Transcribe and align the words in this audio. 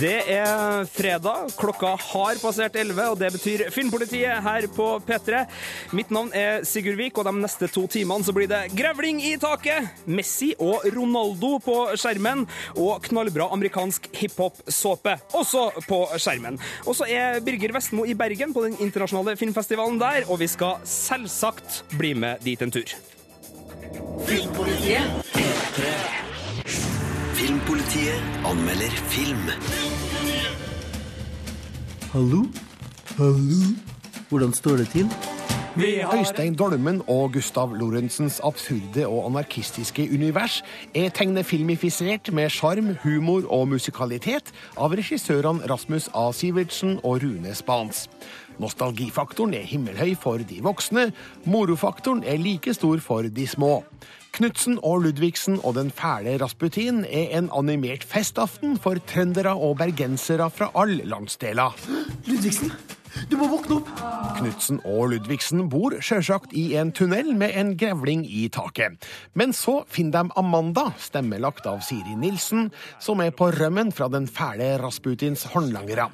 Det 0.00 0.16
er 0.32 0.86
fredag, 0.88 1.50
klokka 1.60 1.90
har 2.00 2.38
passert 2.40 2.76
11, 2.78 3.00
og 3.12 3.18
det 3.20 3.28
betyr 3.34 3.66
Filmpolitiet 3.74 4.38
her 4.40 4.64
på 4.72 4.86
P3. 5.04 5.42
Mitt 5.92 6.08
navn 6.14 6.30
er 6.32 6.62
Sigurd 6.64 6.96
Vik, 6.96 7.18
og 7.20 7.26
de 7.28 7.34
neste 7.36 7.68
to 7.68 7.82
timene 7.90 8.24
så 8.24 8.32
blir 8.32 8.48
det 8.48 8.62
grevling 8.72 9.20
i 9.28 9.34
taket, 9.40 9.90
Messi 10.08 10.54
og 10.56 10.86
Ronaldo 10.94 11.58
på 11.60 11.74
skjermen, 12.00 12.46
og 12.80 13.04
knallbra 13.10 13.50
amerikansk 13.52 14.08
hiphop-såpe 14.22 15.18
også 15.36 15.66
på 15.84 16.00
skjermen. 16.16 16.56
Og 16.86 16.96
så 16.96 17.04
er 17.04 17.44
Birger 17.44 17.76
Vestmo 17.76 18.08
i 18.08 18.16
Bergen 18.16 18.56
på 18.56 18.64
den 18.64 18.80
internasjonale 18.80 19.36
filmfestivalen 19.36 20.00
der, 20.00 20.24
og 20.30 20.40
vi 20.40 20.48
skal 20.48 20.80
selvsagt 20.88 21.82
bli 22.00 22.14
med 22.16 22.40
dit 22.46 22.64
en 22.64 22.72
tur. 22.72 22.96
Filmpolitiet 24.24 25.28
P3 25.36 26.29
Filmpolitiet 27.40 28.20
anmelder 28.44 28.92
film 29.08 29.46
Hallo? 32.12 32.42
Hallo? 33.16 33.60
Hvordan 34.28 34.52
står 34.52 34.76
det 34.82 34.88
til? 34.88 35.06
Øystein 36.18 36.58
Dolmen 36.58 37.02
og 37.08 37.32
Gustav 37.32 37.72
Lorentzens 37.72 38.40
absurde 38.44 39.06
og 39.06 39.30
anarkistiske 39.30 40.08
univers 40.12 40.62
er 40.94 41.08
tegnefilmifisert 41.08 42.32
med 42.32 42.50
sjarm, 42.50 42.92
humor 43.02 43.48
og 43.48 43.68
musikalitet 43.68 44.52
av 44.76 44.92
regissørene 44.92 45.64
Rasmus 45.70 46.10
A. 46.12 46.28
Sivertsen 46.36 46.98
og 47.04 47.22
Rune 47.24 47.54
Spans. 47.54 48.08
Nostalgifaktoren 48.60 49.54
er 49.54 49.64
himmelhøy 49.64 50.12
for 50.20 50.44
de 50.44 50.60
voksne, 50.60 51.12
morofaktoren 51.44 52.20
er 52.20 52.36
like 52.36 52.74
stor 52.74 53.00
for 53.00 53.22
de 53.22 53.46
små. 53.46 53.78
Knutsen 54.40 54.78
og 54.80 55.02
Ludvigsen 55.04 55.58
og 55.68 55.74
Den 55.76 55.90
fæle 55.92 56.38
Rasputin 56.40 57.02
er 57.04 57.34
en 57.36 57.50
animert 57.52 58.06
festaften 58.08 58.78
for 58.80 58.96
trøndere 59.04 59.52
og 59.52 59.74
bergensere 59.76 60.46
fra 60.48 60.70
alle 60.80 61.04
landsdeler. 61.04 61.76
Ludvigsen, 62.24 62.72
du 63.28 63.36
må 63.36 63.50
våkne 63.52 63.82
opp! 63.82 63.90
Knutsen 64.38 64.80
og 64.88 65.10
Ludvigsen 65.12 65.66
bor 65.68 65.92
sjølsagt 66.00 66.54
i 66.56 66.70
en 66.80 66.88
tunnel 66.96 67.34
med 67.36 67.52
en 67.52 67.74
grevling 67.76 68.24
i 68.24 68.46
taket. 68.48 68.96
Men 69.36 69.52
så 69.52 69.82
finner 69.92 70.24
de 70.24 70.38
Amanda, 70.40 70.86
stemmelagt 70.96 71.68
av 71.68 71.84
Siri 71.84 72.16
Nilsen, 72.16 72.70
som 72.96 73.20
er 73.20 73.36
på 73.36 73.50
rømmen 73.52 73.92
fra 73.92 74.08
den 74.08 74.24
fæle 74.24 74.78
Rasputins 74.80 75.50
håndlangere. 75.52 76.08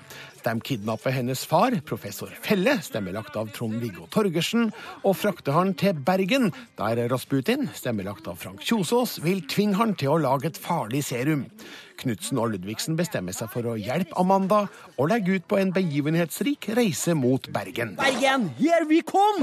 De 0.47 0.61
kidnapper 0.63 1.11
hennes 1.11 1.41
far, 1.45 1.75
professor 1.83 2.31
Felle, 2.45 2.77
stemmelagt 2.85 3.35
av 3.35 3.49
Trond-Viggo 3.51 4.05
Torgersen, 4.15 4.69
og 5.03 5.17
frakter 5.19 5.57
han 5.57 5.73
til 5.75 5.99
Bergen, 6.07 6.53
der 6.79 7.01
Rasputin, 7.11 7.67
stemmelagt 7.75 8.29
av 8.31 8.39
Frank 8.39 8.63
Kjosås, 8.63 9.19
vil 9.25 9.43
tvinge 9.51 9.81
han 9.81 9.97
til 9.99 10.15
å 10.15 10.21
lage 10.23 10.53
et 10.53 10.61
farlig 10.63 11.03
serum. 11.09 11.49
Knutsen 11.97 12.39
og 12.39 12.53
Ludvigsen 12.53 12.95
bestemmer 12.99 13.35
seg 13.35 13.49
for 13.51 13.67
å 13.71 13.75
hjelpe 13.81 14.15
Amanda 14.21 14.67
og 14.95 15.09
legge 15.11 15.39
ut 15.39 15.47
på 15.49 15.59
en 15.59 15.73
begivenhetsrik 15.75 16.69
reise 16.77 17.17
mot 17.17 17.49
Bergen. 17.55 17.95
Bergen, 17.99 18.51
her 18.61 18.87
vi 18.87 19.01
kom! 19.07 19.43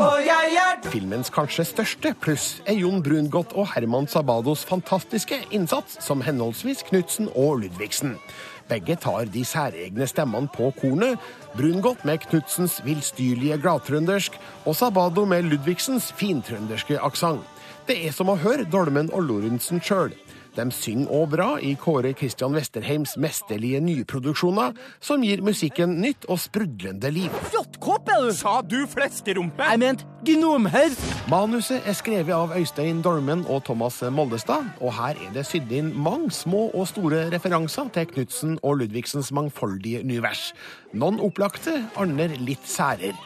Filmens 0.93 1.33
kanskje 1.33 1.65
største 1.67 2.13
pluss 2.23 2.47
er 2.69 2.77
Jon 2.79 3.01
Brungot 3.03 3.57
og 3.57 3.73
Herman 3.73 4.07
Sabados 4.07 4.63
fantastiske 4.69 5.41
innsats 5.51 5.97
som 6.05 6.23
henholdsvis 6.23 6.85
Knutsen 6.91 7.31
og 7.33 7.63
Ludvigsen. 7.65 8.19
Begge 8.69 8.95
tar 8.95 9.27
de 9.31 9.43
særegne 9.45 10.07
stemmene 10.07 10.51
på 10.53 10.71
kornet. 10.79 11.19
Brungot 11.57 12.05
med 12.07 12.23
Knutsens 12.27 12.79
villstyrlige 12.85 13.57
gladtrøndersk 13.61 14.37
og 14.65 14.75
Sabado 14.75 15.25
med 15.25 15.49
Ludvigsens 15.49 16.11
fintrønderske 16.17 16.99
aksent. 16.99 17.43
Det 17.87 17.97
er 18.07 18.15
som 18.15 18.31
å 18.31 18.39
høre 18.39 18.63
Dolmen 18.71 19.11
og 19.11 19.27
Lorentzen 19.27 19.83
sjøl. 19.83 20.13
De 20.53 20.67
synger 20.69 21.09
òg 21.09 21.31
bra 21.33 21.47
i 21.57 21.73
Kåre 21.79 22.11
Kristian 22.13 22.53
Westerheims 22.53 23.15
mesterlige 23.17 23.79
nyproduksjoner, 23.81 24.75
som 25.01 25.23
gir 25.25 25.41
musikken 25.41 25.95
nytt 26.03 26.27
og 26.29 26.37
sprudlende 26.43 27.09
liv. 27.13 27.33
Fjottkopp, 27.49 28.11
er 28.13 28.27
du? 28.27 28.33
Sa 28.37 28.59
du 28.61 28.83
fleskerumpe? 28.89 29.65
Jeg 29.65 29.81
mente 29.81 30.05
gnomhaug. 30.27 30.99
Manuset 31.31 31.81
er 31.89 31.97
skrevet 31.97 32.35
av 32.35 32.53
Øystein 32.53 33.01
Dolmen 33.01 33.41
og 33.49 33.63
Thomas 33.65 33.97
Moldestad, 34.13 34.69
og 34.79 34.93
her 34.93 35.17
er 35.17 35.33
det 35.33 35.47
sydd 35.49 35.73
inn 35.73 35.89
mange 35.97 36.29
små 36.35 36.67
og 36.69 36.87
store 36.91 37.25
referanser 37.33 37.89
til 37.95 38.07
Knutsen 38.13 38.59
og 38.61 38.83
Ludvigsens 38.83 39.33
mangfoldige 39.33 40.03
univers. 40.05 40.51
Noen 40.93 41.17
opplagte, 41.25 41.79
andre 41.97 42.27
litt 42.37 42.67
særer. 42.69 43.17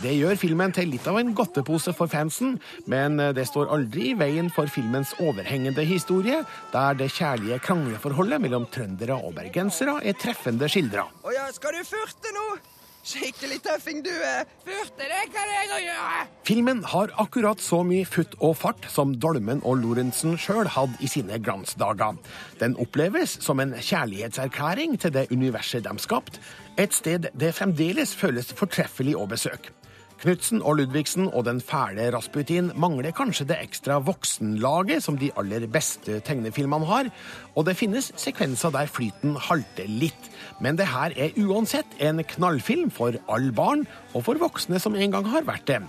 Det 0.00 0.14
gjør 0.16 0.38
filmen 0.40 0.72
til 0.72 0.88
litt 0.88 1.04
av 1.10 1.18
en 1.20 1.34
godtepose 1.36 1.92
for 1.92 2.08
fansen, 2.08 2.54
men 2.88 3.20
det 3.36 3.44
står 3.50 3.68
aldri 3.76 4.10
i 4.14 4.16
veien 4.16 4.48
for 4.54 4.72
filmens 4.72 5.12
overhengende 5.20 5.84
historie, 5.84 6.40
der 6.72 6.96
det 6.96 7.10
kjærlige 7.12 7.60
krangleforholdet 7.66 8.40
mellom 8.40 8.64
trøndere 8.72 9.20
og 9.20 9.36
bergensere 9.36 9.98
er 10.00 10.16
treffende 10.16 10.70
skildra. 10.72 11.10
Å 11.20 11.36
ja, 11.36 11.50
skal 11.52 11.76
du 11.76 11.84
furte 11.84 12.32
nå? 12.32 12.48
Skikkelig 13.00 13.62
tøffing 13.64 14.02
du 14.04 14.10
er. 14.12 14.48
Furte, 14.60 15.06
det 15.08 15.22
kan 15.32 15.48
jeg 15.48 15.68
òg 15.72 15.84
gjøre. 15.86 16.24
Filmen 16.44 16.82
har 16.92 17.12
akkurat 17.22 17.62
så 17.64 17.80
mye 17.86 18.04
futt 18.04 18.34
og 18.44 18.58
fart 18.60 18.88
som 18.92 19.14
Dolmen 19.16 19.62
og 19.64 19.80
Lorentzen 19.80 20.36
sjøl 20.40 20.68
hadde 20.68 21.00
i 21.00 21.08
sine 21.08 21.40
glansdager. 21.40 22.18
Den 22.60 22.76
oppleves 22.80 23.38
som 23.40 23.62
en 23.64 23.72
kjærlighetserklæring 23.72 24.98
til 25.00 25.16
det 25.16 25.30
universet 25.32 25.88
de 25.88 25.96
skapte, 26.02 26.44
et 26.80 26.94
sted 26.96 27.28
det 27.36 27.52
fremdeles 27.56 28.14
føles 28.16 28.54
fortreffelig 28.56 29.12
å 29.18 29.26
besøke. 29.28 29.74
Knutsen 30.20 30.60
og 30.60 30.76
Ludvigsen 30.76 31.30
og 31.32 31.46
den 31.46 31.62
fæle 31.64 32.10
Rasputin 32.12 32.66
mangler 32.76 33.14
kanskje 33.16 33.46
det 33.48 33.56
ekstra 33.62 33.96
voksenlaget 34.04 35.00
som 35.04 35.16
de 35.16 35.30
aller 35.40 35.64
beste 35.72 36.18
tegnefilmene 36.26 36.88
har, 36.90 37.08
og 37.56 37.64
det 37.68 37.78
finnes 37.80 38.10
sekvenser 38.20 38.74
der 38.74 38.90
flyten 38.92 39.38
halter 39.48 39.88
litt. 39.88 40.28
Men 40.60 40.76
det 40.76 40.90
her 40.92 41.16
er 41.16 41.36
uansett 41.40 41.96
en 42.04 42.20
knallfilm 42.34 42.92
for 42.92 43.16
alle 43.32 43.52
barn, 43.56 43.86
og 44.12 44.26
for 44.28 44.40
voksne 44.40 44.80
som 44.80 44.96
en 44.96 45.16
gang 45.16 45.32
har 45.32 45.48
vært 45.48 45.68
det. 45.72 45.80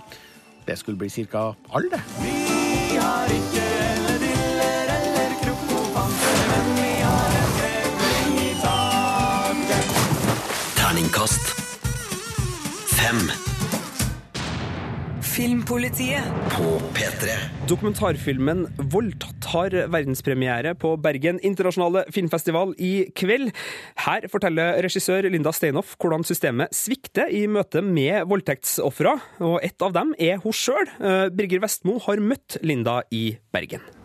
Det 0.64 0.78
skulle 0.80 0.96
bli 1.00 1.12
ca. 1.28 1.52
alle, 1.68 2.00
det. 2.00 3.71
Terningkast 11.22 11.46
5 12.98 13.16
Filmpolitiet. 15.22 16.24
på 16.50 16.80
P3 16.96 17.36
Dokumentarfilmen 17.68 18.66
'Voldtatt' 18.66 19.46
har 19.52 19.70
verdenspremiere 19.70 20.74
på 20.74 20.96
Bergen 20.98 21.38
internasjonale 21.40 22.04
filmfestival 22.10 22.74
i 22.78 23.06
kveld. 23.14 23.52
Her 24.02 24.26
forteller 24.32 24.82
regissør 24.82 25.30
Linda 25.30 25.54
Steinhoff 25.54 25.94
hvordan 25.96 26.26
systemet 26.26 26.74
svikter 26.74 27.30
i 27.30 27.46
møte 27.46 27.84
med 27.86 28.26
voldtektsofre, 28.26 29.14
og 29.38 29.60
ett 29.62 29.78
av 29.82 29.94
dem 29.94 30.14
er 30.18 30.42
hun 30.42 30.52
sjøl. 30.52 30.90
Birger 31.30 31.62
Vestmo 31.62 32.00
har 32.02 32.18
møtt 32.18 32.58
Linda 32.66 33.02
i 33.14 33.28
Bergen. 33.54 34.01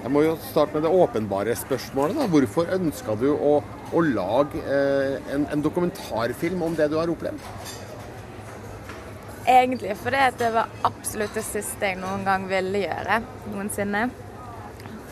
Jeg 0.00 0.12
må 0.14 0.22
jo 0.24 0.36
starte 0.40 0.78
med 0.78 0.86
det 0.86 0.92
åpenbare 0.96 1.54
spørsmålet. 1.60 2.16
da. 2.16 2.28
Hvorfor 2.32 2.72
ønska 2.72 3.16
du 3.20 3.28
å, 3.34 3.58
å 3.92 4.04
lage 4.06 4.62
eh, 4.64 5.18
en, 5.34 5.44
en 5.52 5.64
dokumentarfilm 5.64 6.62
om 6.64 6.76
det 6.78 6.88
du 6.88 6.96
har 6.96 7.12
opplevd? 7.12 7.44
Egentlig 9.50 9.96
fordi 10.00 10.24
det 10.40 10.50
var 10.54 10.72
absolutt 10.88 11.36
det 11.36 11.44
siste 11.44 11.92
jeg 11.92 12.00
noen 12.00 12.24
gang 12.24 12.48
ville 12.48 12.84
gjøre 12.84 13.20
noensinne. 13.52 14.06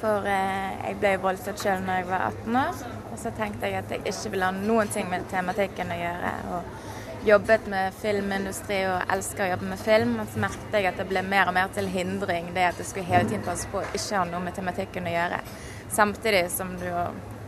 For 0.01 0.25
eh, 0.31 0.73
jeg 0.87 0.99
ble 1.03 1.15
voldtatt 1.21 1.61
selv 1.61 1.85
når 1.85 2.01
jeg 2.01 2.09
var 2.09 2.27
18 2.31 2.59
år, 2.63 2.83
og 3.11 3.21
så 3.21 3.33
tenkte 3.37 3.69
jeg 3.69 3.83
at 3.83 3.93
jeg 3.93 4.05
ikke 4.07 4.33
ville 4.33 4.49
ha 4.49 4.55
noen 4.57 4.93
ting 4.95 5.09
med 5.11 5.27
tematikken 5.33 5.93
å 5.93 6.01
gjøre. 6.01 6.33
Og 6.55 6.98
jobbet 7.27 7.67
med 7.67 7.95
filmindustri 7.99 8.83
og 8.89 9.11
elsker 9.13 9.45
å 9.45 9.51
jobbe 9.53 9.71
med 9.73 9.79
film. 9.79 10.13
men 10.17 10.27
så 10.27 10.43
merket 10.43 10.77
jeg 10.79 10.87
at 10.87 11.01
det 11.01 11.09
ble 11.09 11.23
mer 11.23 11.49
og 11.49 11.55
mer 11.55 11.73
til 11.75 11.89
hindring, 11.89 12.53
det 12.55 12.69
at 12.71 12.79
jeg 12.79 12.87
skulle 12.87 13.07
hele 13.07 13.29
tiden 13.29 13.47
passe 13.47 13.69
på 13.73 13.83
å 13.83 13.91
ikke 13.93 14.17
ha 14.17 14.25
noe 14.25 14.45
med 14.45 14.55
tematikken 14.55 15.07
å 15.07 15.17
gjøre. 15.17 15.41
Samtidig 15.91 16.47
som 16.51 16.77
du 16.79 16.89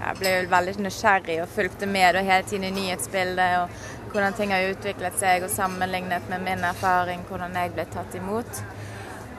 jeg 0.01 0.17
ble 0.17 0.31
veldig 0.49 0.79
nysgjerrig 0.81 1.43
og 1.43 1.51
fulgte 1.53 1.87
med 1.87 2.17
og 2.17 2.25
hele 2.25 2.47
tiden 2.49 2.65
i 2.65 2.77
nyhetsbildet. 2.77 3.59
og 3.59 3.99
hvordan 4.13 4.33
ting 4.35 4.53
har 4.53 4.73
utviklet 4.73 5.19
seg, 5.19 5.45
og 5.47 5.51
sammenlignet 5.51 6.29
med 6.29 6.43
min 6.43 6.65
erfaring, 6.67 7.23
hvordan 7.29 7.55
jeg 7.55 7.71
ble 7.77 7.85
tatt 7.93 8.15
imot. 8.19 8.63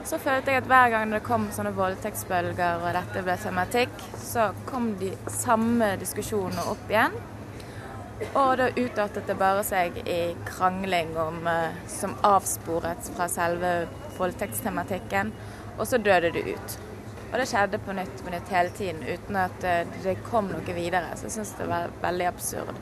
Så 0.04 0.18
følte 0.18 0.50
jeg 0.50 0.62
at 0.62 0.70
hver 0.70 0.88
gang 0.90 1.12
det 1.12 1.22
kom 1.26 1.50
sånne 1.54 1.74
voldtektsbølger 1.76 2.80
og 2.82 2.96
dette 2.96 3.22
ble 3.22 3.36
tematikk, 3.42 3.92
så 4.18 4.48
kom 4.66 4.94
de 4.98 5.12
samme 5.30 5.92
diskusjonene 6.00 6.64
opp 6.72 6.90
igjen. 6.90 7.14
Og 8.34 8.56
da 8.58 8.68
utartet 8.76 9.26
det 9.26 9.36
bare 9.40 9.64
seg 9.66 9.98
i 10.06 10.20
krangling 10.48 11.16
om, 11.18 11.46
eh, 11.46 11.74
som 11.88 12.14
avsporet 12.22 13.10
fra 13.16 13.28
selve 13.28 13.72
voldtektstematikken, 14.18 15.32
og 15.78 15.86
så 15.86 15.98
døde 15.98 16.30
det 16.32 16.44
ut. 16.54 16.78
Og 17.32 17.38
det 17.40 17.48
skjedde 17.48 17.80
på 17.80 17.94
nytt 17.96 18.24
på 18.24 18.30
nytt 18.32 18.48
hele 18.52 18.70
tiden 18.76 19.02
uten 19.08 19.36
at 19.40 19.64
eh, 19.64 19.86
det 20.04 20.18
kom 20.28 20.50
noe 20.52 20.76
videre. 20.76 21.14
Så 21.16 21.28
jeg 21.28 21.36
syns 21.38 21.54
det 21.58 21.68
var 21.70 21.94
veldig 22.02 22.28
absurd. 22.28 22.74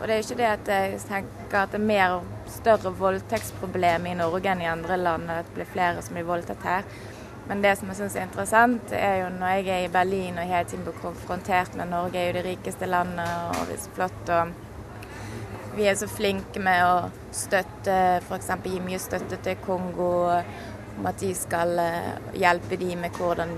Og 0.00 0.06
det 0.08 0.14
er 0.14 0.24
ikke 0.24 0.38
det 0.40 0.50
at 0.50 0.70
jeg 0.72 1.00
tenker 1.06 1.58
at 1.60 1.72
det 1.72 1.80
er 1.80 1.86
mer 1.86 2.14
større 2.50 2.90
voldtektsproblem 2.98 4.08
i 4.10 4.16
Norge 4.18 4.50
enn 4.50 4.64
i 4.64 4.70
andre 4.70 4.96
land, 4.98 5.30
at 5.30 5.46
det 5.48 5.58
blir 5.58 5.70
flere 5.70 6.02
som 6.02 6.16
blir 6.16 6.26
voldtatt 6.28 6.64
her. 6.66 6.88
Men 7.48 7.60
det 7.62 7.76
som 7.78 7.90
jeg 7.92 8.00
syns 8.00 8.16
er 8.16 8.24
interessant, 8.24 8.92
er 8.96 9.18
jo 9.20 9.32
når 9.36 9.58
jeg 9.58 9.66
er 9.68 9.86
i 9.86 9.92
Berlin 9.92 10.40
og 10.40 10.48
hele 10.48 10.68
tiden 10.68 10.84
blir 10.86 11.00
konfrontert 11.02 11.76
med 11.76 11.92
Norge 11.92 12.20
er 12.20 12.30
jo 12.30 12.38
det 12.38 12.44
rikeste 12.46 12.88
landet 12.88 13.28
og 13.52 13.66
det 13.68 13.76
er 13.76 13.82
så 13.84 13.98
flott. 13.98 14.30
og 14.32 14.63
Vi 15.76 15.88
er 15.90 15.96
så 15.98 16.06
flinke 16.06 16.60
med 16.62 16.84
å 16.86 17.08
støtte, 17.34 17.94
f.eks. 18.22 18.50
gi 18.62 18.78
mye 18.84 19.00
støtte 19.02 19.40
til 19.42 19.58
Kongo. 19.64 20.12
Om 20.94 21.08
at 21.10 21.18
de 21.18 21.32
skal 21.34 21.74
eh, 21.82 22.12
hjelpe 22.38 22.78
de 22.78 22.92
med 22.94 23.16
hvordan 23.18 23.50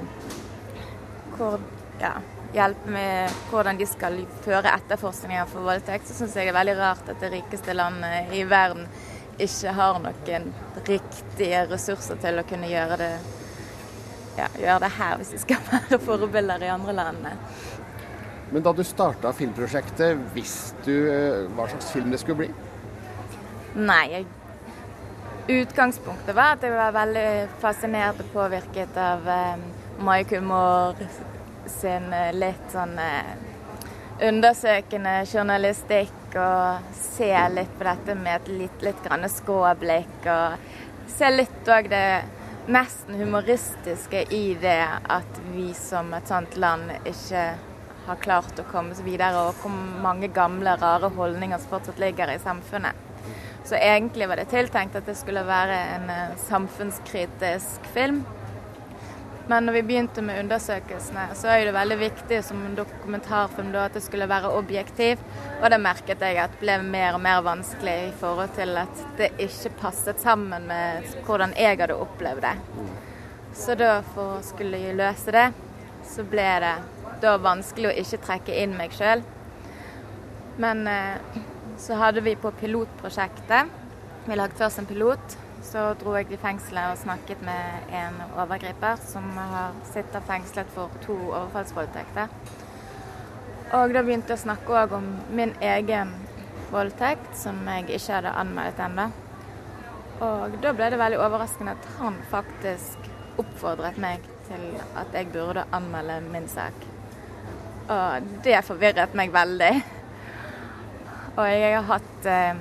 hvor, 1.37 1.61
ja, 2.01 2.15
hjelpe 2.57 2.89
med 2.95 3.35
hvordan 3.51 3.77
de 3.77 3.85
skal 3.91 4.17
føre 4.47 4.73
etterforskninger 4.73 5.51
for 5.51 5.69
voldtekt, 5.69 6.09
så 6.09 6.17
syns 6.17 6.39
jeg 6.39 6.49
det 6.49 6.55
er 6.55 6.57
veldig 6.57 6.77
rart 6.79 7.13
at 7.13 7.21
det 7.21 7.33
rikeste 7.35 7.77
landet 7.77 8.33
i 8.33 8.47
verden 8.49 8.87
ikke 9.37 9.75
har 9.77 10.01
noen 10.01 10.49
riktige 10.87 11.67
ressurser 11.69 12.17
til 12.23 12.41
å 12.41 12.47
kunne 12.49 12.71
gjøre 12.71 12.97
det, 13.03 13.13
ja, 14.39 14.49
gjøre 14.63 14.87
det 14.87 14.93
her, 14.97 15.19
hvis 15.21 15.35
de 15.35 15.43
skal 15.45 15.67
være 15.75 16.01
forbilder 16.07 16.65
i 16.65 16.73
andre 16.73 16.97
land. 16.97 17.29
Men 18.51 18.63
da 18.63 18.73
du 18.73 18.85
starta 18.87 19.33
filmprosjektet, 19.35 20.19
visste 20.35 20.87
du 20.87 21.09
eh, 21.11 21.47
hva 21.57 21.67
slags 21.71 21.91
film 21.93 22.13
det 22.15 22.21
skulle 22.23 22.45
bli? 22.45 22.51
Nei, 23.77 24.25
utgangspunktet 25.49 26.35
var 26.37 26.55
at 26.55 26.63
jeg 26.65 26.75
var 26.75 26.95
veldig 26.95 27.27
fascinert 27.63 28.23
og 28.23 28.31
påvirket 28.35 28.97
av 28.99 29.27
eh, 29.29 29.67
Mai 30.07 30.23
Moore 30.41 31.09
sin 31.67 32.13
eh, 32.15 32.33
litt 32.35 32.71
sånn 32.73 32.97
eh, 33.03 33.35
undersøkende 34.27 35.19
journalistikk 35.27 36.39
og 36.41 36.95
se 36.97 37.31
litt 37.53 37.75
på 37.77 37.85
dette 37.85 38.17
med 38.17 38.41
et 38.41 38.51
litt, 38.63 38.83
litt 38.85 39.03
grann 39.05 39.29
skråblikk. 39.29 40.19
Og 40.25 41.11
se 41.13 41.31
litt 41.35 41.69
òg 41.69 41.91
det 41.93 42.07
nesten 42.73 43.19
humoristiske 43.21 44.25
i 44.35 44.57
det 44.61 44.83
at 45.13 45.43
vi 45.53 45.73
som 45.77 46.15
et 46.17 46.29
sånt 46.29 46.57
land 46.59 46.95
ikke 47.05 47.45
har 48.07 48.23
klart 48.23 48.61
å 48.63 48.69
komme 48.71 48.95
seg 48.97 49.09
videre, 49.09 49.49
og 49.49 49.61
hvor 49.61 49.75
mange 50.03 50.31
gamle, 50.35 50.77
rare 50.81 51.11
holdninger 51.17 51.61
som 51.63 51.77
fortsatt 51.77 52.01
ligger 52.03 52.33
i 52.33 52.41
samfunnet. 52.43 53.05
Så 53.67 53.75
egentlig 53.75 54.29
var 54.31 54.39
det 54.39 54.51
tiltenkt 54.53 54.97
at 54.97 55.09
det 55.09 55.17
skulle 55.19 55.43
være 55.47 55.77
en 55.97 56.11
eh, 56.11 56.37
samfunnskritisk 56.47 57.89
film. 57.95 58.23
Men 59.49 59.67
når 59.67 59.73
vi 59.73 59.83
begynte 59.83 60.23
med 60.23 60.41
undersøkelsene, 60.41 61.29
så 61.39 61.51
er 61.51 61.67
det 61.67 61.75
veldig 61.75 61.99
viktig 61.99 62.39
som 62.43 62.63
en 62.67 62.75
dokumentarfilm 62.79 63.71
da, 63.75 63.85
at 63.87 63.95
det 63.95 64.03
skulle 64.03 64.27
være 64.31 64.51
objektiv. 64.59 65.23
Og 65.61 65.69
det 65.71 65.79
merket 65.83 66.23
jeg 66.23 66.41
at 66.43 66.57
ble 66.63 66.81
mer 66.83 67.15
og 67.19 67.23
mer 67.23 67.45
vanskelig 67.47 67.95
i 68.09 68.15
forhold 68.23 68.55
til 68.59 68.75
at 68.83 69.05
det 69.19 69.33
ikke 69.47 69.75
passet 69.83 70.23
sammen 70.23 70.67
med 70.71 71.07
hvordan 71.27 71.55
jeg 71.59 71.79
hadde 71.79 71.99
opplevd 72.07 72.43
det. 72.43 72.57
Så 73.57 73.79
da 73.79 74.01
for 74.15 74.37
å 74.37 74.43
skulle 74.47 74.83
løse 74.99 75.35
det, 75.35 75.47
så 76.07 76.27
ble 76.27 76.49
det 76.63 76.75
da 77.23 77.37
vanskelig 77.43 77.91
å 77.91 77.97
ikke 78.03 78.23
trekke 78.27 78.61
inn 78.63 78.77
meg 78.79 78.95
sjøl. 78.97 79.25
Men 80.63 80.87
eh, 80.89 81.41
så 81.81 81.99
hadde 82.01 82.23
vi 82.25 82.33
på 82.41 82.49
pilotprosjektet 82.57 83.75
Vi 84.27 84.37
lagde 84.39 84.57
først 84.57 84.81
en 84.81 84.89
pilot 84.89 85.37
så 85.67 85.83
dro 85.99 86.15
jeg 86.17 86.29
til 86.31 86.41
fengselet 86.41 86.93
og 86.93 87.01
snakket 87.01 87.43
med 87.47 87.93
en 87.97 88.21
overgriper 88.39 89.01
som 89.03 89.27
har 89.37 89.75
sitter 89.91 90.23
fengslet 90.29 90.71
for 90.75 90.93
to 91.05 91.17
overfallsvoldtekter. 91.33 92.31
Og 93.75 93.95
da 93.95 94.03
begynte 94.07 94.33
jeg 94.33 94.39
å 94.39 94.45
snakke 94.45 94.77
òg 94.83 94.95
om 94.95 95.09
min 95.35 95.55
egen 95.65 96.13
voldtekt, 96.71 97.33
som 97.39 97.59
jeg 97.67 97.89
ikke 97.89 98.19
hadde 98.19 98.35
anmeldt 98.43 98.83
ennå. 98.83 99.09
Og 100.27 100.59
da 100.63 100.73
ble 100.77 100.91
det 100.93 101.01
veldig 101.03 101.21
overraskende 101.21 101.75
at 101.75 101.89
han 101.99 102.21
faktisk 102.31 103.11
oppfordret 103.43 103.99
meg 104.01 104.23
til 104.47 104.69
at 104.97 105.11
jeg 105.13 105.33
burde 105.35 105.67
anmelde 105.75 106.23
min 106.31 106.47
sak. 106.49 106.96
Og 107.87 108.31
det 108.45 108.65
forvirret 108.67 109.15
meg 109.19 109.35
veldig. 109.35 109.75
Og 111.37 111.45
jeg 111.47 111.75
har 111.77 111.87
hatt 111.91 112.29
eh, 112.31 112.59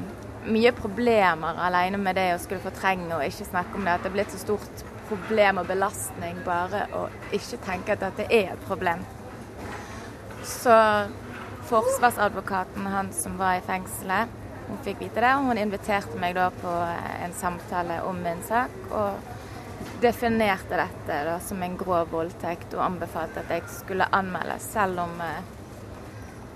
mye 0.51 0.71
problemer 0.75 1.61
alene 1.65 1.97
med 2.01 2.17
det 2.19 2.27
å 2.35 2.41
skulle 2.43 2.63
fortrenge 2.63 3.09
og 3.15 3.25
ikke 3.25 3.47
snakke 3.47 3.79
om 3.79 3.87
det. 3.87 3.95
At 3.95 4.05
det 4.05 4.11
er 4.11 4.17
blitt 4.17 4.33
så 4.35 4.41
stort 4.41 4.85
problem 5.09 5.61
og 5.61 5.69
belastning 5.69 6.41
bare 6.45 6.85
å 6.97 7.05
ikke 7.35 7.61
tenke 7.65 7.95
at 7.95 8.03
dette 8.03 8.27
er 8.29 8.53
et 8.53 8.65
problem. 8.67 9.05
Så 10.45 10.75
forsvarsadvokaten, 11.65 12.85
han 12.93 13.09
som 13.15 13.39
var 13.41 13.57
i 13.57 13.65
fengselet, 13.65 14.29
hun 14.67 14.81
fikk 14.85 15.01
vite 15.01 15.21
det. 15.21 15.31
og 15.37 15.49
Hun 15.49 15.61
inviterte 15.61 16.19
meg 16.21 16.35
da 16.37 16.51
på 16.53 16.73
en 17.25 17.33
samtale 17.37 18.01
om 18.05 18.21
min 18.21 18.41
sak. 18.45 18.73
og 18.91 19.44
definerte 20.01 20.77
dette 20.77 21.19
da, 21.27 21.39
som 21.39 21.63
en 21.63 21.77
grov 21.77 22.11
voldtekt 22.11 22.73
og 22.75 22.83
anbefalte 22.85 23.43
at 23.43 23.53
jeg 23.55 23.63
skulle 23.71 24.07
anmelde, 24.11 24.57
selv 24.63 24.99
om, 25.05 25.15
eh, 25.21 25.41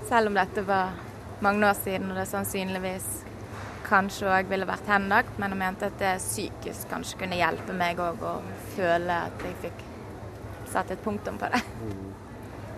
selv 0.10 0.32
om 0.32 0.38
dette 0.38 0.66
var 0.68 0.94
mange 1.42 1.68
år 1.70 1.78
siden 1.80 2.12
og 2.12 2.20
det 2.20 2.28
sannsynligvis 2.28 3.10
kanskje 3.90 4.30
òg 4.30 4.50
ville 4.52 4.68
vært 4.70 4.90
henlagt, 4.92 5.38
men 5.40 5.56
jeg 5.56 5.62
mente 5.62 5.88
at 5.90 6.02
det 6.02 6.18
psykisk 6.22 6.90
kanskje 6.92 7.22
kunne 7.24 7.40
hjelpe 7.40 7.74
meg 7.74 8.02
òg 8.04 8.22
å 8.22 8.36
føle 8.76 9.22
at 9.30 9.46
jeg 9.46 9.56
fikk 9.64 9.86
satt 10.70 10.92
et 10.94 11.02
punktum 11.04 11.40
på 11.42 11.50
det. 11.50 11.62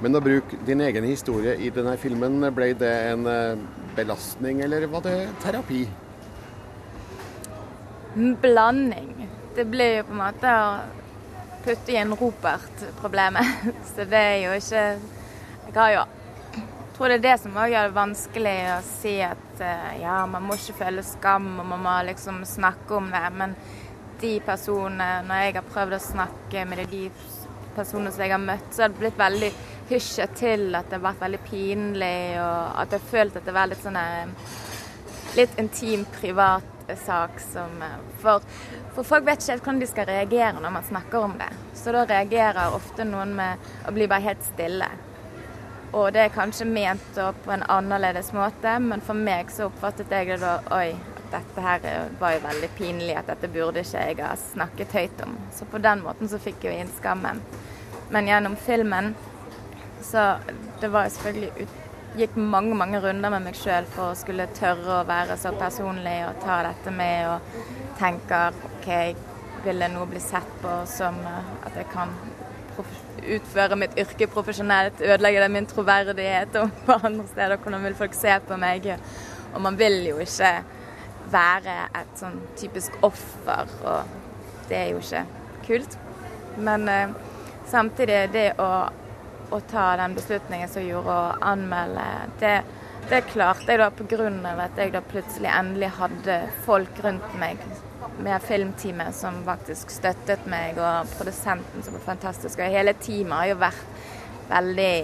Men 0.02 0.18
å 0.18 0.22
bruke 0.24 0.58
din 0.66 0.82
egen 0.82 1.06
historie 1.06 1.58
i 1.62 1.70
denne 1.74 1.98
filmen, 2.02 2.40
ble 2.56 2.72
det 2.74 2.94
en 3.12 3.28
eh, 3.30 3.66
belastning, 3.98 4.64
eller 4.66 4.88
var 4.90 5.04
det 5.06 5.18
terapi? 5.44 5.84
Blanding. 8.42 9.31
Det 9.56 9.66
blir 9.66 9.98
jo 9.98 10.08
på 10.08 10.16
en 10.16 10.22
måte 10.22 10.52
å 10.56 10.68
putte 11.66 11.92
i 11.92 12.00
en 12.00 12.16
ropert-problemet. 12.16 13.68
Så 13.92 14.08
det 14.08 14.24
er 14.32 14.40
jo 14.46 14.58
ikke 14.58 14.84
Jeg 15.68 15.76
har 15.76 15.94
jo 15.98 16.08
jeg 16.62 17.04
tror 17.04 17.10
det 17.10 17.16
er 17.16 17.24
det 17.24 17.38
som 17.42 17.56
òg 17.58 17.72
gjør 17.72 17.88
det 17.88 17.96
vanskelig 17.96 18.58
å 18.76 18.80
si 18.86 19.14
at 19.26 19.62
uh, 19.64 19.94
ja, 19.98 20.18
man 20.30 20.44
må 20.46 20.54
ikke 20.54 20.76
føle 20.84 21.02
skam 21.02 21.48
og 21.56 21.66
man 21.72 21.82
må 21.82 21.94
liksom 22.06 22.44
snakke 22.46 22.94
om 22.94 23.08
det. 23.10 23.24
Men 23.40 23.56
de 24.22 24.36
personene, 24.46 25.08
når 25.26 25.42
jeg 25.42 25.56
har 25.56 25.70
prøvd 25.72 25.98
å 25.98 26.02
snakke 26.04 26.66
med 26.70 26.84
de 26.92 27.08
personene 27.76 28.12
som 28.14 28.22
jeg 28.22 28.36
har 28.36 28.44
møtt, 28.44 28.68
så 28.70 28.84
har 28.84 28.94
det 28.94 29.02
blitt 29.02 29.18
veldig 29.18 29.52
hysja 29.90 30.28
til 30.38 30.68
at 30.78 30.92
det 30.92 31.00
har 31.00 31.08
vært 31.08 31.24
veldig 31.24 31.42
pinlig, 31.48 32.20
og 32.44 32.84
at 32.84 32.94
jeg 32.94 33.02
har 33.02 33.10
følt 33.16 33.40
at 33.40 33.48
det 33.48 33.56
var 33.56 33.72
litt 33.72 33.82
sånn 33.82 33.98
eh, 33.98 34.54
litt 35.40 35.58
intim, 35.64 36.06
privat 36.20 36.94
sak 37.06 37.40
som 37.40 37.82
eh, 37.82 37.98
for, 38.22 38.44
for, 38.96 39.08
folk 39.08 39.26
vet 39.28 39.42
ikke 39.42 39.54
helt 39.54 39.64
hvordan 39.66 39.80
de 39.82 39.88
skal 39.90 40.10
reagere 40.10 40.60
når 40.60 40.76
man 40.78 40.90
snakker 40.90 41.28
om 41.28 41.38
det. 41.40 41.50
Så 41.78 41.94
da 41.96 42.04
reagerer 42.10 42.76
ofte 42.76 43.08
noen 43.08 43.34
med 43.38 43.72
å 43.88 43.96
bli 43.96 44.10
bare 44.12 44.26
helt 44.28 44.44
stille. 44.46 44.90
Og 45.92 46.14
det 46.16 46.26
er 46.26 46.36
kanskje 46.36 46.68
ment 46.68 47.18
på 47.44 47.52
en 47.52 47.66
annerledes 47.68 48.32
måte, 48.36 48.78
men 48.80 49.04
for 49.04 49.18
meg 49.18 49.52
så 49.52 49.68
oppfattet 49.68 50.12
jeg 50.12 50.30
det 50.30 50.38
da 50.44 50.54
Oi, 50.78 50.94
dette 51.32 51.64
her 51.64 51.84
var 52.20 52.36
jo 52.36 52.46
veldig 52.46 52.70
pinlig, 52.78 53.16
at 53.20 53.28
dette 53.32 53.50
burde 53.52 53.84
ikke 53.84 54.06
jeg 54.08 54.22
ha 54.24 54.32
snakket 54.40 54.96
høyt 54.96 55.26
om. 55.26 55.36
Så 55.56 55.68
på 55.68 55.82
den 55.84 56.04
måten 56.06 56.32
så 56.32 56.40
fikk 56.40 56.64
jeg 56.68 56.80
inn 56.80 56.96
skammen. 56.96 57.44
Men 58.12 58.28
gjennom 58.28 58.56
filmen 58.60 59.14
så 60.02 60.36
det 60.82 60.88
var 60.88 61.06
jo 61.06 61.10
selvfølgelig 61.16 61.52
ut, 61.62 61.91
gikk 62.18 62.36
mange 62.36 62.76
mange 62.76 63.00
runder 63.04 63.32
med 63.34 63.46
meg 63.48 63.58
sjøl 63.58 63.88
for 63.94 64.12
å 64.12 64.20
skulle 64.20 64.50
tørre 64.58 65.00
å 65.00 65.08
være 65.08 65.38
så 65.40 65.54
personlig 65.58 66.18
og 66.28 66.42
ta 66.44 66.62
dette 66.68 66.92
med 66.96 67.30
og 67.32 67.62
tenke 68.00 68.42
OK, 68.68 68.90
vil 69.66 69.84
jeg 69.86 69.94
nå 69.94 70.06
bli 70.10 70.22
sett 70.24 70.56
på 70.64 70.82
som 70.90 71.20
at 71.28 71.76
jeg 71.78 71.88
kan 71.94 72.12
utføre 73.22 73.78
mitt 73.78 73.98
yrke 74.00 74.28
profesjonelt, 74.32 75.02
ødelegge 75.02 75.44
det 75.44 75.50
min 75.54 75.68
troverdighet 75.70 76.56
og 76.62 76.72
på 76.88 76.98
andre 76.98 77.28
steder 77.30 77.60
hvordan 77.62 77.84
vil 77.86 77.98
folk 78.00 78.16
se 78.18 78.38
på 78.48 78.58
meg. 78.60 78.88
Og 79.54 79.62
man 79.62 79.78
vil 79.80 80.00
jo 80.08 80.18
ikke 80.24 80.52
være 81.32 81.76
et 82.00 82.16
sånn 82.20 82.40
typisk 82.60 82.96
offer, 83.06 83.70
og 83.86 84.16
det 84.70 84.80
er 84.80 84.90
jo 84.94 85.02
ikke 85.04 85.26
kult. 85.68 85.98
Men 86.58 86.88
eh, 86.90 87.14
samtidig, 87.70 88.24
det 88.34 88.48
å, 88.60 88.70
å, 89.52 89.60
ta 89.72 89.92
den 90.00 90.16
beslutningen 90.18 90.72
som 90.72 90.86
gjorde 90.86 91.14
å 91.16 91.36
anmelde, 91.52 92.08
det, 92.42 92.56
det 93.12 93.22
klarte 93.32 93.72
jeg 93.72 93.82
da 93.82 93.90
pga. 93.92 94.32
at 94.66 94.78
jeg 94.80 94.94
da 94.94 95.02
plutselig 95.02 95.52
endelig 95.52 95.94
hadde 96.00 96.42
folk 96.66 97.04
rundt 97.04 97.34
meg 97.40 97.62
med 98.22 98.42
filmteamet 98.42 99.16
som 99.16 99.42
faktisk 99.46 99.92
støttet 99.94 100.46
meg, 100.50 100.78
og 100.78 101.10
produsenten 101.18 101.84
som 101.84 101.96
var 101.98 102.06
fantastisk. 102.06 102.60
Og 102.60 102.74
hele 102.74 102.94
teamet 102.94 103.38
har 103.38 103.52
jo 103.52 103.60
vært 103.62 104.10
veldig 104.52 104.96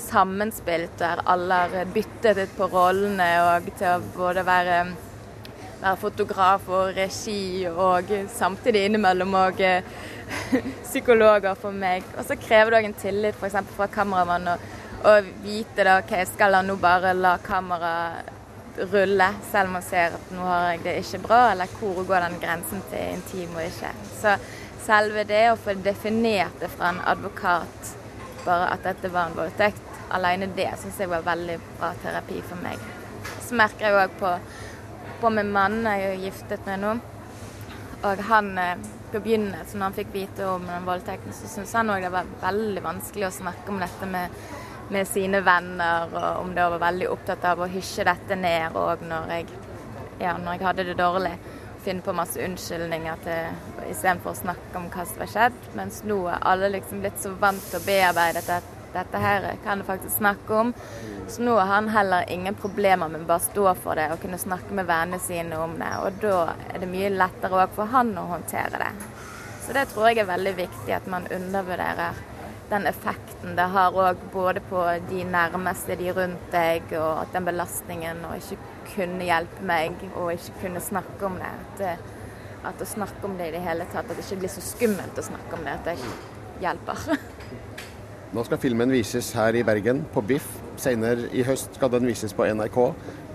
sammenspilt, 0.00 0.98
der 0.98 1.22
alle 1.28 1.60
har 1.64 1.92
byttet 1.94 2.38
litt 2.38 2.54
på 2.56 2.68
rollene 2.72 3.28
og 3.44 3.68
til 3.78 3.90
å 3.90 4.14
både 4.16 4.44
være, 4.46 4.78
være 5.82 6.00
fotograf 6.00 6.68
og 6.72 6.94
regi, 6.96 7.66
og 7.68 8.10
samtidig 8.32 8.86
innimellom 8.88 9.36
òg 9.44 9.64
psykologer 10.90 11.58
for 11.58 11.74
meg. 11.74 12.06
Og 12.18 12.24
så 12.28 12.38
krever 12.40 12.72
det 12.72 12.80
òg 12.80 12.88
en 12.90 12.96
tillit 13.02 13.38
f.eks. 13.40 13.60
fra 13.76 13.90
kameramann 13.92 14.54
å 15.04 15.18
vite 15.44 15.84
da, 15.84 15.98
OK, 16.00 16.14
skal 16.32 16.56
han 16.58 16.70
nå 16.70 16.78
bare 16.80 17.12
la 17.16 17.36
kameraet 17.44 18.32
rulle, 18.90 19.28
selv 19.50 19.68
om 19.68 19.78
han 19.78 19.84
ser 19.86 20.16
at 20.16 20.30
nå 20.34 20.46
har 20.48 20.64
jeg 20.72 20.80
det 20.84 20.94
ikke 21.02 21.20
bra, 21.26 21.40
eller 21.52 21.74
hvor 21.78 22.00
går 22.08 22.24
den 22.26 22.40
grensen 22.42 22.82
til 22.90 23.12
intim 23.14 23.54
og 23.54 23.66
ikke. 23.68 23.92
Så 24.18 24.34
selve 24.84 25.24
det 25.28 25.44
å 25.52 25.60
få 25.60 25.76
definert 25.84 26.58
det 26.60 26.70
fra 26.72 26.90
en 26.90 27.02
advokat, 27.12 27.94
bare 28.44 28.72
at 28.74 28.84
dette 28.84 29.12
var 29.12 29.30
en 29.30 29.38
voldtekt, 29.38 29.82
alene 30.14 30.50
det 30.56 30.70
syns 30.80 30.98
jeg 31.00 31.12
var 31.12 31.24
veldig 31.26 31.58
bra 31.78 31.92
terapi 32.02 32.42
for 32.44 32.60
meg. 32.64 32.82
Så 33.44 33.56
merker 33.60 33.86
jeg 33.86 34.00
òg 34.00 34.18
på, 34.20 34.34
på 35.22 35.32
min 35.32 35.52
mann, 35.54 35.82
jeg 35.86 36.10
er 36.10 36.26
giftet 36.26 36.66
med 36.68 36.82
nå, 36.82 36.96
og 38.04 38.26
han 38.28 38.50
eh, 38.60 38.88
på 39.12 39.20
begynnelsen, 39.20 39.78
når 39.78 39.90
han 39.90 39.96
fikk 39.96 40.12
vite 40.14 40.46
om 40.48 40.66
den 40.68 40.86
voldtekten, 40.86 41.34
så 41.36 41.48
syntes 41.50 41.74
han 41.76 41.92
òg 41.94 42.04
det 42.04 42.12
var 42.14 42.30
veldig 42.42 42.84
vanskelig 42.84 43.28
å 43.28 43.34
snakke 43.38 43.72
om 43.72 43.82
dette 43.82 44.08
med, 44.10 44.38
med 44.94 45.08
sine 45.08 45.40
venner, 45.46 46.08
og 46.12 46.44
om 46.44 46.54
det 46.56 46.68
var 46.74 46.84
veldig 46.86 47.10
opptatt 47.12 47.44
av 47.50 47.62
å 47.64 47.70
hysje 47.70 48.06
dette 48.08 48.38
ned 48.38 48.78
òg 48.78 49.04
når, 49.08 49.34
ja, 50.22 50.36
når 50.38 50.56
jeg 50.56 50.66
hadde 50.68 50.88
det 50.90 50.96
dårlig. 51.00 51.34
Finne 51.84 52.00
på 52.00 52.14
masse 52.16 52.40
unnskyldninger 52.40 53.24
til 53.26 53.90
istedenfor 53.90 54.32
å 54.32 54.38
snakke 54.38 54.80
om 54.80 54.86
hva 54.92 55.04
som 55.04 55.20
var 55.20 55.32
skjedd. 55.34 55.58
Mens 55.76 56.00
nå 56.08 56.22
er 56.32 56.46
alle 56.48 56.72
liksom 56.72 57.02
blitt 57.04 57.20
så 57.20 57.34
vant 57.40 57.60
til 57.68 57.80
å 57.80 57.84
bearbeide 57.84 58.40
dette, 58.40 58.83
dette 58.94 59.20
her 59.20 59.46
kan 59.64 59.82
jeg 59.82 59.88
faktisk 59.88 60.16
snakke 60.16 60.60
om. 60.60 60.72
Så 61.28 61.42
nå 61.42 61.56
har 61.58 61.70
han 61.72 61.88
heller 61.92 62.28
ingen 62.30 62.54
problemer 62.54 63.08
med 63.08 63.26
bare 63.28 63.42
stå 63.44 63.66
for 63.80 63.98
det 63.98 64.10
og 64.12 64.20
kunne 64.22 64.38
snakke 64.38 64.74
med 64.76 64.86
vennene 64.88 65.20
sine 65.22 65.58
om 65.58 65.74
det. 65.80 65.92
Og 66.04 66.20
da 66.22 66.36
er 66.70 66.82
det 66.82 66.90
mye 66.90 67.12
lettere 67.14 67.64
òg 67.64 67.74
for 67.76 67.90
han 67.94 68.12
å 68.18 68.28
håndtere 68.34 68.82
det. 68.84 68.92
Så 69.64 69.72
det 69.72 69.88
tror 69.90 70.10
jeg 70.10 70.20
er 70.22 70.28
veldig 70.28 70.54
viktig 70.58 70.92
at 70.92 71.06
man 71.08 71.26
undervurderer 71.32 72.22
den 72.68 72.86
effekten 72.86 73.56
det 73.56 73.66
har 73.74 73.96
òg 73.96 74.20
både 74.32 74.60
på 74.68 74.82
de 75.08 75.24
nærmeste, 75.28 75.96
de 76.00 76.12
rundt 76.16 76.46
deg, 76.52 76.94
og 76.96 77.22
at 77.22 77.34
den 77.36 77.46
belastningen 77.48 78.24
å 78.28 78.34
ikke 78.38 78.58
kunne 78.94 79.26
hjelpe 79.28 79.64
meg 79.68 80.00
og 80.14 80.32
ikke 80.34 80.64
kunne 80.64 80.82
snakke 80.84 81.28
om 81.28 81.36
det. 81.40 81.52
At, 81.64 82.10
at 82.72 82.82
å 82.82 82.88
snakke 82.88 83.28
om 83.28 83.36
det 83.38 83.50
i 83.50 83.56
det 83.56 83.64
hele 83.64 83.88
tatt, 83.92 84.08
at 84.08 84.16
det 84.16 84.24
ikke 84.24 84.42
blir 84.44 84.52
så 84.52 84.64
skummelt 84.64 85.20
å 85.20 85.26
snakke 85.28 85.58
om 85.58 85.64
det, 85.66 85.76
at 85.76 85.92
det 85.92 86.64
hjelper. 86.64 87.06
Nå 88.34 88.42
skal 88.42 88.58
filmen 88.58 88.90
vises 88.90 89.28
her 89.38 89.54
i 89.54 89.60
Bergen, 89.62 90.00
på 90.10 90.18
Biff. 90.26 90.46
Senere 90.82 91.28
i 91.38 91.44
høst 91.46 91.76
skal 91.78 91.92
den 91.92 92.08
vises 92.10 92.32
på 92.34 92.48
NRK. 92.50 92.78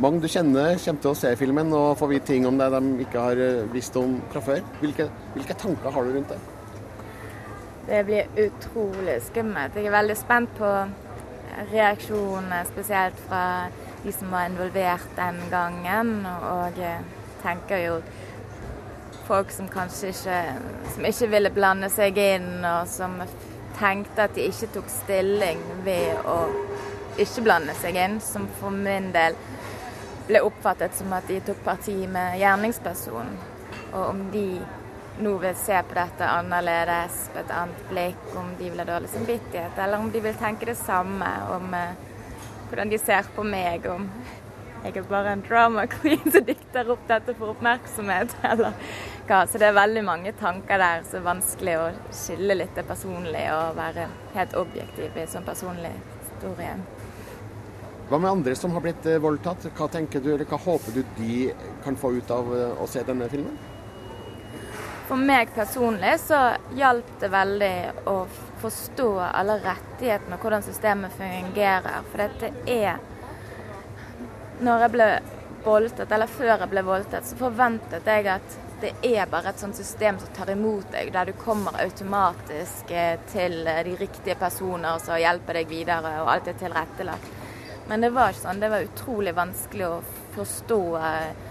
Mange 0.03 0.19
du 0.19 0.27
kjenner 0.27 0.73
kommer 0.75 1.03
til 1.05 1.11
å 1.13 1.15
se 1.15 1.29
filmen 1.39 1.71
og 1.71 1.93
få 2.01 2.09
vite 2.11 2.27
ting 2.33 2.47
om 2.49 2.57
det 2.59 2.67
de 2.73 2.81
ikke 3.05 3.21
har 3.23 3.39
eh, 3.39 3.61
visst 3.71 3.95
om 3.95 4.17
fra 4.33 4.41
før. 4.43 4.59
Hvilke, 4.81 5.05
hvilke 5.37 5.55
tanker 5.61 5.95
har 5.95 6.03
du 6.03 6.17
rundt 6.17 6.33
det? 6.33 6.39
Det 7.87 8.01
blir 8.09 8.43
utrolig 8.43 9.15
skummelt. 9.29 9.77
Jeg 9.79 9.87
er 9.87 9.95
veldig 9.95 10.17
spent 10.19 10.51
på 10.59 10.71
reaksjonene, 11.71 12.59
spesielt 12.67 13.21
fra 13.29 13.43
de 14.03 14.11
som 14.17 14.35
var 14.35 14.51
involvert 14.51 15.07
den 15.15 15.39
gangen. 15.53 16.17
Og 16.27 16.75
jeg 16.83 16.99
tenker 17.45 17.85
jo 17.85 18.01
folk 19.29 19.55
som 19.55 19.71
kanskje 19.71 20.11
ikke 20.11 20.41
Som 20.91 21.07
ikke 21.07 21.31
ville 21.31 21.53
blande 21.55 21.87
seg 21.93 22.19
inn, 22.19 22.51
og 22.65 22.83
som 22.91 23.21
tenkte 23.79 24.27
at 24.27 24.35
de 24.35 24.47
ikke 24.49 24.69
tok 24.75 24.89
stilling 24.91 25.61
ved 25.85 26.27
å 26.27 26.39
ikke 27.19 27.43
blande 27.43 27.75
seg 27.79 27.97
inn, 27.99 28.19
som 28.23 28.47
for 28.59 28.75
min 28.75 29.11
del 29.15 29.37
ble 30.29 30.43
oppfattet 30.45 30.95
som 30.95 31.13
at 31.17 31.27
de 31.27 31.39
tok 31.43 31.63
parti 31.65 31.95
med 32.07 32.37
gjerningspersonen. 32.39 33.39
Og 33.89 34.03
om 34.03 34.27
de 34.33 34.45
nå 35.19 35.31
vil 35.41 35.55
se 35.59 35.79
på 35.83 35.97
dette 35.97 36.27
annerledes, 36.31 37.25
på 37.33 37.41
et 37.41 37.51
annet 37.51 37.87
blikk, 37.89 38.27
om 38.39 38.53
de 38.59 38.69
vil 38.69 38.79
ha 38.79 38.85
dårlig 38.87 39.09
samvittighet, 39.11 39.75
eller 39.77 39.99
om 39.99 40.11
de 40.13 40.21
vil 40.23 40.37
tenke 40.39 40.69
det 40.69 40.77
samme 40.79 41.31
om 41.55 41.73
eh, 41.75 41.97
hvordan 42.69 42.93
de 42.93 42.99
ser 43.01 43.27
på 43.35 43.43
meg, 43.43 43.87
om 43.89 44.07
jeg 44.83 44.95
er 44.95 45.07
bare 45.09 45.33
en 45.35 45.43
drama 45.43 45.87
queen 45.91 46.23
som 46.31 46.45
dikter 46.47 46.93
opp 46.93 47.01
dette 47.09 47.35
for 47.35 47.55
oppmerksomhet, 47.55 48.35
eller 48.51 48.77
hva. 49.29 49.43
Så 49.47 49.61
det 49.61 49.69
er 49.69 49.77
veldig 49.77 50.03
mange 50.05 50.33
tanker 50.39 50.81
der 50.81 51.03
som 51.07 51.21
er 51.21 51.27
vanskelig 51.29 51.75
å 51.79 51.89
skille 52.15 52.57
litt 52.57 52.75
det 52.77 52.85
personlige 52.89 53.53
og 53.55 53.77
være 53.77 54.07
helt 54.35 54.55
objektiv 54.59 55.17
i 55.17 55.27
sånn 55.29 55.47
personlig 55.47 55.93
historie. 56.17 56.75
Hva 58.09 58.17
med 58.17 58.31
andre 58.31 58.55
som 58.57 58.71
har 58.73 58.81
blitt 58.81 59.05
eh, 59.05 59.21
voldtatt? 59.21 59.67
Hva 59.77 59.85
tenker 59.93 60.23
du, 60.25 60.31
eller 60.33 60.47
hva 60.49 60.57
håper 60.57 60.95
du 60.95 61.03
de 61.19 61.33
kan 61.83 61.97
få 61.99 62.15
ut 62.17 62.31
av 62.33 62.47
eh, 62.57 62.79
å 62.81 62.87
se 62.89 63.03
denne 63.05 63.27
filmen? 63.29 63.57
For 65.09 65.17
meg 65.17 65.51
personlig 65.55 66.15
så 66.21 66.39
hjalp 66.77 67.11
det 67.21 67.29
veldig 67.33 67.75
å 68.09 68.15
forstå 68.61 69.07
alle 69.25 69.59
rettighetene 69.61 70.37
og 70.37 70.45
hvordan 70.45 70.65
systemet 70.65 71.13
fungerer. 71.17 72.01
For 72.09 72.25
dette 72.25 72.51
er 72.69 72.97
Når 74.59 74.81
jeg 74.83 74.91
ble 74.91 75.05
voldtatt, 75.63 76.11
eller 76.11 76.27
før 76.27 76.49
jeg 76.51 76.69
ble 76.73 76.81
voldtatt, 76.83 77.27
så 77.29 77.37
forventet 77.39 78.09
jeg 78.09 78.25
at 78.27 78.57
det 78.81 78.91
er 79.03 79.27
bare 79.29 79.51
et 79.51 79.59
sånt 79.59 79.75
system 79.75 80.19
som 80.19 80.31
tar 80.35 80.51
imot 80.53 80.91
deg, 80.93 81.11
der 81.13 81.29
du 81.29 81.33
kommer 81.39 81.75
automatisk 81.83 82.91
eh, 82.95 83.19
til 83.31 83.67
eh, 83.67 83.81
de 83.87 83.95
riktige 83.99 84.37
personer 84.39 85.01
som 85.03 85.19
hjelper 85.19 85.59
deg 85.59 85.71
videre, 85.71 86.13
og 86.23 86.31
alt 86.33 86.47
er 86.47 86.57
tilrettelagt. 86.59 87.35
Men 87.89 88.05
det 88.05 88.11
var 88.13 88.31
ikke 88.31 88.45
sånn. 88.45 88.61
Det 88.61 88.69
var 88.71 88.85
utrolig 88.85 89.33
vanskelig 89.35 89.87
å 89.87 89.99
forstå 90.35 90.79
eh, 91.01 91.45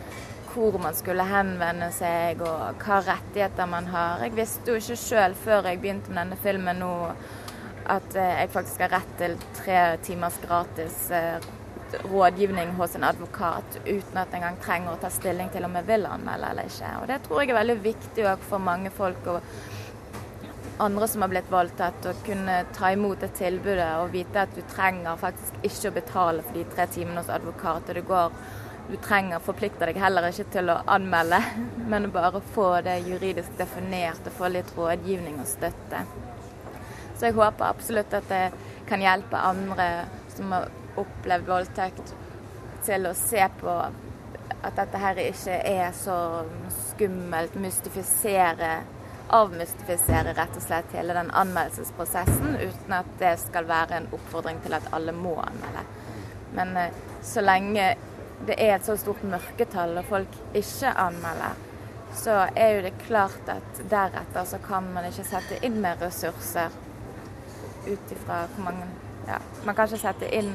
hvor 0.54 0.78
man 0.80 0.96
skulle 0.96 1.26
henvende 1.28 1.90
seg 1.94 2.40
og 2.46 2.80
hva 2.84 3.02
rettigheter 3.04 3.68
man 3.68 3.90
har. 3.92 4.24
Jeg 4.24 4.36
visste 4.38 4.72
jo 4.72 4.80
ikke 4.80 4.98
sjøl 5.02 5.36
før 5.38 5.68
jeg 5.68 5.82
begynte 5.82 6.12
med 6.12 6.22
denne 6.22 6.40
filmen 6.42 6.80
nå 6.82 6.94
at 7.88 8.16
jeg 8.16 8.50
faktisk 8.52 8.82
har 8.84 8.90
rett 8.98 9.12
til 9.20 9.36
tre 9.56 9.78
timers 10.04 10.36
gratis 10.42 11.06
rådgivning 12.04 12.74
hos 12.78 12.94
en 12.96 13.04
advokat 13.08 13.78
uten 13.86 14.20
at 14.20 14.28
en 14.28 14.38
engang 14.40 14.60
trenger 14.62 14.92
å 14.92 15.00
ta 15.02 15.10
stilling 15.12 15.50
til 15.54 15.64
om 15.64 15.74
jeg 15.78 15.88
vil 15.88 16.06
anmelde 16.08 16.52
eller 16.52 16.70
ikke. 16.70 16.92
Og 17.00 17.08
Det 17.08 17.18
tror 17.24 17.42
jeg 17.42 17.50
er 17.50 17.60
veldig 17.60 17.78
viktig 17.82 18.28
for 18.48 18.58
mange 18.58 18.90
folk 18.94 19.26
og 19.26 19.40
andre 20.78 21.08
som 21.08 21.24
har 21.24 21.32
blitt 21.32 21.50
voldtatt, 21.50 22.06
å 22.06 22.14
kunne 22.26 22.60
ta 22.76 22.92
imot 22.94 23.20
det 23.24 23.32
tilbudet 23.38 23.88
og 23.98 24.12
vite 24.14 24.44
at 24.44 24.54
du 24.54 24.62
trenger 24.70 25.18
faktisk 25.18 25.58
ikke 25.66 25.90
å 25.90 25.96
betale 25.96 26.44
for 26.46 26.54
de 26.54 26.64
tre 26.70 26.86
timene 26.94 27.22
hos 27.22 27.32
advokat. 27.34 27.88
og 27.88 27.94
det 27.94 28.06
går 28.06 28.32
du 28.88 28.96
trenger 29.04 29.42
forplikter 29.44 29.90
deg 29.90 29.98
heller 30.00 30.30
ikke 30.30 30.46
til 30.54 30.70
å 30.72 30.78
anmelde, 30.88 31.42
men 31.90 32.08
bare 32.14 32.40
få 32.54 32.70
det 32.86 33.00
juridisk 33.08 33.58
definert 33.58 34.24
og 34.26 34.36
få 34.38 34.52
litt 34.54 34.72
rådgivning 34.76 35.40
og 35.42 35.50
støtte. 35.50 36.04
Så 37.18 37.28
jeg 37.28 37.36
håper 37.36 37.66
absolutt 37.66 38.14
at 38.14 38.28
det 38.30 38.44
kan 38.88 39.02
hjelpe 39.02 39.40
andre 39.42 39.88
som 40.32 40.54
har 40.54 40.70
opplevd 41.02 41.48
voldtekt, 41.48 42.14
til 42.86 43.08
å 43.08 43.14
se 43.16 43.42
på 43.60 43.74
at 44.58 44.76
dette 44.76 45.00
her 45.02 45.18
ikke 45.22 45.58
er 45.70 45.90
så 45.96 46.18
skummelt. 46.90 47.56
Mystifisere, 47.60 48.72
avmystifisere 49.34 50.34
rett 50.38 50.56
og 50.56 50.64
slett 50.64 50.94
hele 50.96 51.16
den 51.16 51.30
anmeldelsesprosessen, 51.30 52.58
uten 52.58 52.96
at 52.96 53.10
det 53.20 53.36
skal 53.42 53.68
være 53.68 54.00
en 54.00 54.10
oppfordring 54.16 54.62
til 54.64 54.76
at 54.78 54.88
alle 54.96 55.14
må 55.14 55.36
anmelde. 55.42 55.84
Men 56.56 56.76
eh, 56.80 57.00
så 57.22 57.44
lenge 57.44 57.94
det 58.46 58.54
er 58.62 58.76
et 58.76 58.86
så 58.86 58.96
stort 58.98 59.24
mørketall 59.26 59.96
og 59.98 60.06
folk 60.06 60.36
ikke 60.56 60.92
anmelder, 60.94 61.56
så 62.14 62.36
er 62.56 62.76
jo 62.76 62.84
det 62.86 62.94
klart 63.02 63.50
at 63.52 63.80
deretter 63.90 64.46
så 64.48 64.60
kan 64.64 64.86
man 64.94 65.08
ikke 65.08 65.26
sette 65.26 65.58
inn 65.66 65.80
mer 65.82 65.98
ressurser 66.00 66.72
ut 67.88 68.14
ifra 68.14 68.46
hvor 68.54 68.70
mange 68.70 68.88
Ja, 69.28 69.36
man 69.66 69.76
kan 69.76 69.84
ikke 69.84 70.00
sette 70.00 70.28
inn 70.32 70.54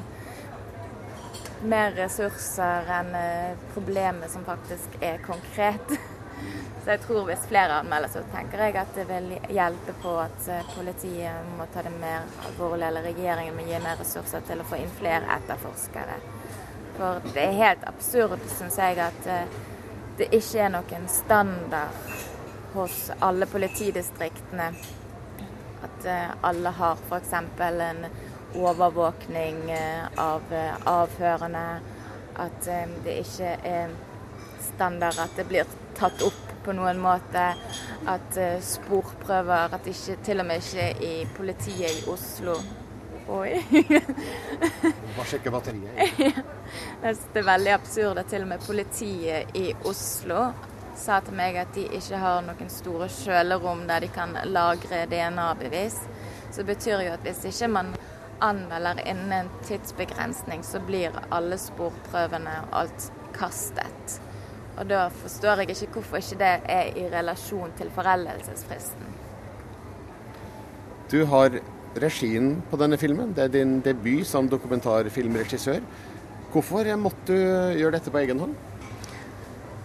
mer 1.63 1.91
ressurser 1.97 2.89
enn 2.99 3.15
eh, 3.15 3.57
problemet 3.73 4.31
som 4.31 4.45
faktisk 4.45 4.97
er 5.01 5.21
konkret. 5.25 5.93
Så 6.83 6.91
jeg 6.91 6.99
tror 7.05 7.27
hvis 7.29 7.45
flere 7.47 7.77
anmelder, 7.79 8.11
så 8.11 8.21
tenker 8.33 8.59
jeg 8.59 8.75
at 8.75 8.89
det 8.97 9.05
vil 9.07 9.29
hjelpe 9.55 9.93
på 10.03 10.17
at 10.19 10.49
eh, 10.51 10.71
politiet 10.75 11.53
må 11.57 11.67
ta 11.71 11.83
det 11.85 11.93
mer 11.95 12.25
alvorlig, 12.47 12.89
eller 12.89 13.07
regjeringen 13.07 13.55
må 13.55 13.67
gi 13.67 13.79
mer 13.83 14.01
ressurser 14.01 14.43
til 14.47 14.59
å 14.59 14.65
få 14.67 14.81
inn 14.81 14.91
flere 14.97 15.29
etterforskere. 15.37 16.17
For 16.97 17.23
det 17.31 17.45
er 17.45 17.61
helt 17.61 17.87
absurd, 17.87 18.43
syns 18.57 18.81
jeg, 18.81 18.99
at 18.99 19.31
eh, 19.31 19.55
det 20.19 20.27
ikke 20.35 20.65
er 20.65 20.75
noen 20.75 21.07
standard 21.09 22.03
hos 22.75 23.07
alle 23.23 23.47
politidistriktene. 23.47 24.73
At 25.83 26.05
alle 26.47 26.71
har 26.77 26.99
f.eks. 27.07 27.33
en 27.33 28.05
overvåkning 28.55 29.69
eh, 29.71 30.05
av 30.17 30.53
eh, 30.53 30.75
avhørene. 30.85 31.67
At 32.35 32.67
eh, 32.67 32.95
det 33.05 33.19
ikke 33.23 33.55
er 33.63 33.93
standard 34.73 35.19
at 35.21 35.35
det 35.37 35.47
blir 35.49 35.69
tatt 35.97 36.23
opp 36.25 36.45
på 36.63 36.75
noen 36.75 37.01
måte. 37.03 37.51
At 38.07 38.37
sporprøver 38.63 39.75
At 39.75 39.87
ikke 39.87 40.17
til 40.23 40.43
og 40.43 40.47
med 40.47 40.63
ikke 40.63 40.87
i 41.03 41.13
politiet 41.35 42.01
i 42.01 42.09
Oslo 42.11 42.57
Oi. 43.31 43.55
Bare 45.15 45.25
sjekke 45.29 45.51
batteriet. 45.51 46.41
Det 47.03 47.39
er 47.39 47.45
veldig 47.47 47.71
absurd 47.71 48.19
at 48.19 48.27
til 48.27 48.43
og 48.43 48.49
med 48.49 48.65
politiet 48.65 49.55
i 49.55 49.69
Oslo 49.87 50.49
sa 50.99 51.19
til 51.23 51.35
meg 51.37 51.57
at 51.61 51.71
de 51.75 51.85
ikke 51.97 52.19
har 52.19 52.41
noen 52.45 52.71
store 52.71 53.07
kjølerom 53.11 53.85
der 53.87 54.03
de 54.03 54.09
kan 54.13 54.35
lagre 54.51 55.05
DNA-bevis. 55.11 56.01
Så 56.51 56.61
det 56.61 56.67
betyr 56.75 57.05
jo 57.05 57.13
at 57.15 57.23
hvis 57.25 57.45
ikke 57.49 57.71
man 57.71 57.93
anmelder 58.43 58.99
innen 59.07 59.31
en 59.37 59.51
tidsbegrensning, 59.67 60.63
så 60.67 60.81
blir 60.83 61.15
alle 61.31 61.57
sporprøvene 61.61 62.55
og 62.67 62.77
alt 62.83 63.09
kastet. 63.37 64.19
Og 64.77 64.87
da 64.89 65.05
forstår 65.13 65.63
jeg 65.63 65.75
ikke 65.75 65.99
hvorfor 65.99 66.21
ikke 66.21 66.39
det 66.41 66.53
er 66.75 66.97
i 66.97 67.05
relasjon 67.13 67.73
til 67.77 67.91
foreldelsesfristen. 67.93 69.11
Du 71.11 71.19
har 71.29 71.59
regien 72.01 72.55
på 72.71 72.79
denne 72.81 72.97
filmen. 72.97 73.35
Det 73.37 73.43
er 73.43 73.53
din 73.53 73.79
debut 73.85 74.25
som 74.27 74.49
dokumentarfilmregissør. 74.49 75.81
Hvorfor 76.53 76.89
måtte 76.97 77.27
du 77.29 77.77
gjøre 77.77 77.97
dette 77.97 78.13
på 78.13 78.21
egen 78.23 78.39
hånd? 78.41 78.55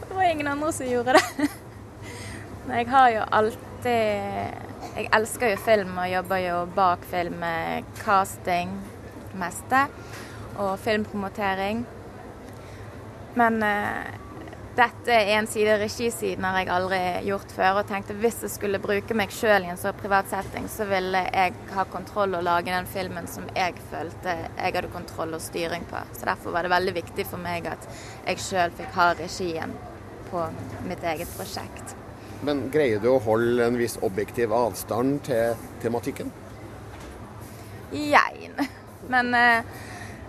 Det 0.08 0.16
var 0.16 0.30
ingen 0.30 0.48
andre 0.48 0.72
som 0.72 0.88
gjorde 0.88 1.18
det. 1.18 1.48
Men 2.66 2.76
jeg 2.80 2.88
har 2.88 3.10
jo 3.12 3.28
alltid 3.40 4.67
Jeg 4.98 5.12
elsker 5.14 5.52
jo 5.52 5.58
film 5.62 5.92
og 6.02 6.08
jobber 6.10 6.40
jo 6.42 6.54
bak 6.74 7.04
film 7.06 7.36
med 7.38 7.84
casting, 8.00 8.72
det 9.30 9.38
meste, 9.38 9.84
og 10.58 10.72
filmpromotering. 10.82 11.84
Men 13.38 13.62
eh, 13.62 14.08
dette 14.80 15.14
er 15.14 15.30
en 15.36 15.46
side, 15.46 15.76
regisiden 15.78 16.48
har 16.48 16.58
jeg 16.58 16.72
aldri 16.74 16.98
gjort 17.28 17.54
før. 17.54 17.78
Og 17.78 17.86
tenkte 17.92 18.16
hvis 18.18 18.40
jeg 18.42 18.56
skulle 18.56 18.82
bruke 18.82 19.14
meg 19.14 19.30
sjøl 19.34 19.68
i 19.68 19.70
en 19.70 19.78
så 19.78 19.94
privat 19.94 20.32
setting, 20.34 20.66
så 20.66 20.88
ville 20.90 21.22
jeg 21.28 21.54
ha 21.76 21.86
kontroll 21.94 22.34
og 22.34 22.44
lage 22.50 22.74
den 22.74 22.90
filmen 22.90 23.30
som 23.30 23.46
jeg 23.54 23.78
følte 23.92 24.34
jeg 24.34 24.78
hadde 24.80 24.90
kontroll 24.96 25.38
og 25.38 25.46
styring 25.46 25.86
på. 25.86 26.02
Så 26.18 26.26
derfor 26.26 26.58
var 26.58 26.66
det 26.66 26.74
veldig 26.74 26.98
viktig 26.98 27.30
for 27.30 27.46
meg 27.46 27.70
at 27.70 27.86
jeg 28.26 28.44
sjøl 28.48 28.74
fikk 28.82 28.98
ha 28.98 29.12
regien 29.22 29.78
på 30.32 30.42
mitt 30.90 31.06
eget 31.06 31.30
prosjekt. 31.38 32.07
Men 32.46 32.68
greier 32.70 33.02
du 33.02 33.10
å 33.10 33.18
holde 33.22 33.66
en 33.66 33.78
viss 33.78 33.98
objektiv 34.06 34.52
avstand 34.54 35.22
til 35.26 35.58
tematikken? 35.82 36.30
Jein. 37.92 38.54
Men 39.08 39.34
eh, 39.34 39.66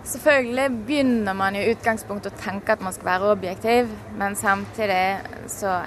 selvfølgelig 0.07 0.69
begynner 0.87 1.37
man 1.37 1.57
i 1.59 1.67
utgangspunktet 1.69 2.33
å 2.33 2.43
tenke 2.43 2.73
at 2.73 2.83
man 2.83 2.95
skal 2.95 3.11
være 3.11 3.33
objektiv, 3.35 3.91
men 4.17 4.37
samtidig 4.39 5.03
så 5.51 5.81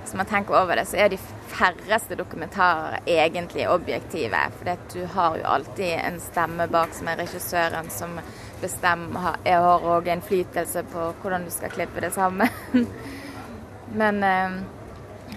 hvis 0.00 0.16
man 0.16 0.26
tenker 0.26 0.56
over 0.56 0.76
det, 0.80 0.86
så 0.88 0.96
er 0.96 1.12
de 1.12 1.18
færreste 1.52 2.16
dokumentarer 2.18 3.04
egentlig 3.06 3.68
objektive. 3.68 4.40
For 4.58 4.70
du 4.94 5.04
har 5.14 5.36
jo 5.38 5.44
alltid 5.46 5.92
en 6.00 6.16
stemme 6.24 6.66
bak 6.72 6.94
som 6.96 7.10
er 7.12 7.20
regissøren, 7.20 7.90
som 7.92 8.16
bestemmer 8.60 9.36
Jeg 9.44 9.60
har 9.62 9.86
òg 9.88 10.08
innflytelse 10.12 10.82
på 10.92 11.04
hvordan 11.20 11.44
du 11.46 11.52
skal 11.54 11.72
klippe 11.72 12.00
det 12.00 12.10
sammen. 12.16 12.48
men, 14.00 14.22
eh, 14.24 14.58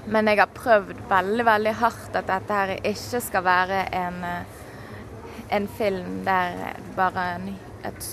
men 0.06 0.28
jeg 0.28 0.42
har 0.42 0.52
prøvd 0.52 1.06
veldig, 1.10 1.46
veldig 1.48 1.74
hardt 1.80 2.18
at 2.20 2.28
dette 2.28 2.60
her 2.60 2.76
ikke 2.80 3.22
skal 3.24 3.46
være 3.46 3.86
en, 3.96 4.20
eh, 4.28 4.60
en 5.56 5.68
film 5.78 6.24
der 6.26 6.76
bare 6.98 7.24
en, 7.36 7.50
et 7.88 8.10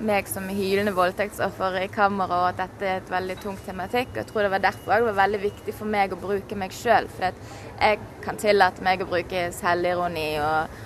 meg 0.00 0.28
som 0.28 0.48
hylende 0.48 0.92
voldtektsoffer 0.96 1.76
i 1.82 1.88
kamera, 1.92 2.42
og 2.42 2.48
at 2.50 2.60
dette 2.60 2.86
er 2.88 3.00
et 3.00 3.10
veldig 3.12 3.36
tungt 3.42 3.64
tematikk. 3.68 4.14
Jeg 4.16 4.28
tror 4.30 4.46
det 4.46 4.52
var 4.54 4.62
derfor 4.64 4.94
det 4.94 5.08
var 5.10 5.18
veldig 5.24 5.40
viktig 5.42 5.74
for 5.76 5.92
meg 5.92 6.12
å 6.12 6.20
bruke 6.20 6.56
meg 6.56 6.72
sjøl. 6.72 7.08
For 7.12 7.28
jeg 7.80 8.00
kan 8.24 8.40
tillate 8.40 8.84
meg 8.84 9.02
å 9.02 9.08
bruke 9.10 9.48
selvironi 9.56 10.28
og, 10.40 10.80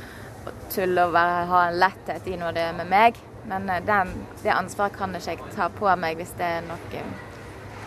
og 0.46 0.64
tulle 0.74 1.06
og 1.06 1.14
være, 1.14 1.46
ha 1.50 1.62
en 1.68 1.78
letthet 1.82 2.26
i 2.30 2.40
når 2.40 2.58
det 2.58 2.66
er 2.68 2.76
med 2.80 2.90
meg. 2.90 3.22
Men 3.50 3.70
eh, 3.70 3.82
den, 3.86 4.12
det 4.42 4.54
ansvaret 4.54 4.98
kan 4.98 5.14
ikke 5.14 5.36
jeg 5.36 5.54
ta 5.54 5.70
på 5.70 5.94
meg 6.00 6.18
hvis 6.18 6.34
det 6.38 6.50
er 6.58 6.66
noen 6.66 7.14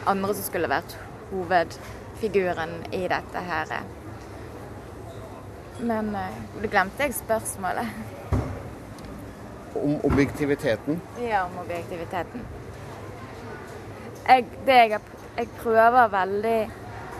andre 0.07 0.35
som 0.35 0.47
skulle 0.47 0.71
vært 0.71 0.95
hovedfiguren 2.17 2.85
i 2.91 3.07
dette 3.07 3.39
her. 3.39 3.67
Men 5.79 6.15
eh, 6.15 6.61
du 6.61 6.67
glemte 6.67 7.03
jeg 7.03 7.13
spørsmålet. 7.13 7.87
Om 9.75 9.99
objektiviteten? 10.03 11.01
Ja, 11.21 11.45
om 11.45 11.59
objektiviteten. 11.61 12.41
Jeg, 14.27 14.45
det 14.65 14.73
jeg, 14.73 14.99
jeg 15.37 15.47
prøver 15.61 16.07
veldig 16.07 16.69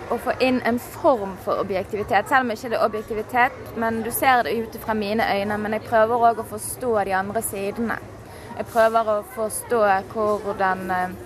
å 0.10 0.18
få 0.18 0.34
inn 0.40 0.62
en 0.66 0.80
form 0.80 1.36
for 1.44 1.60
objektivitet, 1.62 2.30
selv 2.30 2.48
om 2.48 2.52
ikke 2.52 2.70
det 2.72 2.80
er 2.80 2.86
objektivitet. 2.86 3.58
Men 3.76 4.02
du 4.02 4.12
ser 4.12 4.44
det 4.44 4.58
ut 4.58 4.80
fra 4.82 4.94
mine 4.94 5.24
øyne. 5.40 5.58
Men 5.58 5.78
jeg 5.78 5.86
prøver 5.86 6.30
òg 6.32 6.42
å 6.42 6.50
forstå 6.50 6.94
de 7.06 7.14
andre 7.14 7.42
sidene. 7.42 8.00
Jeg 8.58 8.66
prøver 8.74 9.14
å 9.14 9.22
forstå 9.36 9.84
hvordan 10.14 10.92
eh, 10.92 11.18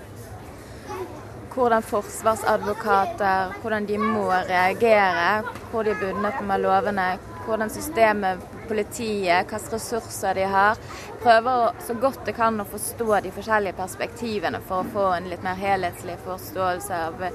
hvordan 1.51 1.83
forsvarsadvokater 1.83 3.53
hvordan 3.61 3.85
de 3.85 3.97
må 3.99 4.27
reagere, 4.31 5.43
hvor 5.71 5.83
de 5.83 5.91
er 5.93 5.99
bundet 5.99 6.41
med 6.47 6.63
lovene, 6.63 7.07
hvordan 7.45 7.69
systemet, 7.73 8.43
politiet, 8.67 9.49
hvilke 9.49 9.73
ressurser 9.75 10.37
de 10.37 10.45
har. 10.47 10.79
Prøver 11.23 11.73
så 11.87 11.95
godt 11.99 12.25
det 12.25 12.35
kan 12.37 12.61
å 12.61 12.67
forstå 12.67 13.19
de 13.25 13.33
forskjellige 13.35 13.77
perspektivene 13.79 14.61
for 14.67 14.81
å 14.81 14.93
få 14.93 15.07
en 15.15 15.27
litt 15.31 15.43
mer 15.43 15.59
helhetslig 15.59 16.19
forståelse 16.25 17.01
av 17.07 17.25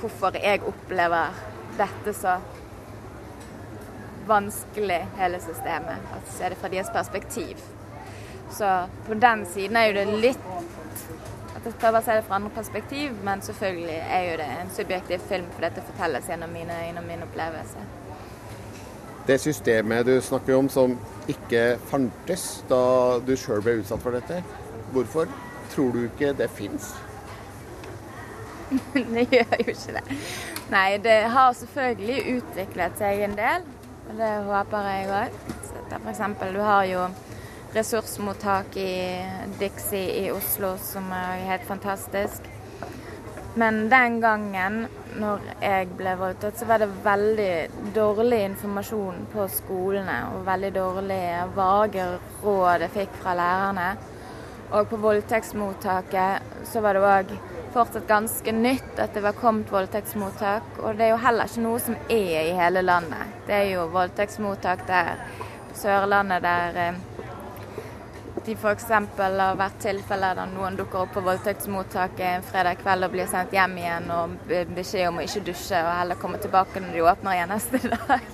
hvorfor 0.00 0.40
jeg 0.40 0.64
opplever 0.66 1.36
dette 1.78 2.14
så 2.16 2.38
vanskelig, 4.30 5.04
hele 5.18 5.40
systemet. 5.42 6.10
At 6.14 6.32
se 6.32 6.50
det 6.50 6.58
fra 6.60 6.70
deres 6.72 6.90
perspektiv. 6.92 7.62
Så 8.50 8.68
på 9.06 9.14
den 9.14 9.46
siden 9.46 9.78
er 9.78 9.90
jo 9.90 9.98
det 10.00 10.20
litt 10.24 10.46
at 11.60 11.66
jeg 11.68 11.76
prøver 11.80 12.00
å 12.00 12.04
se 12.04 12.14
det 12.16 12.24
fra 12.24 12.38
andre 12.40 12.50
perspektiv, 12.56 13.16
men 13.24 13.42
selvfølgelig 13.44 13.98
er 14.00 14.22
jo 14.30 14.36
det 14.40 14.46
en 14.62 14.70
subjektiv 14.72 15.24
film, 15.28 15.48
for 15.52 15.66
dette 15.66 15.84
fortelles 15.84 16.28
gjennom 16.30 16.52
mine 16.56 16.78
og 16.96 17.04
min 17.04 17.24
opplevelse. 17.26 17.84
Det 19.28 19.36
systemet 19.40 20.06
du 20.08 20.14
snakker 20.24 20.56
om 20.56 20.70
som 20.72 20.96
ikke 21.28 21.76
fantes 21.90 22.64
da 22.70 22.80
du 23.20 23.34
sjøl 23.36 23.60
ble 23.62 23.76
utsatt 23.82 24.00
for 24.00 24.16
dette, 24.16 24.40
hvorfor 24.94 25.28
tror 25.74 25.92
du 25.92 26.06
ikke 26.06 26.32
det 26.38 26.48
fins? 26.56 26.94
det 29.14 29.26
gjør 29.28 29.56
jo 29.60 29.74
ikke 29.74 29.98
det. 29.98 30.18
Nei, 30.72 30.88
det 31.04 31.18
har 31.34 31.52
selvfølgelig 31.58 32.38
utviklet 32.38 32.96
seg 32.98 33.26
en 33.26 33.36
del, 33.36 33.68
og 34.08 34.16
det 34.22 34.32
håper 34.48 34.88
jeg 34.94 35.10
òg. 35.18 35.40
F.eks. 35.90 36.22
du 36.54 36.60
har 36.64 36.84
jo 36.88 37.04
ressursmottak 37.74 38.76
i 38.76 38.94
Dixie 39.58 40.24
i 40.24 40.30
Oslo, 40.32 40.76
som 40.78 41.12
er 41.14 41.44
helt 41.50 41.66
fantastisk. 41.68 42.48
Men 43.54 43.88
den 43.90 44.20
gangen 44.20 44.84
når 45.18 45.42
jeg 45.62 45.88
ble 45.98 46.14
voldtatt, 46.18 46.58
så 46.58 46.68
var 46.68 46.82
det 46.82 46.90
veldig 47.04 47.92
dårlig 47.94 48.44
informasjon 48.46 49.26
på 49.32 49.46
skolene. 49.50 50.18
Og 50.34 50.46
veldig 50.46 50.70
dårlige, 50.76 51.44
vage 51.56 52.06
råd 52.44 52.86
jeg 52.86 52.94
fikk 52.94 53.18
fra 53.22 53.34
lærerne. 53.38 53.88
Og 54.70 54.86
på 54.86 55.00
voldtektsmottaket 55.02 56.66
så 56.70 56.82
var 56.84 56.94
det 56.94 57.02
òg 57.02 57.32
fortsatt 57.74 58.06
ganske 58.06 58.54
nytt 58.54 58.98
at 59.02 59.14
det 59.14 59.22
var 59.24 59.38
kommet 59.38 59.70
voldtektsmottak. 59.72 60.78
Og 60.84 60.94
det 60.98 61.08
er 61.08 61.14
jo 61.16 61.22
heller 61.24 61.50
ikke 61.50 61.66
noe 61.66 61.82
som 61.82 61.98
er 62.06 62.36
i 62.44 62.58
hele 62.58 62.84
landet. 62.86 63.38
Det 63.50 63.56
er 63.56 63.68
jo 63.72 63.88
voldtektsmottak 63.90 64.86
der 64.86 65.16
på 65.70 65.78
Sørlandet 65.82 66.46
der 66.46 66.78
eh, 66.84 67.02
de 68.50 68.56
f.eks. 68.58 68.88
har 68.90 69.58
vært 69.58 69.76
tilfeller 69.84 70.34
der 70.34 70.50
noen 70.50 70.74
dukker 70.78 71.04
opp 71.04 71.12
på 71.14 71.22
voldtektsmottaket 71.22 72.24
en 72.26 72.46
fredag 72.46 72.80
kveld 72.80 73.06
og 73.06 73.12
blir 73.12 73.28
sendt 73.30 73.54
hjem 73.54 73.76
igjen 73.78 74.08
og 74.10 74.34
beskjed 74.74 75.06
om 75.06 75.20
å 75.20 75.26
ikke 75.26 75.44
dusje 75.46 75.78
og 75.78 75.90
heller 75.94 76.18
komme 76.18 76.40
tilbake 76.42 76.82
når 76.82 76.96
de 76.96 77.04
åpner 77.12 77.36
igjen 77.36 77.52
neste 77.54 77.80
dag. 77.94 78.26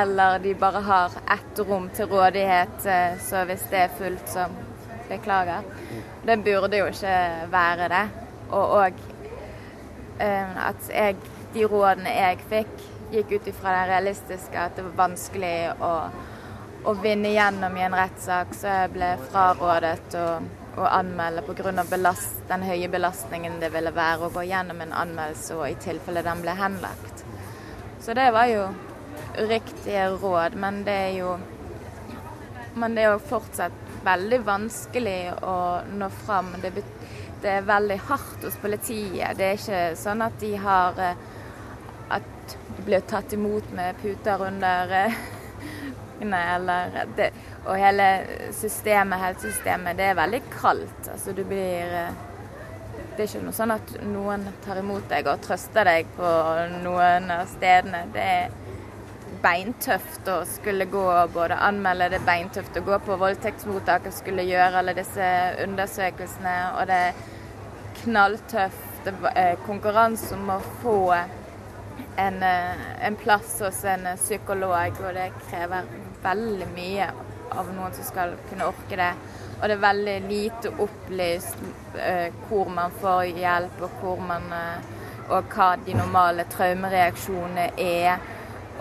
Eller 0.00 0.38
de 0.44 0.54
bare 0.54 0.84
har 0.86 1.18
ett 1.34 1.62
rom 1.66 1.88
til 1.96 2.06
rådighet, 2.12 2.86
eh, 2.86 3.18
så 3.26 3.42
hvis 3.48 3.66
det 3.72 3.80
er 3.88 3.96
fullt, 3.98 4.30
så 4.30 4.46
beklager. 5.08 5.66
Det 6.22 6.38
burde 6.46 6.78
jo 6.78 6.86
ikke 6.92 7.16
være 7.50 7.90
det. 7.90 8.06
Og 8.54 8.76
òg 8.84 9.04
eh, 10.22 10.58
at 10.68 10.92
jeg, 10.94 11.18
de 11.56 11.66
rådene 11.66 12.14
jeg 12.14 12.42
fikk, 12.52 12.76
gikk 13.10 13.34
ut 13.34 13.50
ifra 13.50 13.74
det 13.80 13.86
realistiske 13.90 14.62
at 14.62 14.78
det 14.78 14.86
var 14.86 15.08
vanskelig 15.08 15.56
å 15.82 15.94
å 16.84 16.94
vinne 16.96 17.32
gjennom 17.34 17.76
i 17.76 17.84
en 17.84 17.94
rettssak, 17.96 18.54
så 18.56 18.72
jeg 18.72 18.92
ble 18.94 19.10
frarådet 19.30 20.16
å, 20.16 20.26
å 20.80 20.86
anmelde 20.88 21.42
pga. 21.44 21.84
Belast, 21.90 22.40
den 22.48 22.64
høye 22.64 22.88
belastningen 22.88 23.58
det 23.60 23.72
ville 23.74 23.92
være 23.92 24.28
å 24.28 24.32
gå 24.34 24.46
gjennom 24.48 24.80
en 24.80 24.94
anmeldelse 24.96 25.58
og 25.58 25.66
i 25.68 25.76
tilfelle 25.82 26.24
den 26.24 26.44
ble 26.44 26.56
henlagt. 26.56 27.24
Så 28.00 28.16
det 28.16 28.30
var 28.32 28.48
jo 28.48 28.68
riktige 29.36 30.08
råd, 30.16 30.56
men 30.56 30.84
det 30.84 30.98
er 31.08 31.16
jo 31.20 31.38
Men 32.74 32.94
det 32.94 33.02
er 33.02 33.08
jo 33.10 33.22
fortsatt 33.26 33.72
veldig 34.04 34.38
vanskelig 34.46 35.32
å 35.42 35.54
nå 35.90 36.08
fram. 36.22 36.52
Det, 36.62 36.70
det 37.42 37.50
er 37.50 37.66
veldig 37.66 37.96
hardt 38.06 38.44
hos 38.46 38.58
politiet. 38.62 39.34
Det 39.36 39.48
er 39.48 39.58
ikke 39.58 39.80
sånn 39.98 40.22
at 40.22 40.36
de 40.38 40.52
har 40.56 41.00
eh, 41.02 41.24
At 42.14 42.54
de 42.76 42.84
blir 42.86 43.02
tatt 43.10 43.34
imot 43.34 43.74
med 43.74 43.98
puter 44.02 44.46
under 44.46 44.94
eh, 46.22 46.54
eller 46.54 46.96
det, 47.16 47.30
Og 47.66 47.76
hele 47.76 48.08
systemet, 48.56 49.20
helsesystemet, 49.20 49.96
det 49.96 50.10
er 50.10 50.18
veldig 50.18 50.42
kaldt. 50.60 51.08
Altså 51.12 51.32
du 51.36 51.44
blir 51.44 51.94
eh, 52.02 52.18
Det 53.16 53.24
er 53.24 53.28
ikke 53.28 53.44
noe 53.44 53.56
sånn 53.56 53.74
at 53.74 53.90
noen 54.06 54.46
tar 54.64 54.78
imot 54.80 55.08
deg 55.10 55.26
og 55.28 55.42
trøster 55.44 55.84
deg 55.84 56.08
på 56.16 56.28
noen 56.84 57.30
av 57.34 57.48
stedene. 57.50 58.06
Det 58.14 58.22
er 58.24 58.58
beintøft 59.42 60.28
å 60.28 60.40
skulle 60.48 60.86
gå 60.90 61.02
og 61.02 61.34
både 61.34 61.58
anmelde 61.64 62.10
det 62.12 62.20
er 62.20 62.26
beintøft 62.28 62.76
å 62.76 62.84
gå 62.84 62.98
på 63.06 63.16
voldtektsmottak 63.20 64.08
og 64.08 64.16
skulle 64.16 64.44
gjøre 64.48 64.80
alle 64.82 64.94
disse 64.96 65.28
undersøkelsene, 65.64 66.56
og 66.76 66.88
det 66.90 66.98
er 67.08 67.20
knalltøft 68.02 69.10
eh, 69.34 69.56
konkurranse 69.66 70.34
om 70.36 70.54
å 70.56 70.60
få 70.82 70.98
en, 71.14 72.42
eh, 72.42 72.86
en 73.06 73.16
plass 73.16 73.58
hos 73.64 73.84
en 73.84 74.08
psykolog, 74.16 75.00
og 75.04 75.14
det 75.16 75.30
krever 75.48 75.88
veldig 76.22 76.68
mye 76.74 77.10
av 77.50 77.70
noen 77.74 77.94
som 77.96 78.06
skal 78.06 78.34
kunne 78.48 78.68
orke 78.70 78.98
det. 78.98 79.12
Og 79.60 79.68
det 79.68 79.76
er 79.76 79.82
veldig 79.82 80.16
lite 80.28 80.72
opplyst 80.80 81.56
eh, 82.00 82.32
hvor 82.48 82.70
man 82.72 82.94
får 83.02 83.24
hjelp, 83.36 83.82
og, 84.02 84.22
man, 84.24 84.46
eh, 84.56 84.92
og 85.28 85.50
hva 85.52 85.72
de 85.84 85.96
normale 85.98 86.46
traumereaksjonene 86.52 87.70
er. 87.76 88.20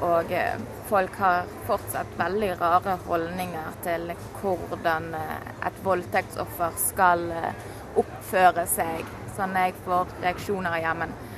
Og 0.05 0.31
eh, 0.31 0.55
folk 0.87 1.17
har 1.19 1.49
fortsatt 1.67 2.13
veldig 2.19 2.53
rare 2.61 2.95
holdninger 3.07 3.81
til 3.83 4.13
hvordan 4.39 5.11
eh, 5.19 5.49
et 5.67 5.81
voldtektsoffer 5.83 6.77
skal 6.79 7.25
eh, 7.35 7.65
oppføre 7.99 8.63
seg. 8.69 9.03
Sånn 9.35 9.57
jeg 9.59 9.75
får 9.83 10.15
reaksjoner 10.23 10.79
hjemme. 10.79 11.09
hjemmen. 11.09 11.28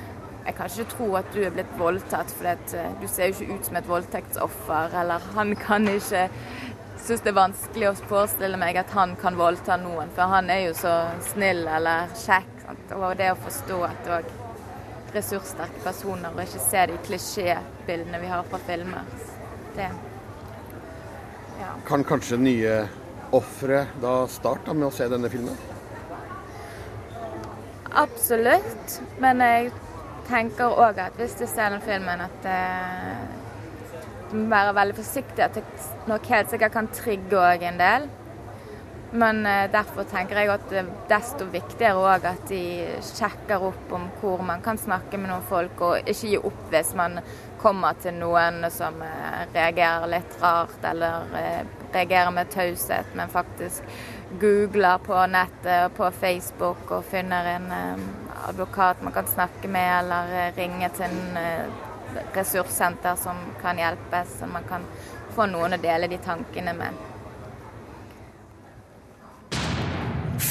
Jeg 0.46 0.56
kan 0.58 0.70
ikke 0.70 0.90
tro 0.90 1.08
at 1.18 1.28
du 1.34 1.40
er 1.46 1.54
blitt 1.54 1.72
voldtatt, 1.78 2.32
for 2.34 2.50
eh, 2.50 2.94
du 3.00 3.06
ser 3.08 3.30
jo 3.30 3.36
ikke 3.36 3.56
ut 3.58 3.68
som 3.68 3.78
et 3.78 3.88
voldtektsoffer. 3.88 4.96
Eller 5.02 5.26
han 5.36 5.56
kan 5.56 5.88
ikke 5.88 6.28
synes 7.02 7.24
det 7.24 7.32
er 7.32 7.38
vanskelig 7.38 7.88
å 7.88 7.94
forestille 8.10 8.58
meg 8.60 8.78
at 8.78 8.92
han 8.94 9.16
kan 9.18 9.38
voldta 9.38 9.76
noen, 9.82 10.10
for 10.14 10.30
han 10.30 10.50
er 10.54 10.68
jo 10.68 10.76
så 10.78 10.94
snill 11.32 11.64
eller 11.66 12.12
kjekk. 12.14 12.54
Sant? 12.62 12.94
Og 12.94 13.16
det 13.18 13.32
å 13.32 13.40
forstå 13.42 13.78
at 13.88 14.10
òg 14.18 14.32
ressurssterke 15.12 15.82
personer, 15.84 16.30
og 16.32 16.40
ikke 16.44 16.62
se 16.62 16.86
de 16.88 16.98
klisjébildene 17.08 18.22
vi 18.22 18.30
har 18.30 18.46
fra 18.48 18.60
filmer, 18.68 19.10
det 19.76 19.90
ja. 21.62 21.74
Kan 21.86 22.02
kanskje 22.04 22.38
nye 22.40 22.78
ofre 23.36 23.84
da 24.02 24.14
starte 24.30 24.74
med 24.74 24.88
å 24.88 24.94
se 24.94 25.06
denne 25.10 25.28
filmen? 25.30 25.58
Absolutt. 27.92 28.96
Men 29.22 29.42
jeg 29.44 29.70
tenker 30.28 30.72
òg 30.82 30.98
at 31.02 31.18
hvis 31.20 31.36
du 31.38 31.46
ser 31.46 31.72
den 31.74 31.84
filmen, 31.84 32.24
at 32.24 32.48
uh, 32.48 33.22
du 34.32 34.38
må 34.40 34.48
være 34.54 34.74
veldig 34.76 34.96
forsiktig. 34.96 35.44
At 35.44 35.54
det 35.58 35.64
nok 36.10 36.26
helt 36.32 36.50
sikkert 36.52 36.74
kan 36.76 36.90
trigge 36.94 37.38
òg 37.38 37.64
en 37.68 37.80
del. 37.80 38.08
Men 39.12 39.42
uh, 39.44 39.66
derfor 39.72 40.08
tenker 40.08 40.40
jeg 40.40 40.52
at 40.54 40.66
det 40.70 40.80
er 40.82 40.90
desto 41.10 41.46
viktigere 41.52 42.00
òg 42.00 42.26
at 42.30 42.46
de 42.48 42.62
sjekker 43.12 43.68
opp 43.68 43.92
om 43.92 44.08
hvor 44.20 44.44
man 44.46 44.64
kan 44.64 44.80
snakke 44.80 45.20
med 45.20 45.32
noen 45.32 45.44
folk, 45.48 45.84
og 45.84 46.08
ikke 46.08 46.32
gi 46.32 46.40
opp 46.40 46.64
hvis 46.72 46.94
man 46.98 47.20
kommer 47.62 47.98
til 48.02 48.16
noen 48.18 48.64
som 48.72 48.96
uh, 49.04 49.44
reagerer 49.52 50.08
litt 50.10 50.40
rart, 50.42 50.80
eller 50.88 51.28
reagerer 51.92 52.32
med 52.34 52.50
taushet, 52.50 53.12
men 53.14 53.30
faktisk 53.30 53.84
googler 54.40 54.98
på 55.04 55.26
nettet 55.28 55.90
og 55.90 55.96
på 55.98 56.08
Facebook 56.16 56.90
og 56.90 57.04
finner 57.04 57.50
en 57.58 57.66
advokat 58.48 59.02
man 59.02 59.12
kan 59.12 59.26
snakke 59.26 59.68
med, 59.68 59.98
eller 59.98 60.34
eh, 60.46 60.52
ringe 60.56 60.88
til 60.96 61.04
en 61.04 61.36
eh, 61.36 61.64
ressurssenter 62.34 63.16
som 63.16 63.36
kan 63.62 63.78
hjelpe, 63.78 64.24
så 64.38 64.46
man 64.46 64.66
kan 64.68 64.84
få 65.34 65.46
noen 65.48 65.76
å 65.76 65.80
dele 65.80 66.10
de 66.10 66.18
tankene 66.20 66.74
med. 66.76 67.00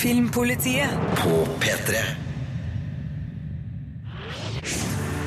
Filmpolitiet 0.01 0.89
på 1.21 1.45
P3. 1.62 2.01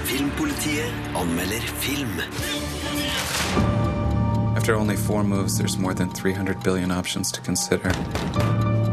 Filmpolitiet 0.05 1.16
anmelder 1.16 1.61
film. 1.61 2.20
After 4.57 4.74
only 4.74 4.96
four 4.96 5.22
moves, 5.22 5.59
there's 5.59 5.79
more 5.79 5.94
than 5.94 6.09
300 6.09 6.62
billion 6.64 6.90
options 6.90 7.31
to 7.33 7.40
consider. 7.42 7.92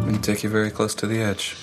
And 0.07 0.23
take 0.23 0.43
you 0.43 0.49
very 0.49 0.69
close 0.69 0.93
to 0.95 1.07
the 1.07 1.21
edge. 1.21 1.55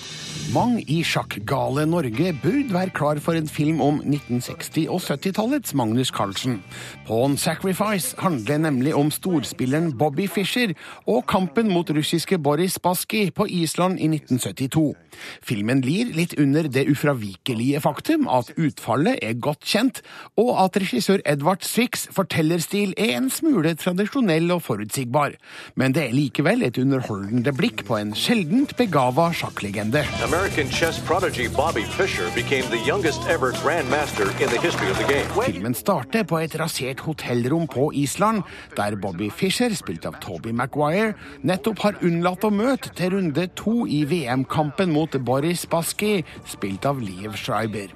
Mange 0.49 0.81
i 0.89 1.03
sjakkgale 1.05 1.83
Norge 1.85 2.31
burde 2.41 2.73
være 2.73 2.89
klar 2.89 3.19
for 3.21 3.37
en 3.37 3.47
film 3.47 3.81
om 3.85 3.99
1960- 4.01 4.87
og 4.89 5.03
70-tallets 5.03 5.75
Magnus 5.77 6.09
Carlsen. 6.09 6.63
Pawn 7.05 7.37
Sacrifice 7.37 8.15
handler 8.17 8.57
nemlig 8.57 8.95
om 8.95 9.11
storspilleren 9.13 9.91
Bobby 9.97 10.25
Fischer 10.29 10.73
og 11.05 11.27
kampen 11.29 11.69
mot 11.69 11.91
russiske 11.93 12.39
Boris 12.39 12.79
Baski 12.79 13.29
på 13.29 13.45
Island 13.45 13.99
i 13.99 14.09
1972. 14.09 14.95
Filmen 15.45 15.81
lir 15.85 16.11
litt 16.15 16.35
under 16.39 16.67
det 16.67 16.85
ufravikelige 16.91 17.81
faktum 17.83 18.27
at 18.31 18.51
utfallet 18.59 19.19
er 19.25 19.37
godt 19.39 19.65
kjent, 19.67 20.01
og 20.39 20.51
at 20.63 20.79
regissør 20.81 21.23
Edvard 21.29 21.63
Swicks 21.65 22.07
fortellerstil 22.15 22.93
er 22.97 23.15
en 23.17 23.29
smule 23.33 23.73
tradisjonell 23.79 24.49
og 24.55 24.63
forutsigbar. 24.67 25.35
Men 25.79 25.95
det 25.95 26.07
er 26.07 26.15
likevel 26.15 26.65
et 26.67 26.79
underholdende 26.81 27.53
blikk 27.55 27.85
på 27.87 27.97
en 27.99 28.13
sjeldent 28.17 28.75
begava 28.79 29.29
sjakklegende. 29.35 30.03
American 30.25 30.69
chess 30.73 30.99
prodigy 31.07 31.47
Bobby 31.55 31.85
Fischer 31.97 32.27
became 32.35 32.67
the 32.73 32.81
youngest 32.85 33.21
ever 33.29 33.51
grandmaster 33.63 34.27
in 34.41 34.49
the 34.49 34.59
history 34.61 34.89
of 34.91 34.97
the 34.97 35.07
game. 35.07 35.27
Filmen 35.39 35.75
starter 35.77 36.25
på 36.27 36.41
et 36.43 36.55
rasert 36.59 36.99
hotellrom 37.05 37.67
på 37.67 37.91
Island, 37.93 38.43
der 38.77 38.95
Bobby 38.95 39.29
Fischer, 39.31 39.73
spilt 39.75 40.05
av 40.05 40.19
Toby 40.21 40.51
Maguire, 40.51 41.13
nettopp 41.47 41.79
har 41.85 41.99
unnlatt 42.03 42.43
å 42.43 42.51
møte 42.53 42.91
til 42.97 43.13
runde 43.15 43.47
to 43.55 43.85
i 43.87 44.03
VM-kampen 44.09 44.91
mot 44.91 44.98
Boris 45.07 45.65
Baski, 45.69 46.23
spilt 46.45 46.85
av 46.85 46.99
Liev 46.99 47.35
Schreiber. 47.39 47.93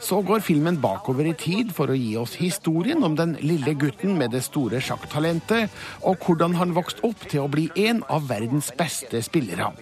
Så 0.00 0.20
går 0.22 0.40
filmen 0.44 0.78
bakover 0.80 1.26
i 1.26 1.34
tid 1.34 1.72
for 1.74 1.90
å 1.90 1.96
gi 1.98 2.14
oss 2.20 2.36
historien 2.38 3.02
om 3.02 3.16
den 3.18 3.34
lille 3.42 3.74
gutten 3.74 4.14
med 4.18 4.30
det 4.30 4.44
store 4.46 4.78
sjakktalentet, 4.78 5.72
og 6.06 6.22
hvordan 6.22 6.54
han 6.60 6.74
vokste 6.76 7.02
opp 7.08 7.26
til 7.26 7.42
å 7.42 7.50
bli 7.50 7.66
en 7.88 8.04
av 8.06 8.28
verdens 8.30 8.70
beste 8.78 9.22
spillere. 9.26 9.72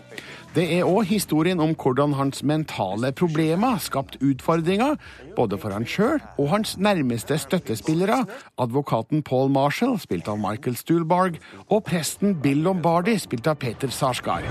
Det 0.53 0.67
er 0.77 0.85
òg 0.85 1.07
historien 1.09 1.63
om 1.65 1.71
hvordan 1.73 2.13
hans 2.13 2.43
mentale 2.45 3.09
problemer 3.17 3.79
skapte 3.81 4.19
utfordringer, 4.21 4.99
både 5.33 5.57
for 5.57 5.73
han 5.73 5.87
sjøl 5.89 6.19
og 6.37 6.51
hans 6.51 6.75
nærmeste 6.77 7.39
støttespillere, 7.41 8.19
advokaten 8.61 9.23
Paul 9.25 9.49
Marshall, 9.49 9.97
spilt 10.03 10.29
av 10.29 10.37
Michael 10.43 10.77
Stuhlbarg, 10.77 11.39
og 11.73 11.81
presten 11.89 12.37
Bill 12.45 12.61
Lombardi, 12.67 13.17
spilt 13.23 13.49
av 13.49 13.57
Peter 13.65 13.89
Sarsgaard. 13.89 14.45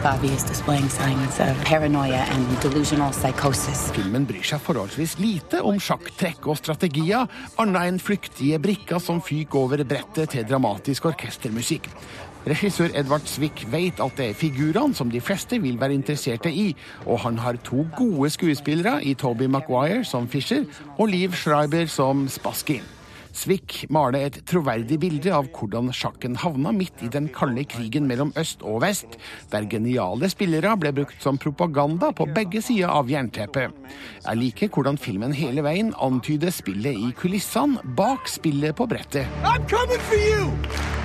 Filmen 3.94 4.28
bryr 4.34 4.50
seg 4.54 4.66
forholdsvis 4.66 5.16
lite 5.22 5.62
om 5.62 5.78
sjakktrekk 5.78 6.50
og 6.50 6.58
strategier, 6.64 7.30
annet 7.62 7.94
enn 7.94 8.02
flyktige 8.02 8.58
brikker 8.66 8.98
som 8.98 9.22
fyker 9.22 9.68
over 9.68 9.86
brettet 9.86 10.34
til 10.34 10.50
dramatisk 10.50 11.12
orkestermusikk. 11.14 11.94
Regissør 12.48 12.90
Edvard 12.98 13.28
Zwick 13.30 13.66
vet 13.70 14.00
at 14.02 14.16
det 14.18 14.32
er 14.32 14.38
figurene 14.38 14.98
som 14.98 15.12
de 15.14 15.22
fleste 15.22 15.60
vil 15.62 15.78
være 15.82 15.94
interesserte 16.00 16.50
i, 16.50 16.72
og 17.06 17.22
han 17.26 17.38
har 17.38 17.60
to 17.62 17.86
gode 17.98 18.32
skuespillere 18.34 19.04
i 19.06 19.14
Toby 19.14 19.46
Maguire 19.46 20.02
som 20.08 20.28
Fisher 20.28 20.66
og 20.98 21.12
Liv 21.14 21.38
Schreiber 21.38 21.86
som 21.86 22.26
Spassky. 22.30 22.80
Zwick 23.32 23.86
maler 23.94 24.26
et 24.28 24.40
troverdig 24.50 24.98
bilde 25.00 25.32
av 25.32 25.48
hvordan 25.56 25.92
sjakken 25.96 26.36
havna 26.42 26.74
midt 26.76 27.04
i 27.06 27.10
den 27.14 27.30
kalde 27.32 27.64
krigen 27.70 28.08
mellom 28.10 28.34
øst 28.40 28.66
og 28.68 28.82
vest, 28.84 29.16
der 29.54 29.70
geniale 29.72 30.28
spillere 30.34 30.74
ble 30.82 30.92
brukt 30.98 31.24
som 31.24 31.40
propaganda 31.40 32.12
på 32.12 32.28
begge 32.36 32.60
sider 32.66 32.92
av 32.92 33.12
jernteppet. 33.12 33.72
Jeg 34.26 34.42
liker 34.42 34.74
hvordan 34.74 35.00
filmen 35.00 35.36
hele 35.38 35.64
veien 35.64 35.94
antyder 35.96 36.52
spillet 36.52 36.98
i 36.98 37.14
kulissene 37.16 37.80
bak 37.96 38.28
spillet 38.28 38.76
på 38.76 38.90
brettet. 38.90 39.30
I'm 39.46 39.64
coming 39.70 40.02
for 40.10 40.20
you! 40.20 41.01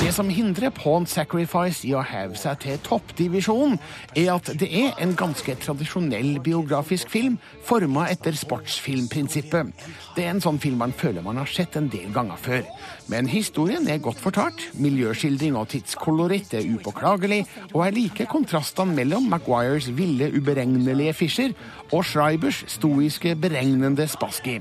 Det 0.00 0.12
som 0.14 0.28
hindrer 0.28 0.72
Pawn 0.74 1.06
Sacrifice 1.06 1.86
i 1.88 1.92
å 1.96 2.02
heve 2.04 2.36
seg 2.38 2.58
til 2.64 2.80
toppdivisjonen, 2.84 3.78
er 4.18 4.32
at 4.34 4.50
det 4.60 4.68
er 4.68 4.98
en 5.00 5.14
ganske 5.18 5.54
tradisjonell 5.62 6.40
biografisk 6.44 7.10
film 7.12 7.38
forma 7.68 8.08
etter 8.12 8.36
sportsfilmprinsippet. 8.36 9.72
Det 10.20 10.26
er 10.28 10.34
en 10.34 10.42
sånn 10.44 10.58
film 10.60 10.82
man 10.82 10.90
føler 10.92 11.24
man 11.24 11.38
har 11.40 11.48
sett 11.48 11.78
en 11.78 11.86
del 11.88 12.10
ganger 12.12 12.36
før. 12.36 12.66
Men 13.08 13.28
historien 13.32 13.86
er 13.88 14.02
godt 14.04 14.18
fortalt, 14.20 14.66
miljøskildring 14.76 15.54
og 15.56 15.70
tidskoloritt 15.72 16.52
er 16.58 16.66
upåklagelig, 16.74 17.38
og 17.70 17.86
jeg 17.86 17.94
liker 17.96 18.28
kontrastene 18.28 18.92
mellom 18.98 19.30
Maguires 19.32 19.88
ville, 19.96 20.28
uberegnelige 20.36 21.14
Fischer 21.16 21.56
og 21.88 22.04
Schreibers 22.04 22.60
stoiske, 22.68 23.32
beregnende 23.40 24.04
Spassky. 24.12 24.58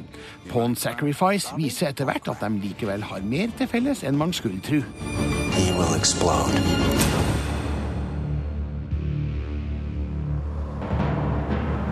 Pawn 0.48 0.80
Sacrifice 0.80 1.52
viser 1.60 1.92
etter 1.92 2.08
hvert 2.08 2.32
at 2.32 2.40
de 2.40 2.64
likevel 2.64 3.04
har 3.12 3.28
mer 3.28 3.52
til 3.60 3.68
felles 3.68 4.06
enn 4.08 4.16
man 4.16 4.32
skulle 4.32 4.64
tro. 4.64 4.80
He 5.60 5.68
will 5.76 5.92
explode. 6.00 6.56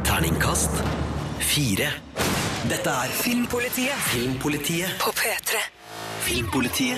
Terningkast 0.08 0.86
fire. 1.44 1.92
Dette 2.66 2.90
er 2.90 3.12
Filmpolitiet. 3.12 3.94
Filmpolitiet 3.94 4.90
På 5.00 5.12
P3. 5.12 5.58
Filmpolitiet 6.20 6.98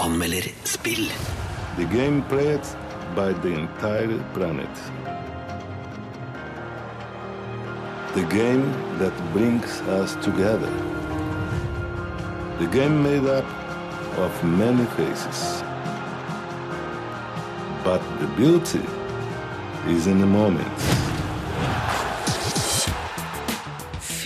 anmelder 0.00 0.48
spill. 0.64 1.12
The 1.76 1.84
game 1.84 2.24
played 2.28 2.64
by 3.14 3.32
the 3.42 3.48
entire 3.48 4.18
planet. 4.34 4.74
The 8.14 8.24
game 8.30 8.64
that 8.98 9.12
brings 9.32 9.80
us 10.00 10.16
together. 10.22 10.72
The 12.58 12.68
game 12.72 13.02
made 13.02 13.26
up 13.38 13.46
of 14.18 14.44
many 14.44 14.86
faces. 14.96 15.62
But 17.84 18.00
the 18.20 18.26
beauty 18.36 18.86
is 19.86 20.06
in 20.06 20.18
the 20.18 20.26
moment. 20.26 21.07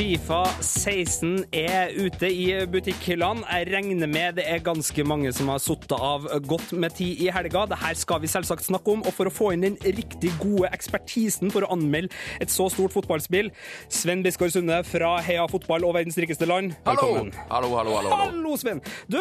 Fifa 0.02 0.40
16 0.58 1.44
er 1.54 1.92
ute 1.94 2.26
i 2.26 2.48
butikkhyllene. 2.66 3.44
Jeg 3.46 3.68
regner 3.70 4.08
med 4.10 4.40
det 4.40 4.46
er 4.50 4.64
ganske 4.66 5.04
mange 5.06 5.30
som 5.30 5.52
har 5.52 5.60
sittet 5.62 5.94
av 5.94 6.24
godt 6.50 6.72
med 6.74 6.96
tid 6.98 7.22
i 7.22 7.28
helga. 7.30 7.62
Det 7.70 7.78
her 7.78 7.94
skal 8.00 8.18
vi 8.24 8.30
selvsagt 8.32 8.66
snakke 8.66 8.96
om, 8.96 9.04
og 9.06 9.14
for 9.14 9.30
å 9.30 9.32
få 9.32 9.52
inn 9.54 9.62
den 9.62 9.76
riktig 9.84 10.32
gode 10.40 10.72
ekspertisen 10.74 11.54
for 11.54 11.62
å 11.62 11.70
anmelde 11.76 12.10
et 12.42 12.50
så 12.50 12.66
stort 12.74 12.96
fotballspill, 12.96 13.52
Sven 13.86 14.26
Biskår 14.26 14.50
Sunde 14.56 14.80
fra 14.88 15.12
Heia 15.22 15.46
Fotball 15.52 15.86
og 15.86 15.94
verdens 16.00 16.18
rikeste 16.18 16.50
land. 16.50 16.74
Hallo! 16.88 17.06
Velkommen. 17.06 17.30
Hallo, 17.52 17.70
hallo, 17.78 17.94
hallo. 18.00 18.10
hallo. 18.16 18.26
Hallo, 18.32 18.58
Sven. 18.58 18.82
Du, 19.06 19.20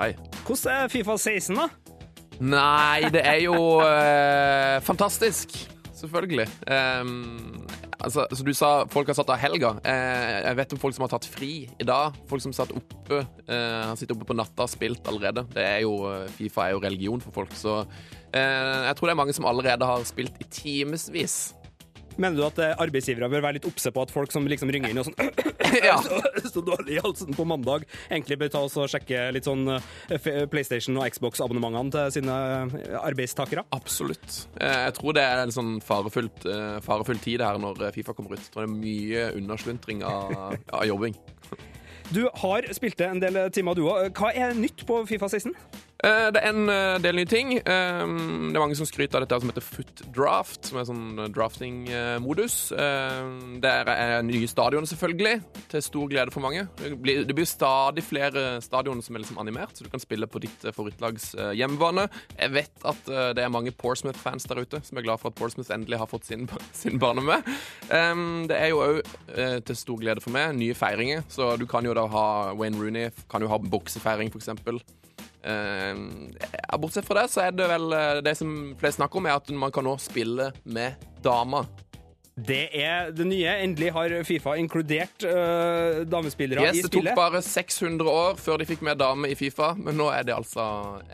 Hei. 0.00 0.10
hvordan 0.42 0.82
er 0.88 0.90
Fifa 0.96 1.20
16, 1.22 1.54
da? 1.54 1.70
Nei, 2.42 3.06
det 3.14 3.22
er 3.22 3.44
jo 3.46 3.78
eh, 3.86 4.82
fantastisk. 4.90 5.54
Selvfølgelig. 5.96 6.44
Um, 6.68 7.64
altså, 8.00 8.26
så 8.28 8.44
du 8.44 8.52
sa 8.56 8.70
folk 8.92 9.08
har 9.08 9.16
satt 9.16 9.30
av 9.32 9.40
helga. 9.40 9.72
Uh, 9.80 10.34
jeg 10.44 10.58
vet 10.58 10.74
om 10.76 10.80
folk 10.82 10.96
som 10.96 11.06
har 11.06 11.12
tatt 11.14 11.28
fri 11.30 11.52
i 11.66 11.86
dag. 11.88 12.16
Folk 12.28 12.44
som 12.44 12.52
satt 12.56 12.74
oppe, 12.76 13.22
uh, 13.48 13.82
har 13.88 13.96
sittet 13.96 14.12
oppe 14.16 14.28
på 14.28 14.36
natta 14.36 14.66
og 14.66 14.72
spilt 14.72 15.08
allerede. 15.08 15.46
Det 15.54 15.64
er 15.64 15.80
jo, 15.86 15.96
eh, 16.10 16.26
Fifa 16.36 16.66
er 16.66 16.76
jo 16.76 16.82
religion 16.84 17.22
for 17.24 17.32
folk, 17.40 17.54
så 17.56 17.78
uh, 17.86 18.36
jeg 18.36 18.96
tror 18.98 19.08
det 19.08 19.14
er 19.14 19.22
mange 19.22 19.36
som 19.36 19.48
allerede 19.48 19.88
har 19.88 20.04
spilt 20.08 20.36
i 20.42 20.50
timevis. 20.52 21.38
Mener 22.16 22.38
du 22.38 22.44
at 22.46 22.58
eh, 22.62 22.74
arbeidsgivere 22.80 23.28
bør 23.30 23.44
være 23.44 23.58
litt 23.58 23.68
obse 23.68 23.92
på 23.92 24.04
at 24.06 24.12
folk 24.14 24.32
som 24.32 24.46
liksom 24.48 24.70
ringer 24.72 24.92
inn 24.92 25.00
og 25.02 25.08
sånn 25.08 25.18
Ja. 25.86 25.98
så, 26.02 26.20
så 26.54 26.62
dårlig 26.64 26.96
i 26.96 27.00
halsen 27.04 27.36
på 27.36 27.44
mandag, 27.48 27.84
egentlig 28.08 28.38
bør 28.40 28.52
ta 28.54 28.62
oss 28.66 28.76
og 28.80 28.88
sjekke 28.92 29.26
litt 29.36 29.48
sånn 29.48 29.66
eh, 29.76 30.28
PlayStation 30.50 30.96
og 30.96 31.08
Xbox-abonnementene 31.12 31.92
til 31.92 32.14
sine 32.18 32.36
eh, 32.56 32.98
arbeidstakere? 33.02 33.66
Absolutt. 33.76 34.46
Jeg 34.56 34.94
tror 34.96 35.16
det 35.16 35.24
er 35.26 35.42
en 35.42 35.54
sånn 35.54 35.76
farefullt, 35.84 36.46
farefull 36.84 37.20
tid 37.22 37.44
her 37.44 37.58
når 37.60 37.88
Fifa 37.94 38.14
kommer 38.16 38.36
ut. 38.36 38.42
Jeg 38.42 38.52
tror 38.54 38.64
det 38.64 38.70
er 38.70 38.78
mye 38.80 39.26
undersluntring 39.40 40.04
av, 40.06 40.32
av 40.76 40.86
jobbing. 40.88 41.16
Du 42.14 42.22
har 42.42 42.66
spilt 42.76 42.98
det 43.00 43.10
en 43.10 43.20
del 43.22 43.38
timer, 43.54 43.76
du 43.76 43.88
òg. 43.90 44.12
Hva 44.16 44.30
er 44.32 44.56
nytt 44.56 44.86
på 44.88 45.02
Fifa 45.10 45.28
16? 45.28 45.52
Eh, 46.04 46.28
Det 46.32 46.42
er 46.42 46.50
en 46.52 46.68
eh, 46.68 46.98
del 47.00 47.16
nye 47.16 47.28
ting. 47.28 47.54
Eh, 47.56 47.62
Det 47.66 48.56
er 48.56 48.60
mange 48.60 48.76
som 48.76 48.86
skryter 48.88 49.16
av 49.16 49.24
dette 49.24 49.40
som 49.40 49.50
heter 49.50 49.64
foot 49.64 50.02
draft, 50.12 50.68
som 50.68 50.78
er 50.80 50.88
sånn 50.88 51.32
drafting-modus. 51.32 52.56
Der 53.62 53.90
er 53.92 54.22
nye 54.26 54.48
stadioner, 54.48 54.86
selvfølgelig, 54.88 55.40
til 55.72 55.82
stor 55.82 56.08
glede 56.10 56.32
for 56.34 56.44
mange. 56.44 56.66
Det 56.76 57.34
blir, 57.34 57.46
stadig 57.46 58.02
flere 58.04 58.60
stadioner 58.60 59.02
som 59.04 59.16
er 59.16 59.22
liksom 59.22 59.38
animert, 59.38 59.76
så 59.76 59.84
du 59.84 59.90
kan 59.90 60.00
spille 60.02 60.26
på 60.26 60.40
ditt 60.42 60.64
favorittlags 60.74 61.30
hjemmebane. 61.54 62.08
Jeg 62.38 62.52
vet 62.52 62.84
at 62.84 63.06
det 63.06 63.44
er 63.44 63.52
mange 63.52 63.70
Portsmouth-fans 63.70 64.48
der 64.50 64.64
ute 64.64 64.80
som 64.82 64.98
er 64.98 65.06
glad 65.06 65.20
for 65.22 65.30
at 65.30 65.38
Portsmouth 65.38 65.70
endelig 65.72 65.98
har 66.00 66.10
fått 66.10 66.26
sin, 66.26 66.48
sin 66.72 66.98
bane 66.98 67.22
med. 67.22 67.46
Det 67.86 68.56
er 68.58 68.68
jo 68.72 68.82
òg 68.82 69.64
til 69.64 69.78
stor 69.78 70.00
glede 70.02 70.24
for 70.24 70.34
meg 70.34 70.56
nye 70.58 70.74
feiringer, 70.74 71.22
så 71.28 71.54
du 71.56 71.66
kan 71.70 71.86
jo 71.86 71.94
da 71.94 72.06
ha 72.10 72.26
Wayne 72.58 72.80
Rooney, 72.80 73.10
kan 73.30 73.42
jo 73.42 73.48
ha 73.52 73.58
boksefeiring, 73.58 74.32
for 74.32 74.42
eksempel. 74.42 74.82
Uh, 75.46 76.76
bortsett 76.80 77.06
fra 77.06 77.22
det, 77.22 77.30
så 77.30 77.44
er 77.46 77.54
det 77.54 77.66
vel 77.70 77.92
eh, 77.94 78.20
det 78.26 78.34
som 78.38 78.52
flest 78.80 78.98
snakker 78.98 79.20
om, 79.20 79.28
er 79.30 79.38
at 79.38 79.50
man 79.54 79.72
kan 79.74 79.86
nå 79.86 79.94
spille 80.02 80.50
med 80.66 81.04
damer. 81.24 81.68
Det 82.36 82.66
er 82.76 83.12
det 83.16 83.24
nye. 83.30 83.54
Endelig 83.64 83.92
har 83.94 84.12
Fifa 84.28 84.58
inkludert 84.60 85.24
øh, 85.24 86.02
damespillere 86.04 86.66
Yes, 86.66 86.82
i 86.82 86.82
det 86.84 86.90
tok 86.92 87.08
bare 87.16 87.40
600 87.40 88.10
år 88.12 88.36
før 88.36 88.60
de 88.60 88.66
fikk 88.68 88.82
med 88.84 89.00
dame 89.00 89.30
i 89.32 89.38
Fifa, 89.38 89.70
men 89.78 89.96
nå 89.96 90.10
er 90.12 90.26
det 90.28 90.34
altså 90.36 90.66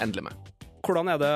endelig 0.02 0.26
med. 0.26 0.50
Hvordan 0.82 1.12
er 1.12 1.20
det, 1.22 1.30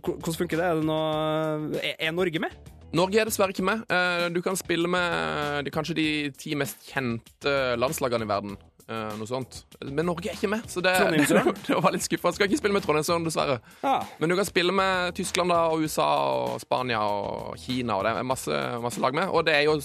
hvordan 0.00 0.38
funker 0.38 0.62
det? 0.62 0.64
Er, 0.70 0.80
det 0.80 0.88
noe, 0.88 1.82
er- 1.92 2.16
Norge 2.16 2.40
med? 2.40 2.56
Norge 2.96 3.20
er 3.20 3.28
dessverre 3.28 3.52
ikke 3.52 3.66
med. 3.68 3.84
Du 4.32 4.40
kan 4.40 4.56
spille 4.56 4.88
med 4.88 5.66
de, 5.66 5.74
kanskje 5.74 5.98
de 5.98 6.08
ti 6.32 6.54
mest 6.56 6.88
kjente 6.88 7.52
landslagene 7.76 8.24
i 8.24 8.30
verden. 8.32 8.56
Eh, 8.88 9.12
Noe 9.18 9.28
sånt. 9.28 9.60
Men 9.84 10.08
Norge 10.08 10.30
er 10.32 10.36
ikke 10.38 10.50
med, 10.52 10.64
så 10.72 10.82
det, 10.84 10.94
det, 11.14 11.28
det 11.68 11.78
var 11.78 11.94
litt 11.94 12.06
skuffa. 12.06 12.32
Skal 12.36 12.48
ikke 12.48 12.60
spille 12.60 12.76
med 12.76 12.84
Trondheimsøren, 12.86 13.26
dessverre. 13.28 13.58
Ja. 13.84 13.98
Men 14.18 14.32
du 14.32 14.36
kan 14.38 14.48
spille 14.48 14.74
med 14.74 15.14
Tyskland 15.18 15.52
da, 15.54 15.60
og 15.72 15.84
USA 15.84 16.08
og 16.48 16.60
Spania 16.64 17.00
og 17.04 17.58
Kina, 17.62 17.98
og 18.00 18.06
det 18.08 18.14
er 18.16 18.28
masse, 18.28 18.62
masse 18.84 19.02
lag 19.04 19.16
med. 19.16 19.28
Og 19.32 19.44
det 19.48 19.54
er 19.58 19.66
jo 19.68 19.78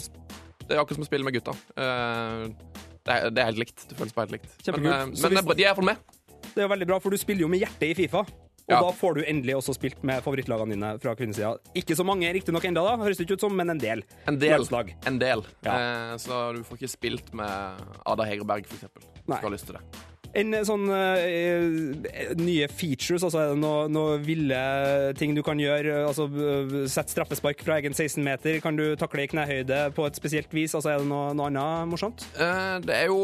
det 0.63 0.77
er 0.77 0.79
akkurat 0.79 0.95
som 0.95 1.03
å 1.03 1.09
spille 1.09 1.27
med 1.27 1.35
gutta. 1.35 1.53
Eh, 1.75 2.47
Det 3.03 3.11
er, 3.11 3.29
det 3.35 3.41
er 3.41 3.49
helt 3.49 3.59
likt. 3.59 3.81
Det 3.89 3.97
føles 3.99 4.13
bare 4.15 4.29
helt 4.31 4.37
likt. 4.37 4.53
Men, 4.71 4.85
eh, 4.87 5.05
men 5.11 5.33
de 5.57 5.63
er 5.65 5.65
iallfall 5.67 5.89
med. 5.89 5.97
Det 6.53 6.61
er 6.61 6.67
jo 6.67 6.71
veldig 6.71 6.87
bra, 6.87 6.99
for 7.03 7.11
du 7.11 7.17
spiller 7.19 7.43
jo 7.43 7.49
med 7.51 7.59
hjertet 7.59 7.89
i 7.89 7.95
Fifa. 7.97 8.21
Og 8.63 8.71
Ja. 8.71 8.79
da 8.79 8.91
får 8.95 9.15
du 9.15 9.21
endelig 9.27 9.55
også 9.57 9.73
spilt 9.75 10.03
med 10.07 10.21
favorittlagene 10.23 10.71
dine 10.77 10.91
fra 11.03 11.13
kvinnesida. 11.19 11.57
Ikke 11.75 11.97
så 11.99 12.05
mange 12.07 12.31
riktignok 12.31 12.63
ennå, 12.63 12.83
da, 12.85 12.95
høres 13.03 13.17
det 13.17 13.27
ikke 13.27 13.35
ut 13.35 13.41
som, 13.41 13.55
men 13.55 13.69
en 13.69 13.77
del. 13.81 14.03
En 14.25 14.37
del. 14.39 14.63
En 15.05 15.19
del. 15.19 15.43
Ja. 15.65 15.73
Eh, 15.73 16.15
så 16.17 16.55
du 16.55 16.63
får 16.63 16.77
ikke 16.79 16.89
spilt 16.93 17.33
med 17.33 17.83
Ada 18.05 18.23
Hegerberg, 18.23 18.63
eksempel. 18.63 19.03
Hvis 19.27 19.39
du 19.41 19.47
har 19.47 19.51
lyst 19.51 19.65
til 19.67 19.75
det. 19.75 20.12
En 20.33 20.55
sånn 20.65 20.87
uh, 20.89 22.35
nye 22.39 22.67
features, 22.71 23.21
altså 23.21 23.41
er 23.43 23.51
det 23.53 23.61
noe, 23.61 23.85
noe 23.91 24.17
ville 24.23 24.61
ting 25.19 25.35
du 25.37 25.43
kan 25.45 25.59
gjøre? 25.61 25.99
Altså 26.07 26.25
eh, 26.25 26.75
sette 26.89 27.13
straffespark 27.13 27.61
fra 27.65 27.77
egen 27.77 27.93
16-meter, 27.93 28.57
kan 28.63 28.77
du 28.79 28.95
takle 28.99 29.27
i 29.27 29.29
knehøyde 29.29 29.83
på 29.93 30.07
et 30.09 30.17
spesielt 30.17 30.53
vis? 30.55 30.73
Altså 30.73 30.95
er 30.95 31.03
det 31.03 31.09
noe, 31.11 31.35
noe 31.37 31.51
annet 31.51 31.91
morsomt? 31.93 32.25
Uh, 32.39 32.79
Det 32.81 32.97
er 32.97 33.11
jo 33.11 33.21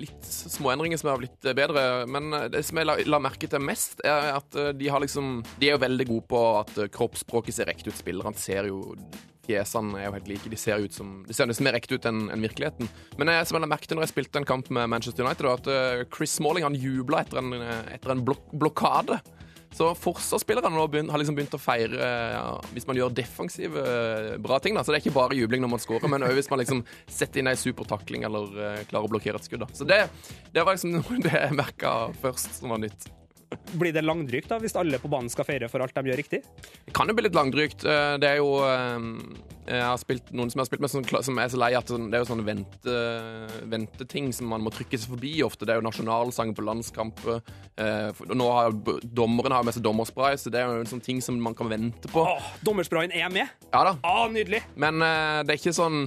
litt 0.00 0.28
småendringer 0.30 1.00
som 1.00 1.12
har 1.12 1.20
blitt 1.20 1.50
bedre, 1.56 1.84
men 2.10 2.30
det 2.52 2.62
som 2.66 2.80
jeg 2.80 2.88
la, 2.88 2.96
la 3.04 3.20
merke 3.22 3.48
til 3.50 3.62
mest, 3.64 4.00
er 4.04 4.32
at 4.36 4.56
eh, 4.58 4.72
de 4.76 4.88
har 4.92 5.02
liksom 5.02 5.40
De 5.60 5.68
er 5.68 5.76
jo 5.76 5.82
veldig 5.82 6.06
gode 6.08 6.26
på 6.30 6.44
at 6.60 6.78
eh, 6.78 6.90
kroppsspråket 6.92 7.56
ser 7.56 7.70
riktig 7.70 7.92
ut. 7.92 8.00
Spillerne 8.00 8.36
ser 8.40 8.70
jo 8.70 8.82
Fjesene 9.46 9.98
er 9.98 10.08
jo 10.08 10.14
helt 10.18 10.30
like. 10.30 10.52
De 10.52 10.58
ser 10.60 10.84
ut 10.84 10.94
som 10.94 11.20
De 11.26 11.36
ser 11.36 11.48
nesten 11.48 11.66
mer 11.66 11.78
ekte 11.78 11.96
ut 11.96 12.08
enn 12.08 12.28
enn 12.30 12.44
virkeligheten. 12.44 12.88
Men 13.18 13.32
jeg, 13.32 13.48
som 13.48 13.56
jeg 13.58 13.66
merket 13.66 13.90
merke 13.90 13.98
når 13.98 14.06
jeg 14.06 14.14
spilte 14.14 14.40
en 14.40 14.48
kamp 14.48 14.70
med 14.70 14.90
Manchester 14.92 15.26
United, 15.26 15.46
var 15.48 15.60
at 15.60 15.70
eh, 15.70 16.06
Chris 16.14 16.36
Smalling 16.38 16.66
han 16.66 16.78
jubla 16.78 17.24
etter 17.24 17.40
en, 17.40 17.54
eh, 17.56 17.94
etter 17.96 18.14
en 18.14 18.24
blok 18.24 18.50
blokade. 18.52 19.20
Så 19.70 19.86
forsvarsspillerne 19.94 20.72
nå 20.74 20.86
har 21.12 21.22
liksom 21.22 21.36
begynt 21.38 21.54
å 21.54 21.60
feire 21.62 22.08
ja, 22.34 22.46
hvis 22.74 22.88
man 22.88 22.98
gjør 22.98 23.12
defensive 23.14 23.78
eh, 23.78 24.32
bra 24.42 24.58
ting. 24.58 24.74
da. 24.74 24.82
Så 24.82 24.90
det 24.90 24.98
er 24.98 25.04
ikke 25.04 25.14
bare 25.14 25.38
jubling 25.38 25.62
når 25.62 25.74
man 25.76 25.82
scorer, 25.82 26.10
men 26.10 26.26
òg 26.26 26.34
hvis 26.38 26.50
man 26.50 26.58
liksom 26.62 26.82
setter 27.06 27.42
inn 27.42 27.50
ei 27.52 27.58
super 27.58 27.86
takling 27.86 28.26
eller 28.26 28.50
eh, 28.50 28.82
klarer 28.90 29.06
å 29.06 29.12
blokkere 29.14 29.38
et 29.38 29.46
skudd. 29.46 29.62
da. 29.62 29.70
Så 29.70 29.86
det, 29.86 30.02
det 30.50 30.66
var 30.66 30.74
liksom 30.74 30.98
noe 30.98 31.22
det 31.22 31.36
jeg 31.36 31.58
merka 31.58 31.94
først 32.22 32.58
som 32.58 32.74
var 32.74 32.82
nytt. 32.82 33.06
Blir 33.74 33.92
det 33.94 34.04
langdrygt 34.06 34.46
da, 34.50 34.58
hvis 34.62 34.76
alle 34.78 34.98
på 35.02 35.08
banen 35.10 35.30
skal 35.30 35.44
feire 35.46 35.66
for 35.70 35.82
alt 35.82 35.94
de 35.94 36.02
gjør 36.10 36.18
riktig? 36.20 36.38
Det 36.86 36.92
kan 36.94 37.08
jo 37.10 37.14
bli 37.18 37.24
litt 37.26 37.34
langdrygt. 37.34 37.82
Eh, 37.84 38.16
Det 38.22 38.28
er 38.28 38.36
jo 38.38 38.52
eh, 38.62 39.08
Jeg 39.70 39.82
har 39.86 39.98
spilt 40.02 40.30
noen 40.34 40.50
som 40.50 40.58
jeg 40.58 40.64
har 40.64 40.68
spilt 40.70 40.80
med 40.84 40.90
som, 40.90 41.04
som 41.26 41.38
er 41.38 41.50
så 41.52 41.58
lei 41.58 41.72
at 41.78 41.86
sånn- 41.90 42.08
det 42.10 42.18
er 42.18 42.24
jo 42.24 42.28
sånne 42.30 42.46
vente, 42.46 42.94
venteting 43.70 44.32
som 44.34 44.48
man 44.50 44.62
må 44.64 44.70
trykke 44.74 44.98
seg 44.98 45.10
forbi 45.12 45.32
ofte. 45.46 45.66
Det 45.66 45.74
er 45.74 45.80
jo 45.80 45.86
nasjonalsangen 45.88 46.54
på 46.56 46.64
landskamper. 46.66 47.40
Eh, 47.78 48.24
Nå 48.34 48.48
har 48.54 48.72
dommeren 49.04 49.52
har 49.54 49.66
med 49.66 49.74
seg 49.76 49.84
dommerspray, 49.86 50.34
så 50.40 50.50
det 50.50 50.60
er 50.62 50.70
jo 50.70 50.80
en 50.82 50.90
sånn 50.90 51.02
ting 51.04 51.20
som 51.24 51.38
man 51.42 51.54
kan 51.58 51.70
vente 51.70 52.10
på. 52.10 52.24
Åh, 52.26 52.50
dommersprayen 52.66 53.12
er 53.14 53.30
med! 53.34 53.48
Ja 53.72 53.84
da. 53.90 53.96
Åh, 54.04 54.26
nydelig! 54.32 54.62
Men 54.76 55.02
eh, 55.02 55.42
det 55.46 55.54
er 55.56 55.62
ikke 55.62 55.74
sånn 55.76 56.04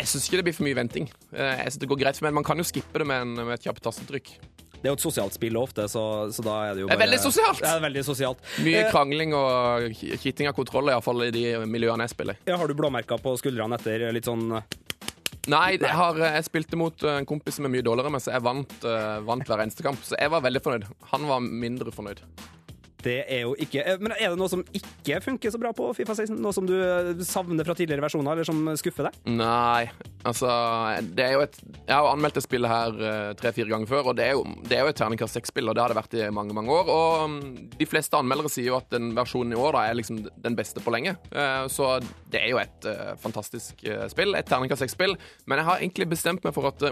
Jeg 0.00 0.08
syns 0.08 0.26
ikke 0.30 0.38
det 0.40 0.44
blir 0.46 0.54
for 0.56 0.64
mye 0.64 0.76
venting. 0.78 1.10
Jeg 1.36 1.64
synes 1.66 1.80
det 1.82 1.88
går 1.90 1.98
greit 2.00 2.16
for 2.16 2.24
meg. 2.24 2.32
Man 2.38 2.44
kan 2.46 2.56
jo 2.56 2.64
skippe 2.64 3.02
det 3.02 3.04
med, 3.04 3.20
en, 3.20 3.34
med 3.36 3.52
et 3.58 3.66
kjapt 3.66 3.82
tastetrykk. 3.84 4.30
Det 4.80 4.88
er 4.88 4.94
jo 4.94 4.98
et 4.98 5.04
sosialt 5.04 5.36
spill 5.36 5.58
ofte, 5.60 5.84
så, 5.92 6.02
så 6.32 6.44
da 6.44 6.56
er 6.70 6.76
det 6.78 6.84
jo 6.84 6.90
Det 6.90 6.96
er 6.96 7.02
veldig 7.04 7.20
sosialt! 7.20 7.60
Det 7.60 7.70
er 7.70 7.82
veldig 7.84 8.04
sosialt. 8.06 8.44
Mye 8.64 8.80
Eh, 8.80 8.90
krangling 8.90 9.34
og 9.36 9.90
kitting 10.22 10.48
av 10.48 10.54
kontroll, 10.56 10.88
iallfall 10.88 11.26
i 11.26 11.32
de 11.34 11.42
miljøene 11.68 12.06
jeg 12.06 12.14
spiller 12.14 12.38
ja, 12.48 12.56
har 12.56 12.70
du 12.70 12.74
blåmerker 12.78 13.20
på 13.20 13.34
skuldrene 13.40 13.76
etter 13.76 14.06
litt 14.14 14.28
sånn 14.28 14.46
Nei, 15.50 15.78
jeg, 15.78 15.88
har, 15.96 16.18
jeg 16.20 16.44
spilte 16.46 16.76
mot 16.76 17.04
en 17.08 17.24
kompis 17.28 17.56
som 17.56 17.64
er 17.66 17.72
mye 17.72 17.84
dårligere, 17.84 18.12
men 18.12 18.20
så 18.20 18.34
jeg 18.34 18.44
vant, 18.44 18.74
eh, 18.84 19.20
vant 19.24 19.46
hver 19.48 19.62
eneste 19.64 19.82
kamp. 19.82 20.02
Så 20.04 20.18
jeg 20.20 20.28
var 20.30 20.42
veldig 20.44 20.60
fornøyd. 20.60 20.84
Han 21.14 21.24
var 21.30 21.40
mindre 21.40 21.94
fornøyd. 21.94 22.20
Det 23.04 23.16
er 23.24 23.44
jo 23.44 23.54
ikke 23.60 23.82
eh, 23.84 23.98
Men 24.02 24.14
er 24.16 24.32
det 24.32 24.38
noe 24.40 24.50
som 24.52 24.62
ikke 24.76 25.20
funker 25.24 25.52
så 25.52 25.60
bra 25.60 25.72
på 25.76 25.90
Fifa 25.96 26.16
16? 26.16 26.36
Noe 26.42 26.54
som 26.56 26.66
du 26.68 26.74
eh, 26.76 27.12
savner 27.26 27.66
fra 27.66 27.76
tidligere 27.78 28.04
versjoner, 28.04 28.32
eller 28.34 28.48
som 28.48 28.62
skuffer 28.80 29.08
deg? 29.08 29.18
Nei, 29.38 29.88
altså 30.28 30.50
det 31.16 31.26
er 31.26 31.36
jo 31.36 31.44
et, 31.44 31.58
Jeg 31.86 31.94
har 31.94 32.10
anmeldt 32.10 32.38
det 32.38 32.44
spillet 32.44 32.72
her 32.72 33.04
eh, 33.10 33.30
tre-fire 33.40 33.72
ganger 33.72 33.90
før, 33.90 34.12
og 34.12 34.18
det 34.18 34.28
er 34.28 34.36
jo, 34.38 34.44
det 34.66 34.78
er 34.78 34.84
jo 34.84 34.92
et 34.92 35.00
terningkast 35.00 35.38
seks-spill, 35.38 35.70
og 35.70 35.78
det 35.78 35.84
har 35.84 35.92
det 35.92 36.00
vært 36.00 36.18
i 36.18 36.26
mange 36.34 36.56
mange 36.56 36.74
år. 36.74 36.90
Og 36.92 37.36
mm, 37.36 37.46
de 37.78 37.88
fleste 37.88 38.18
anmeldere 38.18 38.52
sier 38.52 38.70
jo 38.70 38.78
at 38.80 38.90
den 38.92 39.12
versjonen 39.16 39.56
i 39.56 39.60
år 39.60 39.76
da 39.76 39.86
er 39.88 39.98
liksom 39.98 40.22
den 40.44 40.58
beste 40.58 40.82
på 40.84 40.92
lenge. 40.94 41.16
Så 41.72 41.92
det 42.32 42.42
er 42.42 42.52
jo 42.52 42.60
et 42.60 42.86
fantastisk 43.22 43.84
spill, 44.12 44.34
et 44.36 44.48
terningkast 44.48 44.84
seks-spill. 44.84 45.16
Men 45.48 45.60
jeg 45.60 45.68
har 45.68 45.82
egentlig 45.82 46.10
bestemt 46.12 46.46
meg 46.46 46.54
for 46.56 46.70
at 46.70 46.90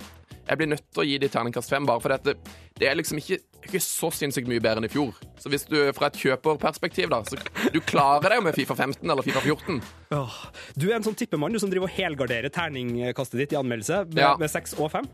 jeg 0.49 0.61
blir 0.61 0.71
nødt 0.71 0.87
til 0.93 1.03
å 1.03 1.07
gi 1.07 1.19
de 1.21 1.29
terningkast 1.33 1.73
fem, 1.73 1.87
bare 1.89 2.01
fordi 2.01 2.19
det, 2.31 2.35
det 2.81 2.89
er 2.89 2.97
liksom 2.97 3.21
ikke, 3.21 3.39
ikke 3.67 3.81
så 3.85 4.09
sinnssykt 4.15 4.49
mye 4.49 4.63
bedre 4.65 4.81
enn 4.81 4.89
i 4.89 4.93
fjor. 4.93 5.17
Så 5.41 5.53
hvis 5.53 5.67
du 5.69 5.77
fra 5.99 6.09
et 6.11 6.19
kjøperperspektiv, 6.23 7.11
da, 7.13 7.23
så 7.27 7.39
du 7.75 7.81
klarer 7.85 8.31
deg 8.33 8.41
jo 8.41 8.47
med 8.49 8.57
Fifa 8.57 8.77
15 8.79 9.03
eller 9.05 9.27
Fifa 9.27 9.43
14. 9.45 9.81
Åh, 10.17 10.39
Du 10.79 10.89
er 10.89 10.97
en 10.99 11.07
sånn 11.07 11.19
tippemann 11.19 11.53
du 11.53 11.61
som 11.63 11.71
driver 11.73 11.91
og 11.91 11.97
helgarderer 11.99 12.53
terningkastet 12.55 13.43
ditt 13.45 13.53
i 13.57 13.61
anmeldelse 13.61 14.05
med, 14.13 14.23
Ja. 14.25 14.37
med 14.41 14.51
6 14.51 14.79
og 14.79 14.93
5. 14.95 15.11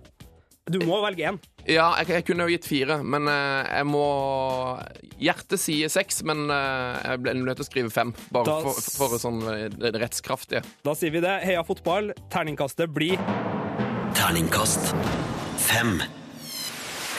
Du 0.73 0.79
må 0.81 0.97
velge 1.05 1.27
én. 1.29 1.37
Ja, 1.68 1.90
jeg, 2.01 2.09
jeg 2.09 2.25
kunne 2.25 2.47
jo 2.47 2.55
gitt 2.55 2.64
fire, 2.64 2.97
men 3.05 3.29
uh, 3.29 3.66
jeg 3.68 3.85
må 3.85 4.05
Hjertet 5.20 5.61
sier 5.61 5.90
seks, 5.92 6.23
men 6.25 6.47
uh, 6.49 6.97
jeg 7.05 7.20
ble 7.20 7.35
nødt 7.37 7.61
til 7.61 7.66
å 7.66 7.68
skrive 7.68 7.92
fem. 7.92 8.14
Bare 8.33 8.49
Da 8.49 8.57
for, 8.64 8.81
for, 8.97 9.12
for 9.12 9.20
sånn 9.20 9.42
eh, 9.53 9.66
det 9.68 9.92
rettskraftige. 10.01 10.64
Da 10.88 10.97
sier 10.97 11.12
vi 11.12 11.20
det. 11.20 11.35
Heia 11.44 11.61
fotball. 11.68 12.14
Terningkastet 12.33 12.88
blir 12.97 13.20
Terningkast 14.16 14.94
fem. 15.61 15.99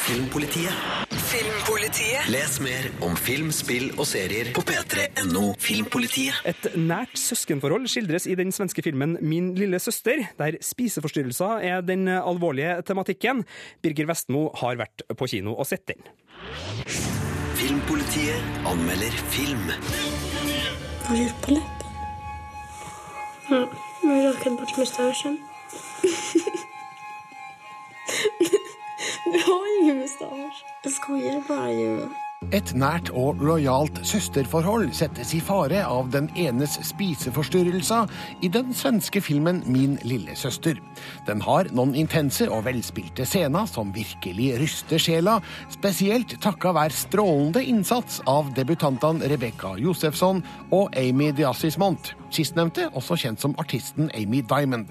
Filmpolitiet. 0.05 0.73
Filmpolitiet. 1.17 2.27
Les 2.29 2.59
mer 2.61 2.83
om 3.01 3.15
film, 3.17 3.47
spill 3.49 3.87
og 3.95 4.05
serier 4.05 4.51
på 4.53 4.61
p3.no 4.61 5.55
Filmpolitiet. 5.57 6.37
Et 6.45 6.67
nært 6.77 7.17
søskenforhold 7.17 7.87
skildres 7.89 8.27
i 8.29 8.35
den 8.37 8.53
svenske 8.53 8.83
filmen 8.85 9.15
Min 9.25 9.55
lille 9.57 9.79
søster, 9.81 10.21
der 10.37 10.59
spiseforstyrrelser 10.61 11.65
er 11.71 11.81
den 11.81 12.05
alvorlige 12.07 12.83
tematikken. 12.85 13.41
Birger 13.81 14.05
Vestmo 14.11 14.51
har 14.61 14.77
vært 14.83 15.01
på 15.17 15.25
kino 15.31 15.55
og 15.57 15.65
sett 15.71 15.89
den. 15.89 16.05
Filmpolitiet 17.57 18.61
anmelder 18.69 19.17
film. 19.33 19.73
Har 21.09 21.17
du 21.17 21.33
på 21.41 21.57
leppen? 21.57 21.81
Ja, 23.49 23.65
jeg 23.65 24.21
har 24.21 24.29
raket 24.29 24.61
bort 24.61 24.77
mustasjen. 24.77 25.41
Du 29.33 29.39
har 29.39 29.81
ingen 29.81 29.97
mustasj. 30.03 30.61
Jeg 30.83 30.93
skojar 30.93 31.41
bare, 31.47 31.73
jo. 31.73 32.09
Et 32.53 32.71
nært 32.77 33.07
og 33.15 33.39
lojalt 33.41 33.97
søsterforhold 34.05 34.91
settes 34.93 35.31
i 35.33 35.39
fare 35.41 35.79
av 35.88 36.11
den 36.13 36.27
enes 36.38 36.75
spiseforstyrrelser 36.85 38.11
i 38.45 38.49
den 38.53 38.73
svenske 38.75 39.21
filmen 39.23 39.63
Min 39.65 39.95
lille 40.05 40.35
søster. 40.38 40.77
Den 41.25 41.41
har 41.41 41.71
noen 41.73 41.95
intense 41.97 42.45
og 42.51 42.67
velspilte 42.67 43.25
scener 43.25 43.65
som 43.71 43.93
virkelig 43.95 44.51
ryster 44.61 45.01
sjela, 45.01 45.39
spesielt 45.73 46.38
takka 46.43 46.75
være 46.75 46.93
strålende 46.93 47.65
innsats 47.65 48.21
av 48.29 48.53
debutantene 48.53 49.31
Rebekka 49.31 49.73
Josefsson 49.81 50.43
og 50.69 50.93
Amy 51.01 51.31
Diasismont. 51.33 52.13
Sistnevnte 52.36 52.89
også 52.98 53.15
kjent 53.19 53.39
som 53.39 53.54
artisten 53.62 54.10
Amy 54.17 54.41
Diamond. 54.50 54.89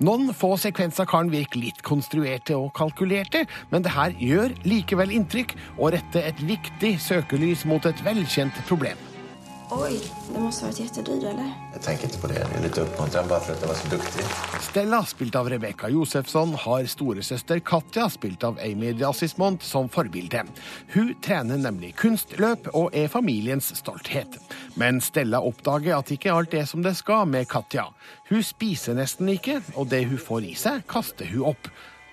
Noen 0.00 0.30
få 0.36 0.54
sekvenser 0.60 1.08
kan 1.08 1.28
virke 1.32 1.60
litt 1.60 1.82
konstruerte 1.84 2.56
og 2.56 2.70
kalkulerte, 2.78 3.44
men 3.72 3.84
det 3.84 3.92
her 3.96 4.16
gjør 4.16 4.54
likevel 4.64 5.12
inntrykk 5.18 5.56
og 5.76 5.92
retter 5.96 6.24
et 6.30 6.40
viktig 6.48 6.96
søkelys 7.02 7.66
mot 7.68 7.84
et 7.88 8.00
velkjent 8.06 8.64
problem. 8.70 9.15
Oj, 9.70 10.00
det 10.34 10.40
måste 10.40 10.64
ha 10.64 10.70
varit 10.70 10.80
jättedyrt, 10.80 11.22
eller? 11.22 11.52
Jag 11.72 11.82
tänker 11.82 12.04
inte 12.04 12.18
på 12.18 12.26
det. 12.26 12.38
Jag 12.38 12.54
är 12.58 12.62
lite 12.62 12.80
uppmuntrad 12.80 13.28
bara 13.28 13.40
för 13.40 13.52
att 13.52 13.60
jag 13.60 13.68
var 13.68 13.74
så 13.74 13.88
duktig. 13.88 14.24
Stella, 14.60 15.04
spilt 15.04 15.34
av 15.34 15.50
Rebekka 15.50 15.88
Josefsson, 15.88 16.54
har 16.54 16.84
storesøster 16.84 17.58
Katja, 17.58 18.10
spilt 18.10 18.44
av 18.44 18.58
Amy 18.58 18.92
Diasismont, 18.92 19.62
som 19.62 19.88
forbilde. 19.88 20.44
Hun 20.88 21.14
trener 21.22 21.58
nemlig 21.58 21.96
kunstløp 21.96 22.70
og 22.74 22.94
er 22.94 23.08
familiens 23.08 23.72
stolthet. 23.76 24.38
Men 24.74 25.00
Stella 25.00 25.42
oppdager 25.42 25.98
at 25.98 26.14
ikke 26.14 26.32
alt 26.32 26.54
er 26.54 26.64
som 26.64 26.86
det 26.86 26.94
skal 26.94 27.26
med 27.26 27.48
Katja. 27.50 27.88
Hun 28.30 28.46
spiser 28.46 28.94
nesten 28.94 29.34
ikke, 29.34 29.60
og 29.74 29.90
det 29.90 30.04
hun 30.06 30.18
får 30.18 30.46
i 30.46 30.54
seg, 30.54 30.86
kaster 30.86 31.26
hun 31.34 31.50
opp. 31.50 31.70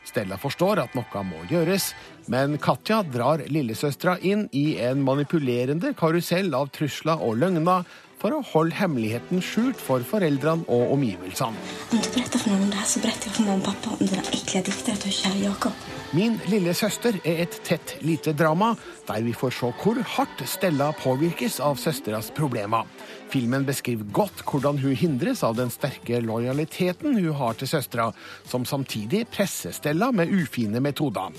Stella 0.09 0.35
forstår 0.41 0.81
at 0.83 0.97
noe 0.97 1.21
må 1.23 1.45
gjøres, 1.47 1.93
men 2.31 2.57
Katja 2.61 3.01
drar 3.03 3.43
lillesøstera 3.51 4.17
inn 4.23 4.47
i 4.55 4.77
en 4.83 5.03
manipulerende 5.03 5.93
karusell 5.99 6.53
av 6.55 6.71
trusler 6.75 7.21
og 7.23 7.39
løgner 7.41 7.87
for 8.23 8.37
å 8.37 8.43
holde 8.53 8.77
hemmeligheten 8.79 9.41
skjult 9.43 9.79
for 9.83 10.03
foreldrene 10.07 10.63
og 10.71 10.93
omgivelsene. 10.95 11.59
Om 11.91 11.99
du 11.99 12.07
beretter 12.13 12.39
for 12.39 12.53
noen 12.53 12.63
om 12.63 12.69
det 12.71 12.79
her, 12.79 12.87
så 12.87 13.01
beretter 13.03 13.27
jeg 13.27 13.35
for 13.35 13.49
mamma 13.49 13.59
og 13.59 13.65
pappa 13.67 13.97
om 13.97 14.07
dina 14.07 14.23
ekle 14.37 14.61
dikteren 14.69 15.01
til 15.03 15.17
kjære 15.17 15.41
Jakob. 15.43 15.89
Min 16.13 16.37
lille 16.47 16.75
søster 16.77 17.17
er 17.25 17.41
et 17.43 17.57
tett 17.67 17.95
lite 18.05 18.35
drama, 18.37 18.75
der 19.09 19.25
vi 19.25 19.33
får 19.35 19.55
se 19.57 19.71
hvor 19.81 19.99
hardt 20.15 20.45
Stella 20.47 20.91
påvirkes 21.01 21.59
av 21.65 21.81
søsteras 21.81 22.29
problemer. 22.37 22.87
Filmen 23.33 23.65
beskriver 23.65 24.07
godt 24.13 24.45
hvordan 24.45 24.79
hun 24.79 24.95
hindres 24.95 25.41
av 25.43 25.57
den 25.57 25.73
sterke 25.73 26.21
lojaliteten 26.23 27.17
hun 27.17 27.35
har 27.41 27.57
til 27.59 27.71
søstera, 27.71 28.11
som 28.45 28.63
samtidig 28.63 29.25
presser 29.33 29.73
Stella 29.75 30.11
med 30.13 30.31
ufine 30.31 30.79
metoder. 30.85 31.33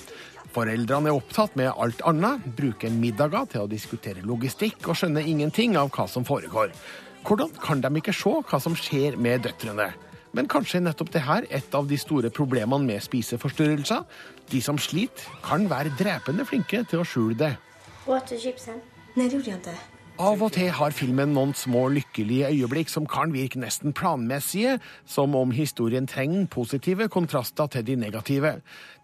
Foreldrene 0.55 1.11
er 1.11 1.17
opptatt 1.19 1.57
med 1.59 1.73
alt 1.73 2.03
annet, 2.07 2.45
bruker 2.55 2.93
middager 2.95 3.49
til 3.51 3.64
å 3.64 3.71
diskutere 3.71 4.23
logistikk 4.23 4.87
og 4.87 4.99
skjønner 5.01 5.27
ingenting 5.27 5.75
av 5.81 5.90
hva 5.95 6.07
som 6.11 6.27
foregår. 6.27 6.71
Hvordan 7.27 7.51
kan 7.59 7.81
de 7.83 7.90
ikke 7.99 8.14
se 8.14 8.31
hva 8.51 8.61
som 8.62 8.77
skjer 8.79 9.17
med 9.19 9.43
døtrene? 9.49 9.88
Men 10.35 10.51
kanskje 10.51 10.81
er 10.81 10.87
nettopp 10.88 11.11
det 11.14 11.23
her 11.27 11.47
et 11.51 11.75
av 11.75 11.88
de 11.90 11.99
store 11.99 12.31
problemene 12.35 12.87
med 12.87 13.03
spiseforstyrrelser. 13.03 14.03
De 14.51 14.61
som 14.62 14.79
sliter, 14.79 15.27
kan 15.47 15.67
være 15.71 15.95
drepende 15.99 16.47
flinke 16.47 16.85
til 16.90 17.03
å 17.03 17.09
skjule 17.09 17.38
det. 17.38 17.55
Åt 18.07 18.35
Av 20.14 20.38
og 20.38 20.53
til 20.55 20.68
har 20.70 20.94
filmen 20.94 21.33
noen 21.35 21.50
små 21.59 21.88
lykkelige 21.90 22.46
øyeblikk 22.53 22.87
som 22.92 23.03
kan 23.11 23.33
virke 23.35 23.59
nesten 23.59 23.90
planmessige, 23.98 24.77
som 25.11 25.35
om 25.35 25.50
historien 25.50 26.07
trenger 26.07 26.46
positive 26.46 27.09
kontraster 27.11 27.66
til 27.66 27.83
de 27.88 27.96
negative. 27.98 28.53